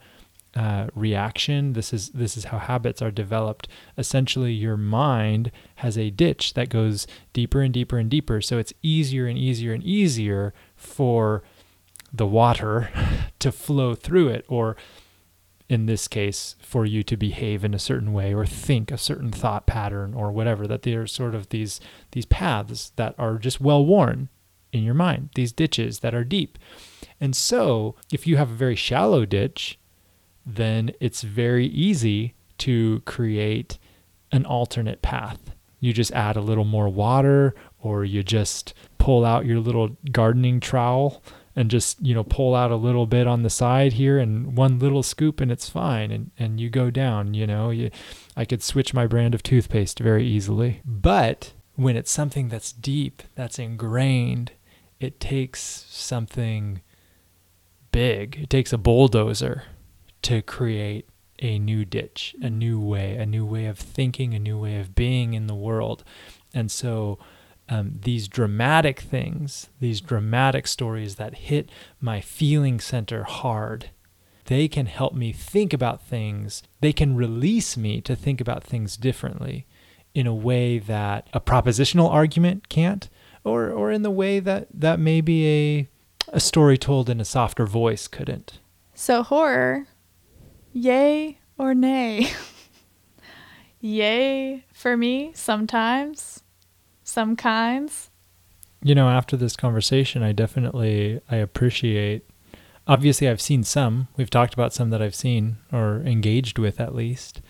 uh, 0.55 0.89
reaction. 0.95 1.75
This 1.75 1.93
is 1.93 2.11
this 2.11 2.37
is 2.37 2.45
how 2.47 2.59
habits 2.59 3.01
are 3.01 3.11
developed. 3.11 3.69
Essentially, 3.97 4.53
your 4.53 4.77
mind 4.77 5.53
has 5.77 5.97
a 5.97 6.11
ditch 6.11 6.55
that 6.55 6.69
goes 6.69 7.07
deeper 7.33 7.61
and 7.61 7.73
deeper 7.73 7.99
and 7.99 8.11
deeper. 8.11 8.41
So 8.41 8.59
it's 8.59 8.73
easier 8.83 9.27
and 9.27 9.39
easier 9.39 9.73
and 9.73 9.85
easier 9.85 10.53
for 10.77 11.43
the 12.13 12.27
water 12.27 12.91
to 13.39 13.53
flow 13.53 13.95
through 13.95 14.29
it, 14.29 14.45
or 14.49 14.77
in 15.69 15.87
this 15.87 16.09
case, 16.09 16.57
for 16.61 16.85
you 16.85 17.05
to 17.05 17.17
behave 17.17 17.65
in 17.65 17.73
a 17.73 17.79
certain 17.79 18.13
way 18.13 18.35
or 18.35 18.45
think 18.45 18.91
a 18.91 18.99
certain 18.99 19.31
thought 19.31 19.67
pattern 19.67 20.15
or 20.15 20.33
whatever. 20.33 20.67
That 20.67 20.83
there 20.83 21.03
are 21.03 21.07
sort 21.07 21.35
of 21.35 21.51
these 21.51 21.81
these 22.11 22.27
paths 22.27 22.93
that 22.97 23.15
are 23.19 23.39
just 23.39 23.61
well 23.61 23.85
worn 23.85 24.29
in 24.73 24.83
your 24.83 24.95
mind. 24.95 25.31
These 25.35 25.53
ditches 25.53 26.01
that 26.01 26.15
are 26.15 26.25
deep. 26.25 26.59
And 27.21 27.37
so, 27.37 27.97
if 28.13 28.27
you 28.27 28.37
have 28.37 28.51
a 28.51 28.55
very 28.55 28.77
shallow 28.77 29.25
ditch, 29.25 29.79
then 30.45 30.93
it's 31.01 31.23
very 31.23 31.67
easy 31.67 32.35
to 32.59 33.01
create 33.01 33.79
an 34.33 34.45
alternate 34.45 35.03
path. 35.03 35.39
You 35.81 35.93
just 35.93 36.13
add 36.13 36.37
a 36.37 36.41
little 36.43 36.65
more 36.65 36.89
water, 36.89 37.55
or 37.81 38.05
you 38.05 38.23
just 38.23 38.75
pull 38.99 39.25
out 39.25 39.47
your 39.47 39.61
little 39.61 39.97
gardening 40.13 40.61
trowel 40.61 41.23
and 41.57 41.71
just 41.71 42.01
you 42.01 42.15
know 42.15 42.23
pull 42.23 42.55
out 42.55 42.71
a 42.71 42.77
little 42.77 43.07
bit 43.07 43.27
on 43.27 43.43
the 43.43 43.51
side 43.51 43.95
here 43.95 44.19
and 44.19 44.57
one 44.57 44.79
little 44.79 45.03
scoop 45.03 45.41
and 45.41 45.51
it's 45.51 45.69
fine 45.69 46.11
and 46.11 46.31
and 46.39 46.61
you 46.61 46.71
go 46.71 46.91
down 46.91 47.35
you 47.35 47.47
know. 47.47 47.71
You 47.71 47.91
I 48.37 48.45
could 48.45 48.63
switch 48.63 48.95
my 48.95 49.07
brand 49.07 49.35
of 49.35 49.43
toothpaste 49.43 49.99
very 49.99 50.27
easily. 50.27 50.81
But 50.85 51.53
when 51.75 51.97
it's 51.97 52.11
something 52.11 52.49
that's 52.49 52.73
deep 52.73 53.23
that's 53.35 53.59
ingrained 53.59 54.53
it 55.01 55.19
takes 55.19 55.87
something 55.89 56.83
big. 57.91 58.39
It 58.43 58.51
takes 58.51 58.73
a 58.73 58.79
bulldozer 58.79 59.65
to 60.23 60.43
create 60.43 61.09
a 61.41 61.59
new 61.59 61.85
ditch, 61.85 62.35
a 62.43 62.51
new 62.51 62.81
way, 62.81 63.17
a 63.17 63.27
new 63.27 63.47
way 63.47 63.67
of 63.67 63.79
thinking, 63.79 64.35
a 64.35 64.39
new 64.39 64.59
way 64.59 64.79
of 64.79 64.95
being 64.95 65.35
in 65.35 65.47
the 65.47 65.55
world. 65.55 66.05
And 66.53 66.71
so 66.71 67.19
um, 67.69 67.99
these 68.03 68.29
dramatic 68.29 69.01
things, 69.01 69.69
these 69.81 70.01
dramatic 70.01 70.67
stories 70.67 71.17
that 71.17 71.35
hit 71.35 71.71
my 72.01 72.21
feeling 72.21 72.81
center 72.81 73.25
hard, 73.25 73.91
they 74.47 74.69
can 74.69 74.87
help 74.87 75.15
me 75.15 75.33
think 75.33 75.73
about 75.73 76.03
things. 76.03 76.63
They 76.81 76.93
can 76.93 77.17
release 77.17 77.77
me 77.77 78.01
to 78.03 78.17
think 78.17 78.41
about 78.41 78.65
things 78.65 78.97
differently 78.97 79.67
in 80.15 80.27
a 80.27 80.35
way 80.35 80.79
that 80.79 81.29
a 81.33 81.41
propositional 81.41 82.11
argument 82.11 82.69
can't, 82.69 83.09
or, 83.45 83.71
or 83.71 83.93
in 83.93 84.03
the 84.03 84.11
way 84.11 84.41
that, 84.41 84.67
that 84.75 84.99
maybe 84.99 85.47
a, 85.49 85.89
a 86.29 86.41
story 86.41 86.77
told 86.77 87.09
in 87.09 87.21
a 87.21 87.25
softer 87.25 87.65
voice 87.65 88.09
couldn't. 88.09 88.59
So, 88.93 89.23
horror 89.23 89.87
Yay 90.73 91.39
or 91.59 91.75
nay? 91.75 92.31
Yay 93.81 94.65
for 94.73 94.97
me 94.97 95.33
sometimes, 95.35 96.43
some 97.03 97.35
kinds. 97.37 98.11
You 98.83 98.95
know, 98.95 99.09
after 99.09 99.37
this 99.37 99.57
conversation, 99.57 100.23
I 100.23 100.33
definitely 100.33 101.21
I 101.31 101.37
appreciate 101.37 102.29
obviously 102.87 103.29
I've 103.29 103.41
seen 103.41 103.63
some. 103.63 104.09
We've 104.17 104.31
talked 104.31 104.55
about 104.55 104.73
some 104.73 104.91
that 104.91 105.03
I've 105.03 105.15
seen 105.15 105.59
or 105.73 106.01
engaged 106.01 106.59
with 106.59 106.81
at 106.81 106.95
least. 106.95 107.41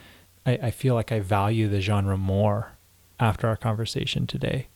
I, 0.46 0.52
I 0.62 0.70
feel 0.70 0.94
like 0.94 1.12
I 1.12 1.20
value 1.20 1.68
the 1.68 1.80
genre 1.80 2.16
more 2.16 2.72
after 3.18 3.48
our 3.48 3.56
conversation 3.56 4.26
today. 4.26 4.68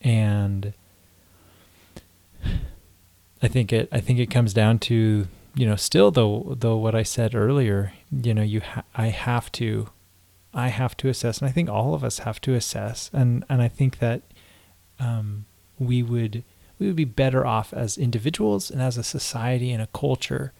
And 0.00 0.72
I 3.42 3.48
think 3.48 3.72
it 3.72 3.88
I 3.92 4.00
think 4.00 4.18
it 4.18 4.30
comes 4.30 4.52
down 4.52 4.78
to 4.80 5.28
you 5.56 5.66
know, 5.66 5.76
still 5.76 6.10
though, 6.10 6.54
though 6.58 6.76
what 6.76 6.94
I 6.94 7.02
said 7.02 7.34
earlier, 7.34 7.92
you 8.10 8.34
know, 8.34 8.42
you 8.42 8.60
ha- 8.60 8.84
I 8.94 9.06
have 9.06 9.50
to, 9.52 9.88
I 10.52 10.68
have 10.68 10.96
to 10.98 11.08
assess, 11.08 11.38
and 11.38 11.48
I 11.48 11.52
think 11.52 11.70
all 11.70 11.94
of 11.94 12.04
us 12.04 12.20
have 12.20 12.40
to 12.42 12.54
assess, 12.54 13.10
and 13.12 13.44
and 13.48 13.62
I 13.62 13.68
think 13.68 13.98
that 13.98 14.22
um, 15.00 15.46
we 15.78 16.02
would 16.02 16.44
we 16.78 16.86
would 16.86 16.96
be 16.96 17.04
better 17.06 17.46
off 17.46 17.72
as 17.72 17.96
individuals 17.96 18.70
and 18.70 18.82
as 18.82 18.98
a 18.98 19.02
society 19.02 19.72
and 19.72 19.82
a 19.82 19.88
culture 19.88 20.52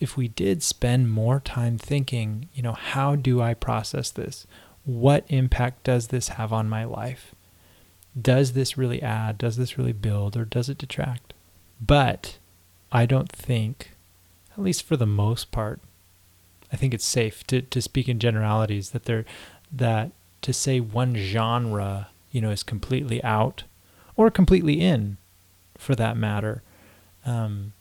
if 0.00 0.16
we 0.16 0.28
did 0.28 0.62
spend 0.62 1.10
more 1.10 1.40
time 1.40 1.76
thinking, 1.76 2.48
you 2.54 2.62
know, 2.62 2.72
how 2.72 3.16
do 3.16 3.42
I 3.42 3.54
process 3.54 4.10
this? 4.10 4.46
What 4.84 5.24
impact 5.28 5.84
does 5.84 6.08
this 6.08 6.28
have 6.28 6.52
on 6.52 6.68
my 6.68 6.84
life? 6.84 7.34
Does 8.20 8.52
this 8.52 8.78
really 8.78 9.02
add? 9.02 9.38
Does 9.38 9.56
this 9.56 9.76
really 9.76 9.92
build? 9.92 10.36
Or 10.36 10.44
does 10.44 10.68
it 10.68 10.78
detract? 10.78 11.34
But 11.80 12.38
I 12.92 13.06
don't 13.06 13.30
think 13.30 13.90
at 14.58 14.64
least 14.64 14.82
for 14.82 14.96
the 14.96 15.06
most 15.06 15.52
part, 15.52 15.80
I 16.72 16.76
think 16.76 16.92
it's 16.92 17.06
safe 17.06 17.46
to, 17.46 17.62
to 17.62 17.80
speak 17.80 18.08
in 18.08 18.18
generalities 18.18 18.90
that 18.90 19.04
there 19.04 19.24
that 19.72 20.10
to 20.42 20.52
say 20.52 20.80
one 20.80 21.14
genre, 21.14 22.08
you 22.32 22.40
know, 22.40 22.50
is 22.50 22.62
completely 22.62 23.22
out 23.22 23.62
or 24.16 24.30
completely 24.30 24.80
in, 24.80 25.16
for 25.76 25.94
that 25.94 26.16
matter, 26.16 26.62
um, 27.24 27.72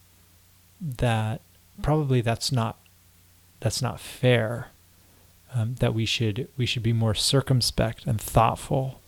that 0.79 1.41
probably 1.81 2.21
that's 2.21 2.51
not 2.51 2.77
that's 3.59 3.81
not 3.81 3.99
fair. 3.99 4.67
Um, 5.55 5.75
that 5.79 5.93
we 5.93 6.05
should 6.05 6.47
we 6.57 6.65
should 6.65 6.83
be 6.83 6.93
more 6.93 7.15
circumspect 7.15 8.05
and 8.05 8.21
thoughtful. 8.21 8.99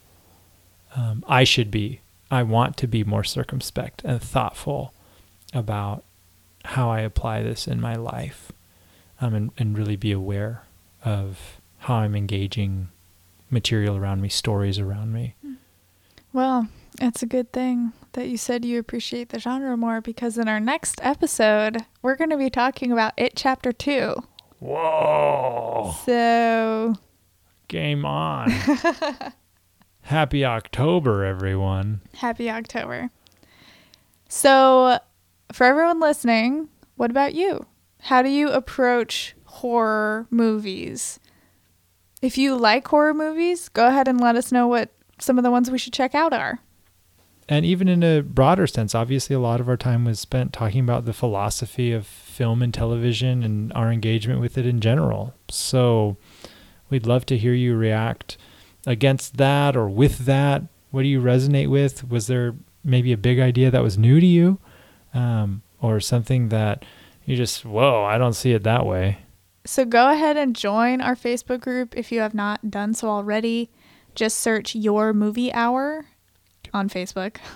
Um, 0.95 1.23
I 1.27 1.43
should 1.43 1.69
be. 1.69 1.99
I 2.31 2.43
want 2.43 2.77
to 2.77 2.87
be 2.87 3.03
more 3.03 3.23
circumspect 3.23 4.01
and 4.03 4.21
thoughtful 4.21 4.93
about 5.53 6.03
how 6.65 6.89
I 6.89 7.01
apply 7.01 7.43
this 7.43 7.67
in 7.67 7.79
my 7.79 7.95
life 7.95 8.51
um, 9.21 9.33
and, 9.33 9.51
and 9.57 9.77
really 9.77 9.95
be 9.95 10.11
aware 10.11 10.63
of 11.03 11.59
how 11.79 11.95
I'm 11.95 12.15
engaging 12.15 12.89
material 13.49 13.95
around 13.95 14.21
me, 14.21 14.29
stories 14.29 14.79
around 14.79 15.13
me. 15.13 15.35
Well, 16.33 16.67
it's 17.01 17.23
a 17.23 17.27
good 17.27 17.51
thing 17.51 17.93
that 18.13 18.27
you 18.27 18.37
said 18.37 18.65
you 18.65 18.79
appreciate 18.79 19.29
the 19.29 19.39
genre 19.39 19.75
more 19.77 20.01
because 20.01 20.37
in 20.37 20.47
our 20.47 20.59
next 20.59 20.99
episode, 21.01 21.77
we're 22.01 22.15
going 22.15 22.29
to 22.29 22.37
be 22.37 22.49
talking 22.49 22.91
about 22.91 23.13
It 23.17 23.33
Chapter 23.35 23.71
2. 23.71 24.15
Whoa. 24.59 25.95
So. 26.05 26.95
Game 27.67 28.05
on. 28.05 28.51
Happy 30.01 30.43
October, 30.43 31.23
everyone. 31.23 32.01
Happy 32.15 32.49
October. 32.49 33.09
So, 34.27 34.99
for 35.51 35.65
everyone 35.65 35.99
listening, 35.99 36.69
what 36.95 37.11
about 37.11 37.33
you? 37.33 37.65
How 38.01 38.21
do 38.21 38.29
you 38.29 38.49
approach 38.49 39.35
horror 39.45 40.27
movies? 40.29 41.19
If 42.21 42.37
you 42.37 42.55
like 42.55 42.87
horror 42.87 43.13
movies, 43.13 43.69
go 43.69 43.87
ahead 43.87 44.07
and 44.07 44.19
let 44.19 44.35
us 44.35 44.51
know 44.51 44.67
what 44.67 44.91
some 45.19 45.37
of 45.37 45.43
the 45.43 45.51
ones 45.51 45.71
we 45.71 45.77
should 45.77 45.93
check 45.93 46.15
out 46.15 46.33
are. 46.33 46.59
And 47.47 47.65
even 47.65 47.87
in 47.87 48.03
a 48.03 48.21
broader 48.21 48.67
sense, 48.67 48.93
obviously, 48.93 49.35
a 49.35 49.39
lot 49.39 49.59
of 49.59 49.67
our 49.67 49.77
time 49.77 50.05
was 50.05 50.19
spent 50.19 50.53
talking 50.53 50.81
about 50.81 51.05
the 51.05 51.13
philosophy 51.13 51.91
of 51.91 52.05
film 52.05 52.61
and 52.61 52.71
television 52.71 53.41
and 53.41 53.73
our 53.73 53.91
engagement 53.91 54.39
with 54.39 54.55
it 54.57 54.67
in 54.67 54.79
general. 54.79 55.33
So 55.49 56.17
we'd 56.91 57.07
love 57.07 57.25
to 57.25 57.37
hear 57.37 57.53
you 57.53 57.75
react 57.75 58.37
against 58.85 59.37
that 59.37 59.75
or 59.75 59.89
with 59.89 60.19
that. 60.19 60.63
What 60.91 61.01
do 61.01 61.07
you 61.07 61.19
resonate 61.19 61.69
with? 61.69 62.07
Was 62.07 62.27
there 62.27 62.55
maybe 62.83 63.11
a 63.11 63.17
big 63.17 63.39
idea 63.39 63.71
that 63.71 63.83
was 63.83 63.97
new 63.97 64.19
to 64.19 64.25
you? 64.25 64.59
Um, 65.13 65.61
or 65.81 65.99
something 65.99 66.49
that 66.49 66.83
you 67.25 67.35
just, 67.35 67.65
whoa, 67.65 68.03
I 68.03 68.17
don't 68.17 68.33
see 68.33 68.53
it 68.53 68.63
that 68.63 68.85
way. 68.85 69.19
So 69.65 69.85
go 69.85 70.09
ahead 70.09 70.37
and 70.37 70.55
join 70.55 71.01
our 71.01 71.15
Facebook 71.15 71.61
group 71.61 71.95
if 71.95 72.11
you 72.11 72.21
have 72.21 72.33
not 72.33 72.71
done 72.71 72.93
so 72.93 73.09
already. 73.09 73.69
Just 74.15 74.39
search 74.39 74.75
Your 74.75 75.13
Movie 75.13 75.53
Hour 75.53 76.05
on 76.73 76.89
Facebook. 76.89 77.37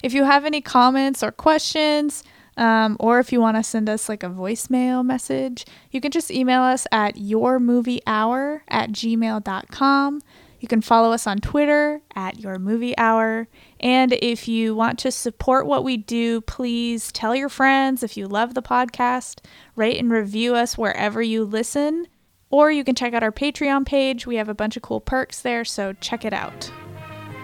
If 0.00 0.14
you 0.14 0.22
have 0.22 0.44
any 0.44 0.60
comments 0.60 1.24
or 1.24 1.32
questions, 1.32 2.22
um, 2.56 2.96
or 2.98 3.20
if 3.20 3.32
you 3.32 3.40
want 3.40 3.56
to 3.56 3.62
send 3.62 3.88
us 3.88 4.08
like 4.08 4.22
a 4.22 4.28
voicemail 4.28 5.04
message, 5.04 5.64
you 5.90 6.00
can 6.00 6.10
just 6.10 6.30
email 6.30 6.62
us 6.62 6.86
at 6.92 7.14
yourmoviehour 7.14 8.60
at 8.68 8.90
gmail.com. 8.90 10.22
You 10.60 10.68
can 10.68 10.80
follow 10.80 11.12
us 11.12 11.26
on 11.26 11.38
Twitter 11.38 12.00
at 12.16 12.40
Your 12.40 12.58
Movie 12.58 12.98
Hour. 12.98 13.46
And 13.80 14.12
if 14.12 14.48
you 14.48 14.74
want 14.74 14.98
to 15.00 15.10
support 15.10 15.66
what 15.66 15.84
we 15.84 15.96
do, 15.96 16.40
please 16.40 17.12
tell 17.12 17.34
your 17.34 17.48
friends 17.48 18.02
if 18.02 18.16
you 18.16 18.26
love 18.26 18.54
the 18.54 18.62
podcast, 18.62 19.40
rate 19.76 19.98
and 19.98 20.10
review 20.10 20.54
us 20.54 20.76
wherever 20.76 21.22
you 21.22 21.44
listen. 21.44 22.06
Or 22.50 22.70
you 22.70 22.82
can 22.82 22.94
check 22.94 23.14
out 23.14 23.22
our 23.22 23.32
Patreon 23.32 23.86
page. 23.86 24.26
We 24.26 24.36
have 24.36 24.48
a 24.48 24.54
bunch 24.54 24.76
of 24.76 24.82
cool 24.82 25.00
perks 25.00 25.42
there, 25.42 25.64
so 25.64 25.92
check 25.94 26.24
it 26.24 26.32
out. 26.32 26.72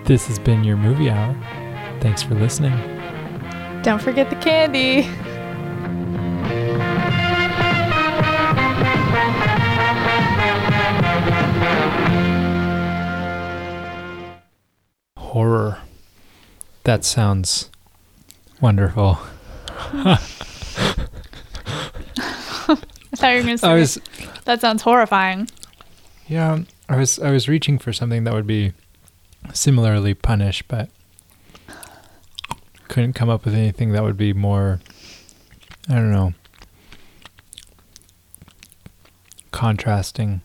This 0.05 0.27
has 0.27 0.39
been 0.39 0.65
your 0.65 0.77
movie 0.77 1.11
hour. 1.11 1.35
Thanks 2.01 2.23
for 2.23 2.35
listening. 2.35 2.73
Don't 3.83 4.01
forget 4.01 4.31
the 4.31 4.37
candy. 4.37 5.09
horror. 15.35 15.79
That 16.85 17.05
sounds 17.05 17.71
wonderful. 18.61 19.19
I 19.79 20.17
thought 23.17 23.31
you 23.31 23.37
were 23.39 23.43
going 23.43 23.47
to 23.47 23.59
say 23.59 23.69
I 23.69 23.75
was 23.75 23.99
that 24.45 24.61
sounds 24.61 24.83
horrifying. 24.83 25.49
yeah, 26.27 26.59
I 26.89 26.97
was 26.97 27.19
I 27.19 27.31
was 27.31 27.49
reaching 27.49 27.79
for 27.79 27.93
something 27.93 28.25
that 28.25 28.35
would 28.35 28.47
be 28.47 28.73
similarly 29.53 30.15
punished, 30.15 30.69
but 30.69 30.91
couldn't 32.89 33.15
come 33.15 33.29
up 33.31 33.45
with 33.45 33.55
anything 33.55 33.93
that 33.93 34.03
would 34.03 34.17
be 34.17 34.33
more 34.33 34.81
I 35.89 35.95
don't 35.95 36.13
know 36.13 36.35
contrasting. 39.53 40.41